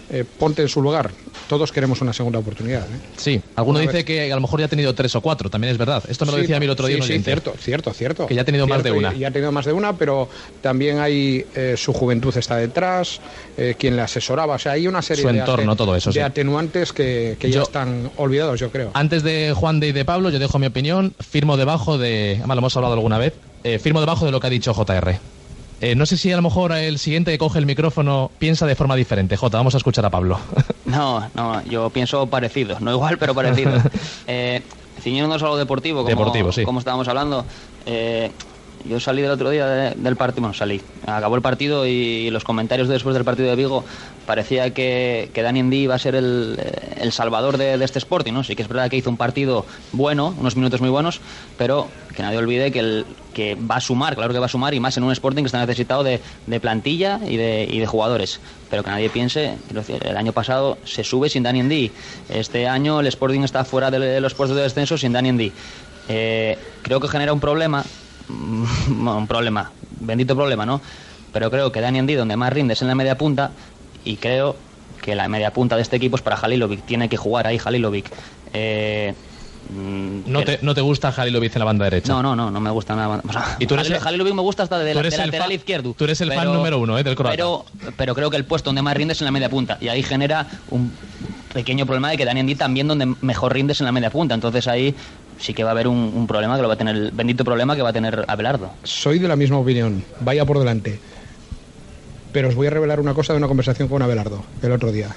Eh, 0.08 0.24
ponte 0.24 0.62
en 0.62 0.68
su 0.68 0.82
lugar. 0.82 1.12
Todos 1.48 1.70
queremos 1.70 2.00
una 2.00 2.12
segunda 2.12 2.40
oportunidad. 2.40 2.92
¿eh? 2.92 2.98
Sí, 3.16 3.40
alguno 3.54 3.78
dice 3.78 3.92
vez. 3.98 4.04
que 4.04 4.32
a 4.32 4.34
lo 4.34 4.40
mejor 4.40 4.58
ya 4.58 4.66
ha 4.66 4.68
tenido 4.68 4.92
tres 4.96 5.14
o 5.14 5.20
cuatro, 5.20 5.48
también 5.48 5.70
es 5.70 5.78
verdad. 5.78 6.02
Esto 6.08 6.24
me 6.26 6.32
lo 6.32 6.38
Sí, 6.38 6.42
decía 6.42 6.56
a 6.56 6.58
mí 6.58 6.64
el 6.64 6.70
otro 6.72 6.88
día 6.88 6.96
sí, 7.00 7.12
sí, 7.18 7.22
cierto, 7.22 7.54
cierto, 7.56 7.92
cierto. 7.92 8.26
Que 8.26 8.34
ya 8.34 8.42
ha 8.42 8.44
tenido 8.44 8.66
más 8.66 8.78
de 8.82 8.90
Cierto, 8.90 8.98
una. 8.98 9.14
y- 9.14 9.20
Ya 9.20 9.28
ha 9.28 9.30
tenido 9.30 9.52
más 9.52 9.64
de 9.64 9.72
una, 9.72 9.96
pero 9.96 10.28
también 10.60 10.98
hay 10.98 11.46
eh, 11.54 11.74
su 11.76 11.92
juventud 11.92 12.36
está 12.36 12.56
detrás, 12.56 13.20
eh, 13.56 13.76
quien 13.78 13.94
le 13.94 14.02
asesoraba. 14.02 14.56
O 14.56 14.58
sea, 14.58 14.72
hay 14.72 14.88
una 14.88 15.02
serie 15.02 15.22
Su 15.22 15.28
de, 15.28 15.38
entorno, 15.38 15.72
ate- 15.72 15.78
todo 15.78 15.94
eso, 15.94 16.10
de 16.10 16.14
sí. 16.14 16.18
atenuantes 16.20 16.92
que, 16.92 17.36
que 17.38 17.48
ya 17.48 17.58
Yo- 17.58 17.62
están 17.62 18.10
olvidados, 18.16 18.58
yo 18.58 18.72
creo. 18.72 18.90
Antes 18.94 19.22
de 19.22 19.52
Juan 19.54 19.78
de 19.78 19.86
y 19.88 19.92
de 19.92 20.04
Pablo, 20.04 20.30
yo 20.30 20.40
dejo 20.40 20.58
mi 20.58 20.66
opinión. 20.66 21.14
Firmo 21.20 21.56
debajo 21.56 21.96
de. 21.96 22.34
Además, 22.38 22.56
lo 22.56 22.58
hemos 22.62 22.76
hablado 22.76 22.94
alguna 22.94 23.18
vez. 23.18 23.34
eh, 23.62 23.78
firmo 23.78 24.00
debajo 24.00 24.24
de 24.26 24.30
lo 24.32 24.40
que 24.40 24.46
ha 24.48 24.50
dicho 24.50 24.72
JR. 24.74 25.20
Eh, 25.80 25.94
no 25.94 26.06
sé 26.06 26.16
si 26.16 26.32
a 26.32 26.36
lo 26.36 26.42
mejor 26.42 26.72
el 26.72 26.98
siguiente 26.98 27.30
que 27.30 27.38
coge 27.38 27.58
el 27.58 27.66
micrófono 27.66 28.30
piensa 28.38 28.66
de 28.66 28.74
forma 28.74 28.96
diferente. 28.96 29.36
Jota, 29.36 29.58
vamos 29.58 29.74
a 29.74 29.78
escuchar 29.78 30.04
a 30.06 30.10
Pablo. 30.10 30.38
No, 30.86 31.28
no, 31.34 31.64
yo 31.64 31.90
pienso 31.90 32.28
parecido, 32.28 32.78
no 32.78 32.92
igual, 32.92 33.18
pero 33.18 33.34
parecido. 33.34 33.72
eh, 34.28 34.62
ciñéndonos 35.00 35.42
a 35.42 35.46
lo 35.46 35.56
deportivo, 35.56 36.04
como, 36.04 36.08
Deportivo, 36.08 36.52
sí. 36.52 36.62
como 36.62 36.78
estábamos 36.78 37.08
hablando, 37.08 37.44
eh, 37.84 38.30
yo 38.84 39.00
salí 39.00 39.22
del 39.22 39.30
otro 39.30 39.50
día 39.50 39.66
del 39.94 40.16
partido, 40.16 40.42
bueno, 40.42 40.54
salí, 40.54 40.80
acabó 41.06 41.36
el 41.36 41.42
partido 41.42 41.86
y, 41.86 42.30
los 42.30 42.44
comentarios 42.44 42.88
después 42.88 43.14
del 43.14 43.24
partido 43.24 43.48
de 43.48 43.56
Vigo 43.56 43.84
parecía 44.26 44.74
que, 44.74 45.30
que 45.32 45.42
Dani 45.42 45.60
Endí 45.60 45.78
iba 45.78 45.94
a 45.94 45.98
ser 45.98 46.14
el, 46.14 46.58
el 47.00 47.12
salvador 47.12 47.56
de, 47.56 47.74
este 47.82 47.98
Sporting, 47.98 48.32
¿no? 48.32 48.44
Sí 48.44 48.56
que 48.56 48.62
es 48.62 48.68
verdad 48.68 48.90
que 48.90 48.96
hizo 48.96 49.10
un 49.10 49.16
partido 49.16 49.64
bueno, 49.92 50.34
unos 50.38 50.56
minutos 50.56 50.80
muy 50.80 50.90
buenos, 50.90 51.20
pero 51.56 51.88
que 52.14 52.22
nadie 52.22 52.38
olvide 52.38 52.72
que, 52.72 52.80
el, 52.80 53.06
que 53.34 53.54
va 53.54 53.76
a 53.76 53.80
sumar, 53.80 54.16
claro 54.16 54.32
que 54.32 54.38
va 54.38 54.46
a 54.46 54.48
sumar, 54.48 54.74
y 54.74 54.80
más 54.80 54.96
en 54.96 55.04
un 55.04 55.12
Sporting 55.12 55.42
que 55.42 55.46
está 55.46 55.60
necesitado 55.60 56.02
de, 56.02 56.20
de 56.46 56.60
plantilla 56.60 57.20
y 57.26 57.36
de, 57.36 57.68
y 57.70 57.78
de, 57.78 57.86
jugadores. 57.86 58.40
Pero 58.70 58.82
que 58.82 58.90
nadie 58.90 59.10
piense, 59.10 59.54
el 60.00 60.16
año 60.16 60.32
pasado 60.32 60.78
se 60.84 61.04
sube 61.04 61.28
sin 61.28 61.42
Dani 61.42 61.60
Endí. 61.60 61.92
Este 62.28 62.66
año 62.66 63.00
el 63.00 63.06
Sporting 63.06 63.40
está 63.40 63.64
fuera 63.64 63.90
de 63.90 64.20
los 64.20 64.34
puestos 64.34 64.56
de 64.56 64.62
descenso 64.62 64.98
sin 64.98 65.12
Dani 65.12 65.28
Endí. 65.28 65.52
Eh, 66.08 66.56
creo 66.82 67.00
que 67.00 67.08
genera 67.08 67.32
un 67.32 67.40
problema, 67.40 67.84
un 68.28 69.26
problema, 69.26 69.70
bendito 70.00 70.34
problema, 70.34 70.66
¿no? 70.66 70.80
Pero 71.32 71.50
creo 71.50 71.70
que 71.70 71.80
Dani 71.80 71.98
Andy, 71.98 72.14
donde 72.14 72.36
más 72.36 72.52
rinde 72.52 72.74
es 72.74 72.82
en 72.82 72.88
la 72.88 72.94
media 72.94 73.18
punta, 73.18 73.50
y 74.04 74.16
creo 74.16 74.56
que 75.02 75.14
la 75.14 75.28
media 75.28 75.52
punta 75.52 75.76
de 75.76 75.82
este 75.82 75.96
equipo 75.96 76.16
es 76.16 76.22
para 76.22 76.36
Halilovic, 76.36 76.84
tiene 76.84 77.08
que 77.08 77.16
jugar 77.16 77.46
ahí 77.46 77.60
Halilovic. 77.62 78.10
Eh, 78.52 79.14
mm, 79.70 80.30
¿No, 80.30 80.42
te, 80.42 80.58
¿No 80.62 80.74
te 80.74 80.80
gusta 80.80 81.12
Halilovic 81.16 81.54
en 81.54 81.58
la 81.58 81.64
banda 81.64 81.84
derecha? 81.84 82.12
No, 82.12 82.22
no, 82.22 82.34
no, 82.34 82.50
no 82.50 82.60
me 82.60 82.70
gusta 82.70 82.96
nada. 82.96 83.22
¿Y 83.58 83.66
tú 83.66 83.74
eres 83.74 83.90
Halilovic 84.04 84.34
me 84.34 84.42
gusta 84.42 84.62
hasta 84.62 84.78
de, 84.78 84.94
la, 84.94 85.02
lateral 85.02 85.52
izquierdo. 85.52 85.94
Tú 85.96 86.04
eres 86.04 86.20
el 86.20 86.32
fan 86.32 86.52
número 86.52 86.78
uno 86.78 86.98
¿eh? 86.98 87.04
del 87.04 87.14
croata. 87.14 87.36
Pero, 87.36 87.64
pero 87.96 88.14
creo 88.14 88.30
que 88.30 88.36
el 88.36 88.44
puesto 88.44 88.70
donde 88.70 88.82
más 88.82 88.96
rinde 88.96 89.12
es 89.12 89.20
en 89.20 89.26
la 89.26 89.32
media 89.32 89.48
punta. 89.48 89.78
Y 89.80 89.88
ahí 89.88 90.02
genera 90.02 90.46
un 90.70 90.90
pequeño 91.52 91.86
problema 91.86 92.10
de 92.10 92.16
que 92.16 92.24
Dani 92.24 92.40
Andy 92.40 92.54
también 92.54 92.88
donde 92.88 93.14
mejor 93.20 93.52
rindes 93.52 93.80
en 93.80 93.86
la 93.86 93.92
media 93.92 94.10
punta. 94.10 94.34
Entonces 94.34 94.66
ahí 94.68 94.94
sí 95.38 95.54
que 95.54 95.64
va 95.64 95.70
a 95.70 95.72
haber 95.72 95.88
un, 95.88 96.26
problema 96.26 96.56
que 96.56 96.62
lo 96.62 96.68
va 96.68 96.74
a 96.74 96.78
tener, 96.78 96.96
el 96.96 97.10
bendito 97.10 97.44
problema 97.44 97.76
que 97.76 97.82
va 97.82 97.90
a 97.90 97.92
tener 97.92 98.24
Abelardo. 98.28 98.70
Soy 98.82 99.18
de 99.18 99.28
la 99.28 99.36
misma 99.36 99.58
opinión, 99.58 100.04
vaya 100.20 100.44
por 100.44 100.58
delante. 100.58 100.98
Pero 102.32 102.48
os 102.48 102.54
voy 102.54 102.66
a 102.66 102.70
revelar 102.70 103.00
una 103.00 103.14
cosa 103.14 103.32
de 103.32 103.38
una 103.38 103.48
conversación 103.48 103.88
con 103.88 104.02
Abelardo 104.02 104.44
el 104.62 104.72
otro 104.72 104.92
día. 104.92 105.14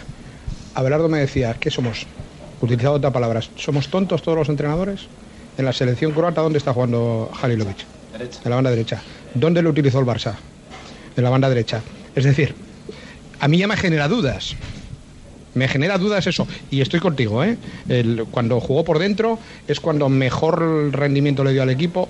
Abelardo 0.76 1.10
me 1.10 1.20
decía, 1.20 1.56
¿qué 1.60 1.70
somos? 1.72 2.06
Utilizado 2.62 2.96
otras 2.96 3.14
palabras, 3.14 3.50
¿somos 3.56 3.88
tontos 3.90 4.22
todos 4.22 4.38
los 4.38 4.50
entrenadores? 4.50 5.08
En 5.58 5.66
la 5.66 5.74
selección 5.74 6.12
croata, 6.12 6.42
¿dónde 6.42 6.58
está 6.58 6.74
jugando 6.74 7.32
Halilovic? 7.42 7.86
En 8.20 8.50
la 8.50 8.56
banda 8.56 8.70
derecha. 8.70 9.02
¿Dónde 9.34 9.62
lo 9.62 9.70
utilizó 9.70 10.00
el 10.00 10.06
Barça? 10.06 10.36
En 11.16 11.24
la 11.24 11.30
banda 11.30 11.50
derecha. 11.50 11.82
Es 12.16 12.24
decir, 12.24 12.56
a 13.40 13.48
mí 13.48 13.58
ya 13.58 13.68
me 13.68 13.78
genera 13.78 14.08
dudas. 14.08 14.56
Me 15.54 15.68
genera 15.68 15.98
dudas 15.98 16.28
eso. 16.28 16.48
Y 16.70 16.82
estoy 16.82 17.00
contigo, 17.00 17.44
¿eh? 17.44 17.58
cuando 18.32 18.60
jugó 18.60 18.84
por 18.84 19.00
dentro 19.00 19.40
es 19.68 19.80
cuando 19.80 20.10
mejor 20.10 20.92
rendimiento 20.92 21.44
le 21.44 21.54
dio 21.54 21.64
al 21.64 21.70
equipo. 21.70 22.10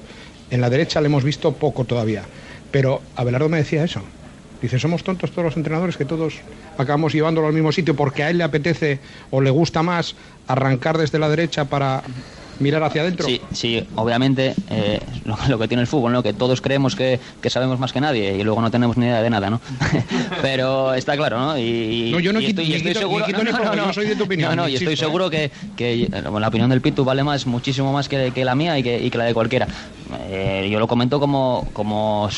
En 0.52 0.62
la 0.62 0.70
derecha 0.70 1.00
le 1.02 1.08
hemos 1.08 1.24
visto 1.24 1.54
poco 1.54 1.86
todavía. 1.86 2.24
Pero 2.72 3.02
Abelardo 3.16 3.50
me 3.50 3.58
decía 3.58 3.84
eso. 3.84 4.02
Dice, 4.62 4.78
somos 4.78 5.04
tontos 5.04 5.32
todos 5.32 5.46
los 5.46 5.58
entrenadores 5.58 5.96
que 5.96 6.04
todos 6.04 6.36
acabamos 6.78 7.14
llevándolo 7.14 7.48
al 7.48 7.54
mismo 7.54 7.72
sitio 7.72 7.96
porque 7.96 8.24
a 8.24 8.30
él 8.30 8.40
le 8.40 8.44
apetece 8.44 9.00
o 9.32 9.40
le 9.40 9.50
gusta 9.50 9.84
más 9.84 10.16
arrancar 10.48 10.98
desde 10.98 11.18
la 11.18 11.30
derecha 11.30 11.66
para 11.66 12.04
mirar 12.60 12.84
hacia 12.84 13.02
adentro. 13.02 13.26
Sí, 13.26 13.42
sí 13.52 13.88
obviamente 13.96 14.54
eh, 14.70 15.00
lo, 15.26 15.60
que 15.60 15.68
tiene 15.68 15.82
el 15.82 15.88
fútbol, 15.88 16.12
¿no? 16.12 16.24
que 16.24 16.34
todos 16.34 16.62
creemos 16.62 16.96
que, 16.96 17.20
sabemos 17.50 17.80
más 17.80 17.94
que 17.94 18.02
nadie 18.02 18.38
y 18.38 18.44
luego 18.44 18.62
no 18.62 18.72
tenemos 18.72 18.98
ni 18.98 19.06
idea 19.06 19.22
de 19.22 19.30
nada, 19.30 19.50
¿no? 19.50 19.62
Pero 20.42 20.94
está 20.94 21.16
claro, 21.18 21.40
¿no? 21.40 21.58
Y, 21.58 22.12
no, 22.12 22.20
yo 22.20 22.34
no 22.34 22.40
estoy, 22.40 22.94
seguro, 22.94 23.26
no, 23.76 23.94
soy 23.94 24.08
de 24.08 24.16
tu 24.16 24.24
opinión. 24.24 24.56
No, 24.56 24.64
no, 24.64 24.70
y 24.70 24.76
estoy 24.76 24.96
seguro 24.96 25.30
que, 25.30 25.52
que, 25.76 26.10
la 26.10 26.48
opinión 26.48 26.70
del 26.70 26.82
Pitu 26.82 27.04
vale 27.04 27.24
más, 27.24 27.46
muchísimo 27.46 27.92
más 27.92 28.08
que, 28.08 28.32
la 28.44 28.56
mía 28.56 28.78
y 28.78 28.84
que, 28.84 29.18
la 29.18 29.26
de 29.26 29.34
cualquiera. 29.34 29.68
Eh, 30.30 30.68
yo 30.72 30.80
lo 30.80 30.88
comento 30.88 31.20
como, 31.20 31.68
como, 31.74 32.30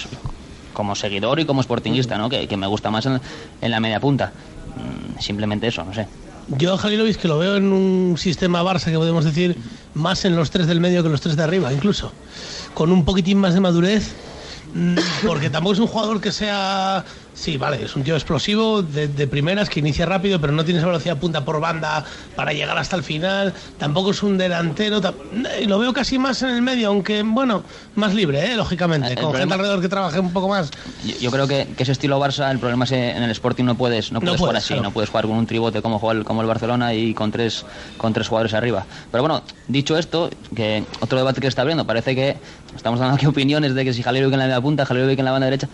como 0.74 0.96
seguidor 0.96 1.40
y 1.40 1.46
como 1.46 1.64
sportingista, 1.64 2.18
¿no? 2.18 2.30
Que, 2.30 2.48
me 2.58 2.68
gusta 2.68 2.92
más 2.92 3.06
en, 3.06 3.20
en 3.62 3.72
la 3.72 3.80
media 3.80 4.00
punta. 4.00 4.32
Mm, 4.76 5.20
simplemente 5.20 5.68
eso, 5.68 5.84
no 5.84 5.94
sé. 5.94 6.08
Yo, 6.58 6.78
Jalilovic, 6.78 7.18
que 7.18 7.28
lo 7.28 7.38
veo 7.38 7.56
en 7.56 7.72
un 7.72 8.18
sistema 8.18 8.64
Barça 8.64 8.86
que 8.86 8.98
podemos 8.98 9.24
decir 9.24 9.56
más 9.94 10.26
en 10.26 10.36
los 10.36 10.52
tres 10.52 10.68
del 10.68 10.80
medio 10.80 11.04
que 11.04 11.10
los 11.10 11.22
tres 11.22 11.36
de 11.36 11.44
arriba, 11.44 11.72
incluso. 11.74 12.12
Con 12.74 12.92
un 12.92 13.06
poquitín 13.06 13.38
más 13.38 13.54
de 13.54 13.60
madurez, 13.60 14.14
mm, 14.74 14.96
porque 15.28 15.50
tampoco 15.50 15.74
es 15.74 15.80
un 15.80 15.88
jugador 15.88 16.22
que 16.22 16.32
sea 16.32 17.04
Sí, 17.42 17.58
vale, 17.58 17.84
es 17.84 17.96
un 17.96 18.04
tío 18.04 18.14
explosivo 18.14 18.84
de, 18.84 19.08
primeras 19.26 19.68
que 19.68 19.80
inicia 19.80 20.06
rápido, 20.06 20.40
pero 20.40 20.54
no 20.54 20.64
tiene 20.64 20.78
esa 20.80 20.86
velocidad 20.86 21.18
punta 21.18 21.44
por 21.44 21.60
banda 21.60 22.06
para 22.36 22.54
llegar 22.54 22.78
hasta 22.78 22.96
el 22.96 23.02
final. 23.02 23.52
Tampoco 23.80 24.12
es 24.12 24.22
un 24.22 24.38
delantero. 24.38 25.02
Y 25.60 25.66
lo 25.66 25.80
veo 25.80 25.92
casi 25.92 26.20
más 26.20 26.44
en 26.44 26.52
el 26.52 26.62
medio, 26.62 26.90
aunque, 26.90 27.24
bueno, 27.24 27.64
más 27.96 28.14
libre, 28.14 28.52
¿eh? 28.52 28.56
lógicamente, 28.56 29.16
con 29.16 29.34
gente 29.34 29.56
alrededor 29.56 29.82
que 29.82 29.90
trabaje 29.90 30.20
un 30.20 30.32
poco 30.32 30.50
más. 30.50 30.70
Yo, 31.20 31.32
creo 31.32 31.48
que, 31.48 31.68
ese 31.80 31.94
estilo 31.94 32.20
Barça, 32.20 32.52
el 32.52 32.60
problema 32.60 32.84
es 32.84 32.92
que 32.92 33.10
en 33.10 33.24
el 33.24 33.32
Sporting 33.32 33.64
no 33.64 33.74
puedes, 33.74 34.12
no 34.12 34.22
puedes, 34.22 34.40
jugar 34.40 34.58
así, 34.58 34.80
no 34.80 34.92
puedes 34.92 35.10
jugar 35.10 35.26
con 35.26 35.36
un 35.36 35.48
tribote 35.48 35.82
como, 35.82 36.12
el, 36.12 36.24
como 36.24 36.42
el 36.42 36.48
Barcelona 36.48 36.94
y 36.94 37.16
con 37.16 37.32
tres, 37.32 37.66
con 37.98 38.14
tres 38.14 38.28
jugadores 38.28 38.54
arriba. 38.54 38.86
Pero 39.12 39.24
bueno, 39.24 39.42
dicho 39.68 39.98
esto, 39.98 40.30
que 40.56 40.84
otro 41.00 41.18
debate 41.18 41.42
que 41.42 41.48
está 41.48 41.64
abriendo, 41.64 41.88
parece 41.88 42.14
que 42.14 42.38
estamos 42.76 43.00
dando 43.00 43.16
aquí 43.16 43.26
opiniones 43.26 43.74
de 43.74 43.84
que 43.84 43.94
si 43.94 44.04
Jalero 44.04 44.28
en 44.28 44.38
la 44.38 44.46
media 44.46 44.62
punta, 44.62 44.86
Jalero 44.86 45.10
en 45.10 45.26
la 45.26 45.32
banda 45.32 45.46
derecha 45.46 45.68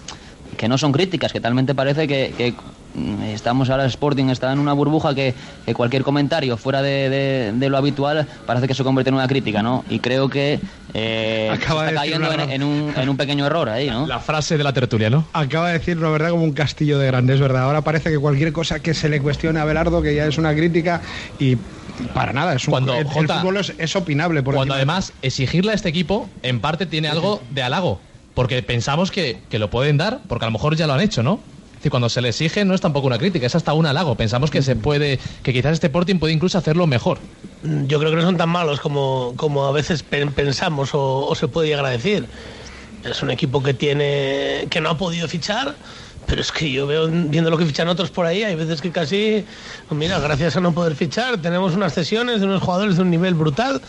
que 0.57 0.67
no 0.67 0.77
son 0.77 0.91
críticas, 0.91 1.31
que 1.31 1.39
talmente 1.39 1.73
parece 1.75 2.07
que, 2.07 2.53
mm, 2.95 3.23
estamos 3.23 3.69
ahora, 3.69 3.85
Sporting 3.85 4.25
está 4.25 4.51
en 4.51 4.59
una 4.59 4.73
burbuja 4.73 5.15
que, 5.15 5.33
cualquier 5.73 6.03
comentario 6.03 6.57
fuera 6.57 6.81
de, 6.81 7.53
lo 7.69 7.77
habitual 7.77 8.27
parece 8.45 8.67
que 8.67 8.73
se 8.73 8.83
convierte 8.83 9.09
en 9.09 9.15
una 9.15 9.27
crítica, 9.27 9.61
¿no? 9.61 9.85
Y 9.89 9.99
creo 9.99 10.29
que 10.29 10.59
eh, 10.93 11.51
está 11.53 11.93
cayendo 11.93 12.31
en, 12.31 12.63
un, 12.63 13.17
pequeño 13.17 13.45
error 13.45 13.69
ahí, 13.69 13.89
¿no? 13.89 14.07
La 14.07 14.19
frase 14.19 14.57
de 14.57 14.63
la 14.63 14.73
tertulia, 14.73 15.09
¿no? 15.09 15.27
Acaba 15.33 15.67
de 15.67 15.79
decir, 15.79 15.97
la 15.97 16.09
verdad, 16.09 16.31
como 16.31 16.43
un 16.43 16.53
castillo 16.53 16.97
de 16.97 17.07
grandes, 17.07 17.39
¿verdad? 17.39 17.63
Ahora 17.63 17.81
parece 17.81 18.09
que 18.09 18.17
cualquier 18.17 18.51
cosa 18.51 18.79
que 18.79 18.93
se 18.93 19.09
le 19.09 19.21
cuestione 19.21 19.59
a 19.59 19.65
Belardo, 19.65 20.01
que 20.01 20.15
ya 20.15 20.25
es 20.25 20.37
una 20.37 20.53
crítica 20.53 21.01
y 21.39 21.57
para 22.13 22.33
nada, 22.33 22.55
es 22.55 22.67
un, 22.67 22.71
cuando, 22.71 22.93
el, 22.95 23.07
fútbol 23.07 23.57
es, 23.57 23.95
opinable. 23.95 24.43
Por 24.43 24.55
cuando 24.55 24.73
además 24.73 25.13
exigirle 25.21 25.71
a 25.71 25.75
este 25.75 25.89
equipo, 25.89 26.29
en 26.43 26.59
parte 26.59 26.85
tiene 26.85 27.07
algo 27.07 27.41
de 27.51 27.63
halago 27.63 27.99
porque 28.37 28.61
pensamos 28.61 29.09
que, 29.09 29.39
lo 29.49 29.71
pueden 29.71 29.97
dar, 29.97 30.19
porque 30.27 30.45
a 30.45 30.49
lo 30.49 30.51
mejor 30.51 30.75
ya 30.75 30.85
lo 30.85 30.93
han 30.93 31.01
hecho, 31.01 31.23
¿no? 31.23 31.39
Es 31.69 31.77
decir, 31.77 31.89
cuando 31.89 32.07
se 32.07 32.21
le 32.21 32.29
exige 32.29 32.65
no 32.65 32.75
es 32.75 32.81
tampoco 32.81 33.07
una 33.07 33.17
crítica, 33.17 33.47
es 33.47 33.55
hasta 33.55 33.73
un 33.73 33.87
halago. 33.87 34.13
Pensamos 34.13 34.51
que 34.51 34.61
se 34.61 34.75
puede, 34.75 35.17
que 35.41 35.53
quizás 35.53 35.73
este 35.73 35.89
Porting 35.89 36.19
puede 36.19 36.33
incluso 36.33 36.55
hacerlo 36.59 36.85
mejor. 36.85 37.17
Yo 37.63 37.97
creo 37.97 38.11
que 38.11 38.17
no 38.17 38.21
son 38.21 38.37
tan 38.37 38.49
malos 38.49 38.79
como, 38.79 39.33
como 39.37 39.65
a 39.65 39.71
veces 39.71 40.03
pensamos 40.03 40.91
o, 40.93 41.33
se 41.33 41.47
puede 41.47 41.69
llegar 41.69 41.85
a 41.87 41.89
decir. 41.89 42.27
Es 43.03 43.23
un 43.23 43.31
equipo 43.31 43.63
que 43.63 43.73
tiene, 43.73 44.67
que 44.69 44.81
no 44.81 44.91
ha 44.91 44.97
podido 44.99 45.27
fichar, 45.27 45.73
pero 46.27 46.39
es 46.39 46.51
que 46.51 46.71
yo 46.71 46.85
veo, 46.85 47.07
viendo 47.09 47.49
lo 47.49 47.57
que 47.57 47.65
fichan 47.65 47.87
otros 47.87 48.11
por 48.11 48.27
ahí, 48.27 48.43
hay 48.43 48.53
veces 48.53 48.83
que 48.83 48.91
casi, 48.91 49.45
mira, 49.89 50.19
gracias 50.19 50.55
a 50.57 50.59
no 50.59 50.73
poder 50.73 50.95
fichar, 50.95 51.41
tenemos 51.41 51.73
unas 51.73 51.91
sesiones 51.91 52.39
de 52.41 52.45
unos 52.45 52.61
jugadores 52.61 52.97
de 52.97 53.01
un 53.01 53.09
nivel 53.09 53.33
brutal 53.33 53.81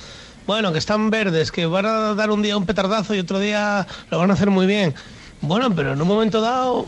bueno, 0.49 0.73
que 0.73 0.79
están 0.79 1.11
verdes, 1.11 1.53
que 1.53 1.67
van 1.67 1.85
a 1.85 2.15
dar 2.15 2.31
un 2.31 2.41
día 2.41 2.57
un 2.57 2.65
petardazo 2.65 3.15
y 3.15 3.19
otro 3.19 3.39
día 3.39 3.87
lo 4.11 4.19
van 4.19 4.31
a 4.31 4.33
hacer 4.33 4.49
muy 4.49 4.67
bien. 4.67 4.95
Bueno, 5.43 5.71
pero 5.77 5.93
en 5.93 6.01
un 6.01 6.09
momento 6.09 6.41
dado 6.41 6.87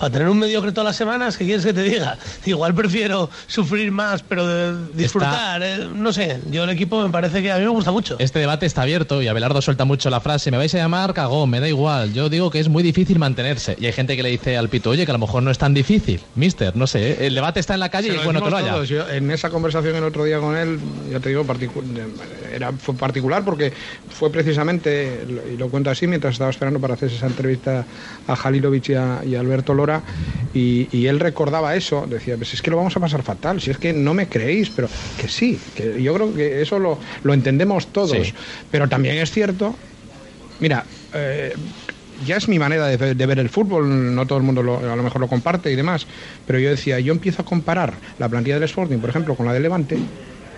para 0.00 0.12
tener 0.12 0.28
un 0.30 0.38
mediocre 0.38 0.72
todas 0.72 0.86
las 0.86 0.96
semanas, 0.96 1.36
¿qué 1.36 1.44
quieres 1.44 1.62
que 1.62 1.74
te 1.74 1.82
diga? 1.82 2.16
Igual 2.46 2.74
prefiero 2.74 3.28
sufrir 3.46 3.92
más, 3.92 4.22
pero 4.22 4.46
de 4.46 4.92
disfrutar. 4.94 5.62
Eh, 5.62 5.88
no 5.94 6.10
sé, 6.10 6.40
yo 6.50 6.64
el 6.64 6.70
equipo 6.70 7.02
me 7.02 7.10
parece 7.10 7.42
que 7.42 7.52
a 7.52 7.58
mí 7.58 7.64
me 7.64 7.68
gusta 7.68 7.92
mucho. 7.92 8.16
Este 8.18 8.38
debate 8.38 8.64
está 8.64 8.80
abierto 8.82 9.20
y 9.20 9.28
Abelardo 9.28 9.60
suelta 9.60 9.84
mucho 9.84 10.08
la 10.08 10.20
frase, 10.20 10.50
me 10.50 10.56
vais 10.56 10.74
a 10.74 10.78
llamar 10.78 11.12
cagón, 11.12 11.50
me 11.50 11.60
da 11.60 11.68
igual. 11.68 12.14
Yo 12.14 12.30
digo 12.30 12.50
que 12.50 12.60
es 12.60 12.70
muy 12.70 12.82
difícil 12.82 13.18
mantenerse. 13.18 13.76
Y 13.78 13.84
hay 13.84 13.92
gente 13.92 14.16
que 14.16 14.22
le 14.22 14.30
dice 14.30 14.56
al 14.56 14.70
pito, 14.70 14.88
oye, 14.88 15.04
que 15.04 15.10
a 15.10 15.12
lo 15.12 15.18
mejor 15.18 15.42
no 15.42 15.50
es 15.50 15.58
tan 15.58 15.74
difícil. 15.74 16.22
Mister, 16.34 16.74
no 16.74 16.86
sé, 16.86 17.12
¿eh? 17.12 17.26
el 17.26 17.34
debate 17.34 17.60
está 17.60 17.74
en 17.74 17.80
la 17.80 17.90
calle 17.90 18.08
y 18.08 18.16
es 18.16 18.24
bueno 18.24 18.42
que 18.42 18.50
lo 18.50 18.56
haya. 18.56 19.14
en 19.14 19.30
esa 19.30 19.50
conversación 19.50 19.96
el 19.96 20.04
otro 20.04 20.24
día 20.24 20.38
con 20.38 20.56
él, 20.56 20.78
ya 21.10 21.20
te 21.20 21.28
digo, 21.28 21.44
era, 22.50 22.72
fue 22.72 22.94
particular 22.94 23.44
porque 23.44 23.70
fue 24.08 24.30
precisamente, 24.30 25.26
y 25.52 25.58
lo 25.58 25.68
cuento 25.68 25.90
así, 25.90 26.06
mientras 26.06 26.32
estaba 26.32 26.50
esperando 26.50 26.80
para 26.80 26.94
hacer 26.94 27.10
esa 27.10 27.26
entrevista 27.26 27.84
a 28.26 28.36
Jalilovic 28.36 28.88
y 28.88 28.94
a, 28.94 29.20
y 29.26 29.34
a 29.34 29.40
Alberto 29.40 29.74
Lora, 29.74 29.89
y, 30.52 31.06
él 31.06 31.20
recordaba 31.20 31.74
eso, 31.76 32.06
decía, 32.08 32.36
pues 32.36 32.54
es 32.54 32.62
que 32.62 32.70
lo 32.70 32.76
vamos 32.76 32.96
a 32.96 33.00
pasar 33.00 33.22
fatal, 33.22 33.60
si 33.60 33.70
es 33.70 33.78
que 33.78 33.92
no 33.92 34.14
me 34.14 34.28
creéis, 34.28 34.70
pero 34.70 34.88
que 35.16 35.28
sí, 35.28 35.58
que 35.74 36.02
yo 36.02 36.14
creo 36.14 36.34
que 36.34 36.62
eso 36.62 36.78
lo, 36.78 36.98
entendemos 37.32 37.92
todos, 37.92 38.34
pero 38.70 38.88
también 38.88 39.18
es 39.18 39.30
cierto, 39.30 39.74
mira, 40.58 40.86
eh, 41.12 41.52
ya 42.24 42.36
es 42.36 42.48
mi 42.48 42.58
manera 42.58 42.86
de, 42.86 43.26
ver 43.26 43.38
el 43.38 43.48
fútbol, 43.48 44.14
no 44.14 44.26
todo 44.26 44.38
el 44.38 44.44
mundo 44.44 44.60
a 44.60 44.96
lo 44.96 45.02
mejor 45.02 45.20
lo 45.20 45.28
comparte 45.28 45.70
y 45.70 45.76
demás, 45.76 46.06
pero 46.46 46.58
yo 46.58 46.70
decía, 46.70 47.00
yo 47.00 47.12
empiezo 47.12 47.42
a 47.42 47.44
comparar 47.44 47.94
la 48.18 48.28
plantilla 48.28 48.56
del 48.56 48.64
Sporting, 48.64 48.98
por 48.98 49.10
ejemplo, 49.10 49.34
con 49.34 49.46
la 49.46 49.52
del 49.52 49.62
Levante, 49.62 49.98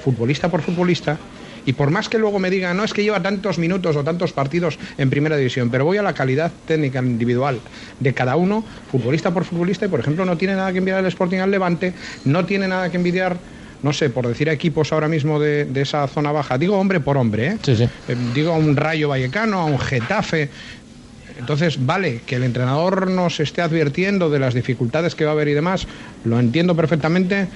futbolista 0.03 0.51
por 0.51 0.62
futbolista, 0.62 1.18
y 1.67 1.73
por 1.73 1.91
más 1.91 2.09
que 2.09 2.19
luego 2.19 2.39
me 2.39 2.51
digan, 2.51 2.77
no 2.77 2.85
es 2.85 2.93
que 2.93 3.03
lleva 3.03 3.23
tantos 3.23 3.59
minutos 3.59 3.97
o 3.97 4.05
tantos 4.05 4.33
partidos 4.33 4.79
en 4.99 5.11
primera 5.11 5.37
división, 5.37 5.71
pero 5.71 5.85
voy 5.85 5.99
a 5.99 6.03
la 6.03 6.15
calidad 6.15 6.53
técnica 6.67 7.01
individual 7.01 7.61
de 8.01 8.15
cada 8.15 8.37
uno, 8.37 8.65
futbolista 8.91 9.33
por 9.33 9.45
futbolista, 9.45 9.87
y 9.87 9.89
por 9.89 10.01
ejemplo 10.01 10.25
no 10.25 10.37
tiene 10.37 10.55
nada 10.55 10.73
que 10.73 10.79
envidiar 10.79 11.01
el 11.01 11.07
Sporting 11.07 11.39
al 11.39 11.51
Levante, 11.51 11.93
no 12.25 12.45
tiene 12.45 12.69
nada 12.69 12.91
que 12.91 12.97
envidiar 12.97 13.37
no 13.83 13.93
sé, 13.93 14.11
por 14.11 14.29
decir 14.29 14.49
a 14.49 14.53
equipos 14.53 14.93
ahora 14.93 15.09
mismo 15.09 15.41
de, 15.41 15.65
de 15.65 15.83
esa 15.83 16.07
zona 16.07 16.31
baja, 16.31 16.57
digo 16.57 16.79
hombre 16.79 17.01
por 17.01 17.17
hombre, 17.17 17.49
¿eh? 17.49 17.59
Sí, 17.63 17.75
sí. 17.75 17.89
Eh, 18.09 18.17
digo 18.33 18.53
a 18.53 18.57
un 18.57 18.77
Rayo 18.77 19.09
Vallecano, 19.09 19.59
a 19.59 19.65
un 19.65 19.79
Getafe. 19.79 20.51
Entonces, 21.39 21.85
vale, 21.85 22.21
que 22.25 22.37
el 22.37 22.45
entrenador 22.45 23.11
nos 23.11 23.41
esté 23.41 23.63
advirtiendo 23.63 24.31
de 24.31 24.39
las 24.39 24.55
dificultades 24.55 25.17
que 25.17 25.25
va 25.25 25.31
a 25.31 25.35
haber 25.35 25.49
y 25.49 25.55
demás, 25.55 25.89
lo 26.25 26.39
entiendo 26.39 26.77
perfectamente, 26.77 27.49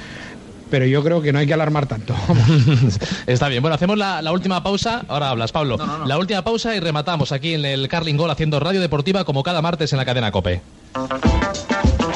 pero 0.71 0.87
yo 0.87 1.03
creo 1.03 1.23
que 1.23 1.33
no 1.33 1.39
hay 1.39 1.47
que 1.47 1.55
alarmar 1.55 1.87
tanto. 1.87 2.14
Está 3.27 3.49
bien. 3.49 3.62
Bueno, 3.62 3.75
hacemos 3.75 3.99
la, 3.99 4.23
la 4.23 4.33
última 4.33 4.62
pausa. 4.62 5.05
Ahora 5.09 5.31
hablas, 5.31 5.53
Pablo. 5.53 5.79
La 6.07 6.19
última 6.19 6.43
pausa 6.43 6.75
y 6.75 6.81
rematamos 6.81 7.33
aquí 7.33 7.55
en 7.55 7.64
el 7.64 7.89
Carling 7.89 8.17
Gol 8.17 8.31
haciendo 8.31 8.61
radio 8.61 8.81
deportiva 8.81 9.25
como 9.25 9.43
cada 9.43 9.62
martes 9.62 9.93
en 9.93 9.99
la 9.99 10.05
cadena 10.05 10.31
Cope. 10.31 10.61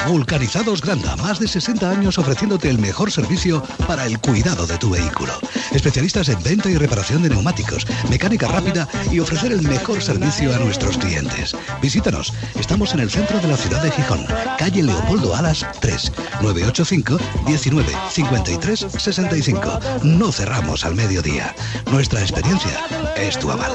Vulcanizados 0.07 0.81
Granda, 0.81 1.15
más 1.17 1.39
de 1.39 1.47
60 1.47 1.91
años 1.91 2.19
ofreciéndote 2.19 2.69
el 2.69 2.79
mejor 2.79 3.13
servicio 3.13 3.63
para 3.87 4.07
el 4.07 4.19
cuidado 4.19 4.67
de 4.67 4.79
tu 4.79 4.91
vehículo. 4.91 5.33
Especialistas 5.73 6.29
en 6.29 6.43
venta 6.43 6.69
y 6.71 6.77
reparación 6.77 7.23
de 7.23 7.31
neumáticos, 7.31 7.87
mecánica 8.09 8.49
rápida 8.49 8.89
y 9.11 9.21
ofrecer 9.21 9.53
el 9.53 9.63
mejor 9.63 10.03
servicio 10.03 10.55
a 10.55 10.59
nuestros 10.59 10.99
clientes. 10.99 11.55
Visítanos, 11.81 12.33
estamos 12.59 12.93
en 12.95 13.01
el 13.01 13.11
centro 13.11 13.39
de 13.39 13.49
la 13.49 13.57
ciudad 13.57 13.83
de 13.83 13.91
Gijón, 13.91 14.27
calle 14.59 14.83
Leopoldo 14.83 15.35
Alas 15.37 15.67
3, 15.81 16.13
985 16.43 17.19
19 17.47 17.93
53 18.11 18.87
65. 18.99 19.81
No 20.03 20.33
cerramos 20.33 20.85
al 20.85 20.95
mediodía. 20.95 21.55
Nuestra 21.91 22.21
experiencia 22.21 22.85
es 23.17 23.39
tu 23.39 23.51
aval. 23.51 23.73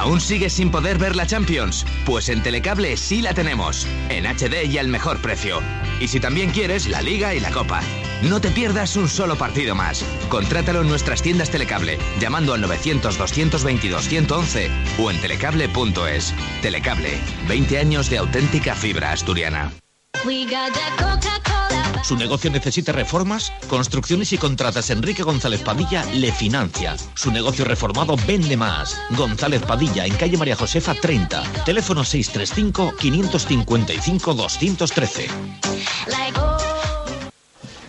¿Aún 0.00 0.20
sigues 0.22 0.54
sin 0.54 0.70
poder 0.70 0.96
ver 0.96 1.14
la 1.14 1.26
Champions? 1.26 1.84
Pues 2.06 2.30
en 2.30 2.42
Telecable 2.42 2.96
sí 2.96 3.20
la 3.20 3.34
tenemos, 3.34 3.86
en 4.08 4.24
HD 4.24 4.64
y 4.64 4.78
al 4.78 4.88
mejor 4.88 5.20
precio. 5.20 5.60
Y 6.00 6.08
si 6.08 6.20
también 6.20 6.52
quieres 6.52 6.88
la 6.88 7.02
Liga 7.02 7.34
y 7.34 7.40
la 7.40 7.50
Copa. 7.50 7.82
No 8.22 8.40
te 8.40 8.50
pierdas 8.50 8.96
un 8.96 9.10
solo 9.10 9.36
partido 9.36 9.74
más. 9.74 10.02
Contrátalo 10.30 10.80
en 10.80 10.88
nuestras 10.88 11.20
tiendas 11.20 11.50
Telecable, 11.50 11.98
llamando 12.18 12.54
al 12.54 12.64
900-222-111 12.64 14.70
o 14.98 15.10
en 15.10 15.20
telecable.es. 15.20 16.32
Telecable, 16.62 17.18
20 17.46 17.78
años 17.78 18.08
de 18.08 18.16
auténtica 18.16 18.74
fibra 18.74 19.12
asturiana. 19.12 19.70
¿Su 22.02 22.16
negocio 22.16 22.50
necesita 22.50 22.92
reformas? 22.92 23.52
Construcciones 23.68 24.32
y 24.32 24.38
contratas 24.38 24.90
Enrique 24.90 25.22
González 25.22 25.60
Padilla 25.62 26.04
le 26.14 26.32
financia. 26.32 26.96
Su 27.14 27.30
negocio 27.30 27.64
reformado 27.64 28.16
vende 28.26 28.56
más. 28.56 29.00
González 29.10 29.62
Padilla 29.62 30.06
en 30.06 30.14
calle 30.16 30.36
María 30.36 30.56
Josefa 30.56 30.94
30. 30.94 31.42
Teléfono 31.64 32.04
635 32.04 32.94
555 32.98 34.34
213. 34.34 35.28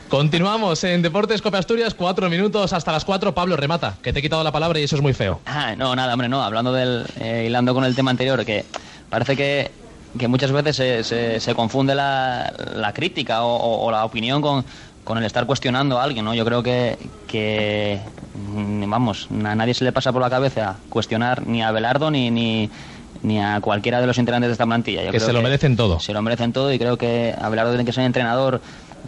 Continuamos 0.10 0.84
en 0.84 1.02
Deportes 1.02 1.42
Cope 1.42 1.58
Asturias, 1.58 1.94
cuatro 1.94 2.30
minutos 2.30 2.74
hasta 2.74 2.92
las 2.92 3.06
cuatro. 3.06 3.34
Pablo, 3.34 3.56
remata, 3.56 3.98
que 4.04 4.12
te 4.12 4.20
he 4.20 4.22
quitado 4.22 4.44
la 4.44 4.52
palabra 4.52 4.78
y 4.78 4.84
eso 4.84 4.98
es 4.98 5.02
muy 5.02 5.14
feo. 5.14 5.40
Ah, 5.46 5.74
no, 5.78 5.96
nada, 5.96 6.14
hombre, 6.14 6.28
no. 6.28 6.44
Hablando 6.44 6.74
del. 6.74 7.06
eh, 7.18 7.46
hilando 7.48 7.74
con 7.74 7.86
el 7.86 7.96
tema 7.96 8.12
anterior, 8.12 8.44
que 8.44 8.66
parece 9.10 9.38
que, 9.38 9.72
que 10.18 10.28
muchas 10.28 10.52
veces 10.52 10.76
se, 10.76 11.04
se- 11.04 11.40
se 11.40 11.56
confunde 11.56 11.96
la, 11.96 12.52
la 12.76 12.94
crítica 12.94 13.44
o, 13.44 13.56
o- 13.56 13.86
o 13.86 13.92
la 13.92 14.04
opinión 14.06 14.42
con, 14.42 14.66
con 15.04 15.18
el 15.18 15.24
estar 15.26 15.46
cuestionando 15.46 16.00
a 16.00 16.04
alguien, 16.04 16.26
¿no? 16.26 16.34
Yo 16.34 16.46
creo 16.46 16.62
que. 16.64 16.98
que 17.28 18.00
mm, 18.34 18.90
vamos, 18.90 19.28
a 19.32 19.56
nadie 19.56 19.74
se 19.74 19.84
le 19.84 19.92
pasa 19.92 20.12
por 20.12 20.22
la 20.22 20.30
cabeza 20.30 20.80
cuestionar 20.90 21.46
ni 21.48 21.62
a 21.64 21.72
Belardo 21.72 22.12
ni. 22.12 22.30
ni 22.32 22.70
ni 23.24 23.40
a 23.40 23.60
cualquiera 23.62 24.02
de 24.02 24.08
los 24.08 24.18
integrantes 24.18 24.48
de 24.48 24.54
esta 24.54 24.66
plantilla. 24.66 25.02
Yo 25.04 25.12
Que 25.12 25.18
creo 25.18 25.28
se 25.28 25.34
lo 25.34 25.44
merecen 25.44 25.76
todo. 25.76 26.00
Se 26.00 26.12
lo 26.12 26.24
merecen 26.24 26.54
todo 26.54 26.74
y 26.74 26.80
creo 26.80 26.98
que 26.98 27.36
Abelardo 27.40 27.72
tiene 27.72 27.86
que 27.86 27.94
ser 27.94 28.04
entrenador 28.06 28.62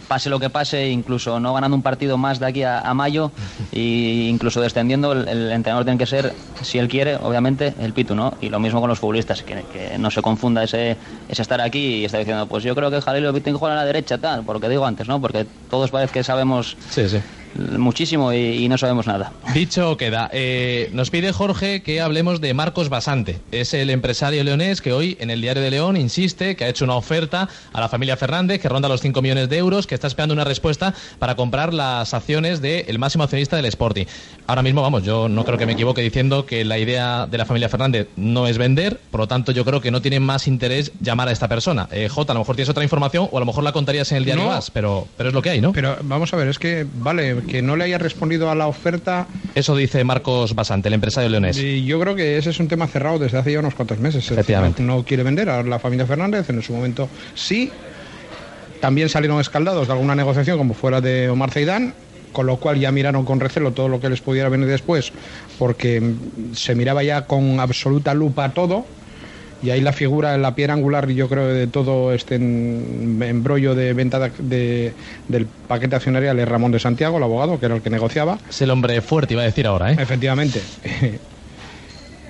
pase 0.08 0.30
lo 0.30 0.38
que 0.40 0.50
pase, 0.50 0.88
incluso 0.90 1.40
no 1.40 1.54
ganando 1.54 1.76
un 1.76 1.82
partido 1.82 2.16
más 2.16 2.38
de 2.38 2.46
aquí 2.46 2.62
a, 2.62 2.92
mayo 2.94 3.32
e 3.72 4.28
incluso 4.30 4.60
descendiendo, 4.60 5.12
el, 5.12 5.50
entrenador 5.52 5.84
tiene 5.84 5.98
que 5.98 6.06
ser, 6.06 6.32
si 6.62 6.78
él 6.78 6.88
quiere, 6.88 7.16
obviamente, 7.16 7.74
el 7.80 7.92
Pitu, 7.92 8.14
¿no? 8.14 8.34
Y 8.40 8.48
lo 8.48 8.60
mismo 8.60 8.80
con 8.80 8.88
los 8.88 8.98
futbolistas, 8.98 9.42
que, 9.42 9.64
no 9.98 10.10
se 10.10 10.22
confunda 10.22 10.62
ese, 10.62 10.96
ese 11.28 11.42
estar 11.42 11.60
aquí 11.60 11.96
y 11.96 12.04
estar 12.04 12.20
diciendo, 12.20 12.46
pues 12.46 12.64
yo 12.64 12.74
creo 12.74 12.90
que 12.90 13.00
Jalil 13.00 13.42
que 13.42 13.52
jugar 13.52 13.72
a 13.72 13.76
la 13.76 13.84
derecha, 13.84 14.18
tal, 14.18 14.44
por 14.44 14.56
lo 14.56 14.60
que 14.60 14.68
digo 14.68 14.86
antes, 14.86 15.08
¿no? 15.08 15.20
Porque 15.20 15.46
todos 15.68 15.90
parece 15.90 16.12
que 16.12 16.24
sabemos 16.24 16.76
Sí, 16.90 17.08
sí. 17.08 17.18
Muchísimo 17.54 18.32
y, 18.32 18.68
no 18.68 18.78
sabemos 18.78 19.06
nada. 19.06 19.32
Dicho 19.52 19.96
queda, 19.96 20.30
eh, 20.32 20.90
nos 20.92 21.10
pide 21.10 21.32
Jorge 21.32 21.82
que 21.82 22.00
hablemos 22.00 22.40
de 22.40 22.54
Marcos 22.54 22.88
Basante. 22.88 23.38
Es 23.52 23.74
el 23.74 23.90
empresario 23.90 24.42
leonés 24.42 24.80
que 24.80 24.92
hoy 24.92 25.16
en 25.20 25.30
el 25.30 25.40
Diario 25.40 25.62
de 25.62 25.70
León 25.70 25.96
insiste 25.96 26.56
que 26.56 26.64
ha 26.64 26.68
hecho 26.68 26.84
una 26.84 26.96
oferta 26.96 27.48
a 27.72 27.80
la 27.80 27.88
familia 27.88 28.16
Fernández 28.16 28.60
que 28.60 28.68
ronda 28.68 28.88
los 28.88 29.00
5 29.00 29.20
millones 29.22 29.48
de 29.48 29.58
euros, 29.58 29.86
que 29.86 29.94
está 29.94 30.06
esperando 30.06 30.34
una 30.34 30.44
respuesta 30.44 30.94
para 31.18 31.36
comprar 31.36 31.74
las 31.74 32.14
acciones 32.14 32.60
del 32.60 32.98
máximo 32.98 33.24
accionista 33.24 33.56
del 33.56 33.66
Sporting. 33.66 34.06
Ahora 34.46 34.62
mismo, 34.62 34.82
vamos, 34.82 35.02
yo 35.04 35.26
no 35.28 35.42
creo 35.44 35.56
que 35.56 35.64
me 35.64 35.72
equivoque 35.72 36.02
diciendo 36.02 36.44
que 36.44 36.66
la 36.66 36.78
idea 36.78 37.26
de 37.26 37.38
la 37.38 37.46
familia 37.46 37.70
Fernández 37.70 38.08
no 38.16 38.46
es 38.46 38.58
vender, 38.58 39.00
por 39.10 39.20
lo 39.20 39.26
tanto 39.26 39.52
yo 39.52 39.64
creo 39.64 39.80
que 39.80 39.90
no 39.90 40.02
tiene 40.02 40.20
más 40.20 40.46
interés 40.46 40.92
llamar 41.00 41.28
a 41.28 41.32
esta 41.32 41.48
persona. 41.48 41.88
Eh, 41.90 42.08
Jota, 42.10 42.32
a 42.32 42.34
lo 42.34 42.40
mejor 42.40 42.54
tienes 42.54 42.68
otra 42.68 42.82
información 42.82 43.26
o 43.32 43.36
a 43.38 43.40
lo 43.40 43.46
mejor 43.46 43.64
la 43.64 43.72
contarías 43.72 44.10
en 44.12 44.18
el 44.18 44.26
diario 44.26 44.44
No. 44.44 44.50
más, 44.50 44.70
pero, 44.70 45.08
pero 45.16 45.30
es 45.30 45.34
lo 45.34 45.40
que 45.40 45.48
hay, 45.48 45.62
¿no? 45.62 45.72
Pero 45.72 45.96
vamos 46.02 46.32
a 46.34 46.36
ver, 46.36 46.48
es 46.48 46.58
que, 46.58 46.86
vale, 46.96 47.38
que 47.48 47.62
no 47.62 47.74
le 47.74 47.84
haya 47.84 47.96
respondido 47.96 48.50
a 48.50 48.54
la 48.54 48.66
oferta, 48.66 49.26
Eso 49.54 49.74
dice 49.76 50.04
Marcos 50.04 50.54
Basante, 50.54 50.88
el 50.88 50.94
empresario 50.94 51.30
leonés. 51.30 51.56
y 51.56 51.84
yo 51.86 51.98
creo 51.98 52.14
que 52.14 52.36
ese 52.36 52.50
es 52.50 52.60
un 52.60 52.68
tema 52.68 52.86
cerrado 52.86 53.18
desde 53.18 53.38
hace 53.38 53.50
ya 53.52 53.60
unos 53.60 53.74
cuantos 53.74 53.98
meses. 53.98 54.30
Efectivamente. 54.30 54.82
No, 54.82 54.96
no 54.98 55.04
quiere 55.04 55.22
vender 55.22 55.48
a 55.48 55.62
la 55.62 55.78
familia 55.78 56.04
Fernández, 56.06 56.50
en 56.50 56.62
su 56.62 56.74
momento 56.74 57.08
sí. 57.34 57.70
También 58.80 59.08
salieron 59.08 59.40
escaldados 59.40 59.86
de 59.86 59.92
alguna 59.94 60.14
negociación 60.14 60.58
como 60.58 60.74
fuera 60.74 61.00
de 61.00 61.30
Omar 61.30 61.50
Zeidán, 61.50 61.94
con 62.34 62.44
lo 62.46 62.58
cual 62.58 62.78
ya 62.78 62.92
miraron 62.92 63.24
con 63.24 63.40
recelo 63.40 63.72
todo 63.72 63.88
lo 63.88 64.00
que 64.00 64.10
les 64.10 64.20
pudiera 64.20 64.50
venir 64.50 64.66
después, 64.68 65.12
porque 65.58 66.02
se 66.52 66.74
miraba 66.74 67.02
ya 67.02 67.22
con 67.22 67.60
absoluta 67.60 68.12
lupa 68.12 68.50
todo. 68.50 68.84
Y 69.62 69.70
ahí 69.70 69.80
la 69.80 69.92
figura, 69.94 70.36
la 70.36 70.54
piedra 70.54 70.74
angular, 70.74 71.08
yo 71.08 71.26
creo, 71.30 71.46
de 71.46 71.66
todo 71.68 72.12
este 72.12 72.34
embrollo 72.34 73.74
de 73.74 73.94
venta 73.94 74.18
de- 74.18 74.32
de- 74.40 74.94
del 75.28 75.46
paquete 75.46 75.96
accionarial 75.96 76.38
es 76.38 76.46
Ramón 76.46 76.72
de 76.72 76.80
Santiago, 76.80 77.16
el 77.16 77.22
abogado, 77.22 77.58
que 77.58 77.64
era 77.66 77.74
el 77.76 77.80
que 77.80 77.88
negociaba. 77.88 78.38
Es 78.50 78.60
el 78.60 78.70
hombre 78.70 79.00
fuerte, 79.00 79.32
iba 79.32 79.42
a 79.42 79.46
decir 79.46 79.66
ahora, 79.66 79.92
¿eh? 79.92 79.96
Efectivamente. 79.98 80.60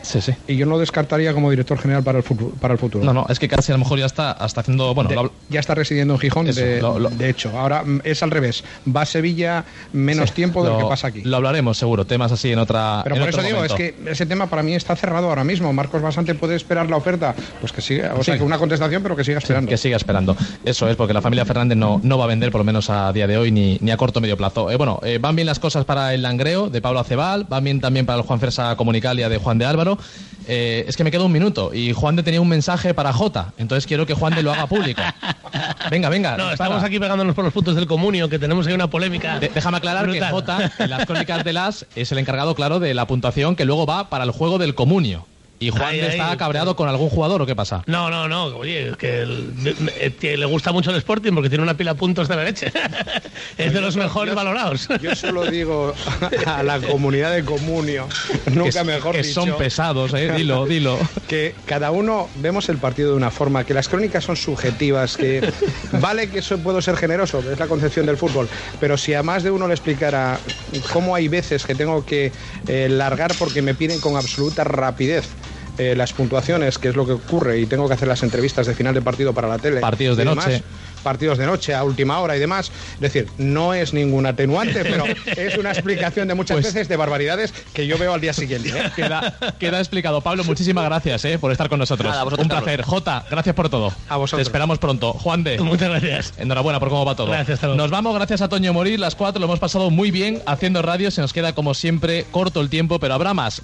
Sí, 0.04 0.20
sí. 0.20 0.32
Y 0.46 0.56
yo 0.56 0.66
no 0.66 0.78
descartaría 0.78 1.32
como 1.32 1.50
director 1.50 1.78
general 1.78 2.02
para 2.04 2.18
el 2.18 2.24
futuro. 2.24 2.52
Para 2.60 2.74
el 2.74 2.78
futuro. 2.78 3.04
No, 3.04 3.12
no, 3.12 3.26
es 3.28 3.38
que 3.38 3.48
casi 3.48 3.72
a 3.72 3.74
lo 3.74 3.78
mejor 3.80 3.98
ya 3.98 4.06
está 4.06 4.32
hasta 4.32 4.60
haciendo. 4.60 4.94
Bueno, 4.94 5.08
De- 5.08 5.16
lo 5.16 5.24
habl- 5.24 5.30
ya 5.48 5.60
está 5.60 5.74
residiendo 5.74 6.14
en 6.14 6.20
Gijón, 6.20 6.46
Eso, 6.48 6.60
de, 6.60 6.80
lo- 6.82 6.98
lo- 6.98 7.10
de 7.10 7.30
hecho. 7.30 7.50
Ahora 7.58 7.82
mm, 7.82 8.02
es 8.04 8.22
al 8.22 8.30
revés. 8.30 8.64
Va 8.86 9.02
a 9.02 9.06
Sevilla 9.06 9.64
menos 9.92 10.28
Sí, 10.30 10.34
tiempo 10.36 10.62
de 10.62 10.68
lo 10.70 10.74
lo- 10.78 10.84
que 10.84 10.90
pasa 10.90 11.08
aquí. 11.08 11.22
Lo 11.22 11.36
hablaremos 11.38 11.78
seguro, 11.78 12.04
temas 12.06 12.30
así 12.32 12.52
en 12.52 12.58
otra. 12.58 13.00
Pero 13.02 13.16
en 13.16 13.22
por 13.22 13.28
otro 13.30 13.40
eso 13.40 13.48
digo, 13.48 13.64
es 13.64 13.72
que 13.72 13.94
ese 14.06 14.26
tema 14.26 14.46
para 14.48 14.62
mí 14.62 14.74
está 14.74 14.94
cerrado 14.94 15.28
ahora 15.28 15.42
mismo. 15.44 15.72
Marcos 15.72 16.02
Basante 16.02 16.34
puede 16.34 16.54
esperar 16.56 16.90
la 16.90 16.96
oferta, 16.96 17.34
pues 17.60 17.72
que 17.72 17.80
siga, 17.80 18.14
o 18.14 18.22
sea, 18.22 18.36
que 18.36 18.44
una 18.44 18.58
contestación, 18.58 19.02
pero 19.02 19.16
que 19.16 19.24
siga 19.24 19.38
esperando. 19.38 19.68
Que 19.70 19.76
siga 19.78 19.96
esperando. 19.96 20.36
Eso 20.64 20.88
es, 20.88 20.96
porque 20.96 21.14
la 21.14 21.22
familia 21.22 21.44
Fernández 21.46 21.78
no, 21.78 22.00
no 22.02 22.18
va 22.18 22.24
a 22.24 22.28
vender, 22.28 22.50
por 22.50 22.60
lo 22.60 22.64
menos 22.64 22.90
a 22.90 23.12
día 23.12 23.26
de 23.26 23.38
hoy, 23.38 23.50
ni, 23.50 23.78
ni 23.80 23.90
a 23.90 23.96
corto 23.96 24.18
o 24.18 24.22
medio 24.22 24.36
plazo. 24.36 24.70
Eh, 24.70 24.76
bueno, 24.76 25.00
eh, 25.02 25.18
van 25.18 25.34
bien 25.34 25.46
las 25.46 25.58
cosas 25.58 25.84
para 25.86 26.12
el 26.12 26.22
Langreo 26.22 26.68
de 26.68 26.80
Pablo 26.82 27.00
Acebal, 27.00 27.44
van 27.48 27.64
bien 27.64 27.80
también 27.80 28.04
para 28.06 28.18
el 28.18 28.24
Juan 28.26 28.40
Fersa 28.40 28.76
Comunicalia 28.76 29.28
de 29.28 29.38
Juan 29.38 29.58
de 29.58 29.64
Álvaro. 29.64 29.93
Eh, 30.46 30.84
es 30.86 30.96
que 30.96 31.04
me 31.04 31.10
queda 31.10 31.24
un 31.24 31.32
minuto 31.32 31.72
y 31.72 31.92
Juan 31.94 32.16
de 32.16 32.22
tenía 32.22 32.40
un 32.40 32.48
mensaje 32.48 32.92
para 32.92 33.12
Jota, 33.14 33.54
entonces 33.56 33.86
quiero 33.86 34.04
que 34.04 34.12
Juan 34.12 34.34
de 34.34 34.42
lo 34.42 34.52
haga 34.52 34.66
público. 34.66 35.00
Venga, 35.90 36.08
venga. 36.08 36.36
No, 36.36 36.50
estamos 36.50 36.82
aquí 36.82 36.98
pegándonos 36.98 37.34
por 37.34 37.44
los 37.44 37.52
puntos 37.54 37.76
del 37.76 37.86
comunio, 37.86 38.28
que 38.28 38.38
tenemos 38.38 38.66
ahí 38.66 38.72
una 38.74 38.88
polémica. 38.90 39.38
De- 39.38 39.48
déjame 39.54 39.76
aclarar 39.78 40.04
brutal. 40.06 40.28
que 40.28 40.30
Jota, 40.32 40.72
en 40.78 40.90
las 40.90 41.06
crónicas 41.06 41.44
de 41.44 41.52
las, 41.52 41.86
es 41.94 42.10
el 42.12 42.18
encargado, 42.18 42.54
claro, 42.54 42.80
de 42.80 42.92
la 42.92 43.06
puntuación 43.06 43.54
que 43.56 43.64
luego 43.64 43.86
va 43.86 44.10
para 44.10 44.24
el 44.24 44.30
juego 44.32 44.58
del 44.58 44.74
comunio. 44.74 45.26
¿Y 45.64 45.70
Juan 45.70 45.82
Ahí, 45.82 45.96
de 45.98 46.04
ahí, 46.08 46.20
está 46.20 46.36
cabreado 46.36 46.76
con 46.76 46.88
algún 46.90 47.08
jugador 47.08 47.40
o 47.40 47.46
qué 47.46 47.56
pasa? 47.56 47.82
No, 47.86 48.10
no, 48.10 48.28
no, 48.28 48.44
oye, 48.46 48.90
es 48.90 48.96
que 48.98 49.20
el- 49.22 49.54
eh, 49.98 50.14
que 50.20 50.36
le 50.36 50.44
gusta 50.44 50.72
mucho 50.72 50.90
el 50.90 50.96
Sporting 50.96 51.32
porque 51.32 51.48
tiene 51.48 51.62
una 51.64 51.74
pila 51.74 51.94
de 51.94 51.98
puntos 51.98 52.28
de 52.28 52.36
la 52.36 52.44
leche. 52.44 52.70
es 53.56 53.72
de 53.72 53.80
los 53.80 53.96
mejores 53.96 54.34
valorados. 54.34 54.88
Yo 55.00 55.14
solo 55.14 55.46
digo 55.46 55.94
a 56.44 56.62
la 56.62 56.80
comunidad 56.80 57.32
de 57.34 57.44
comunio, 57.44 58.08
que, 58.44 58.50
nunca 58.50 58.84
mejor 58.84 59.14
que 59.14 59.22
dicho, 59.22 59.40
son 59.46 59.56
pesados, 59.56 60.12
eh, 60.12 60.32
dilo, 60.36 60.66
dilo. 60.66 60.98
que 61.28 61.54
cada 61.64 61.90
uno 61.90 62.28
vemos 62.34 62.68
el 62.68 62.76
partido 62.76 63.10
de 63.12 63.16
una 63.16 63.30
forma, 63.30 63.64
que 63.64 63.72
las 63.72 63.88
crónicas 63.88 64.24
son 64.24 64.36
subjetivas, 64.36 65.16
que 65.16 65.50
vale 65.92 66.28
que 66.28 66.40
eso 66.40 66.58
puedo 66.58 66.82
ser 66.82 66.96
generoso, 66.96 67.38
es 67.50 67.58
la 67.58 67.68
concepción 67.68 68.04
del 68.04 68.18
fútbol, 68.18 68.48
pero 68.78 68.98
si 68.98 69.14
a 69.14 69.22
más 69.22 69.42
de 69.42 69.50
uno 69.50 69.66
le 69.66 69.74
explicara 69.74 70.40
cómo 70.92 71.14
hay 71.14 71.28
veces 71.28 71.64
que 71.64 71.74
tengo 71.74 72.04
que 72.04 72.32
eh, 72.66 72.88
largar 72.90 73.36
porque 73.38 73.62
me 73.62 73.74
piden 73.74 74.00
con 74.00 74.16
absoluta 74.16 74.64
rapidez 74.64 75.30
eh, 75.78 75.94
las 75.96 76.12
puntuaciones, 76.12 76.78
que 76.78 76.88
es 76.88 76.96
lo 76.96 77.06
que 77.06 77.12
ocurre, 77.12 77.58
y 77.58 77.66
tengo 77.66 77.88
que 77.88 77.94
hacer 77.94 78.08
las 78.08 78.22
entrevistas 78.22 78.66
de 78.66 78.74
final 78.74 78.94
de 78.94 79.02
partido 79.02 79.32
para 79.32 79.48
la 79.48 79.58
tele. 79.58 79.80
Partidos 79.80 80.16
de 80.16 80.24
demás, 80.24 80.46
noche. 80.46 80.62
partidos 81.02 81.38
de 81.38 81.46
noche 81.46 81.74
a 81.74 81.82
última 81.84 82.18
hora 82.20 82.36
y 82.36 82.40
demás. 82.40 82.70
Es 82.94 83.00
decir, 83.00 83.28
no 83.38 83.74
es 83.74 83.92
ningún 83.92 84.26
atenuante, 84.26 84.80
pero 84.84 85.04
es 85.36 85.56
una 85.56 85.70
explicación 85.72 86.28
de 86.28 86.34
muchas 86.34 86.56
Pues- 86.56 86.66
veces 86.72 86.88
de 86.88 86.96
barbaridades 86.96 87.52
que 87.72 87.86
yo 87.86 87.98
veo 87.98 88.14
al 88.14 88.20
día 88.20 88.32
siguiente. 88.32 88.70
¿eh? 88.70 88.90
Queda, 88.96 89.36
queda 89.58 89.78
explicado. 89.80 90.20
Pablo, 90.20 90.44
muchísimas 90.44 90.84
gracias 90.84 91.24
eh, 91.24 91.38
por 91.38 91.52
estar 91.52 91.68
con 91.68 91.78
nosotros. 91.78 92.08
Nada, 92.08 92.20
a 92.22 92.24
vosotros, 92.24 92.44
Un 92.44 92.48
placer. 92.50 92.82
Jota, 92.82 93.24
gracias 93.30 93.54
por 93.54 93.68
todo. 93.68 93.92
A 94.08 94.16
vosotros. 94.16 94.38
Te 94.38 94.42
esperamos 94.42 94.78
pronto. 94.78 95.12
Juan 95.12 95.44
de. 95.44 95.58
Muchas 95.58 95.88
gracias. 95.90 96.34
Enhorabuena 96.38 96.80
por 96.80 96.88
cómo 96.88 97.04
va 97.04 97.14
todo. 97.14 97.28
Gracias, 97.28 97.54
hasta 97.56 97.66
luego. 97.66 97.82
Nos 97.82 97.90
vamos, 97.90 98.14
gracias 98.14 98.40
a 98.40 98.48
Toño 98.48 98.72
Morir, 98.72 98.98
las 99.00 99.14
cuatro 99.14 99.40
lo 99.40 99.46
hemos 99.46 99.58
pasado 99.58 99.90
muy 99.90 100.10
bien 100.10 100.42
haciendo 100.46 100.82
radio. 100.82 101.10
Se 101.10 101.20
nos 101.20 101.32
queda 101.32 101.52
como 101.54 101.74
siempre 101.74 102.24
corto 102.30 102.60
el 102.60 102.68
tiempo, 102.68 102.98
pero 102.98 103.14
habrá 103.14 103.34
más. 103.34 103.62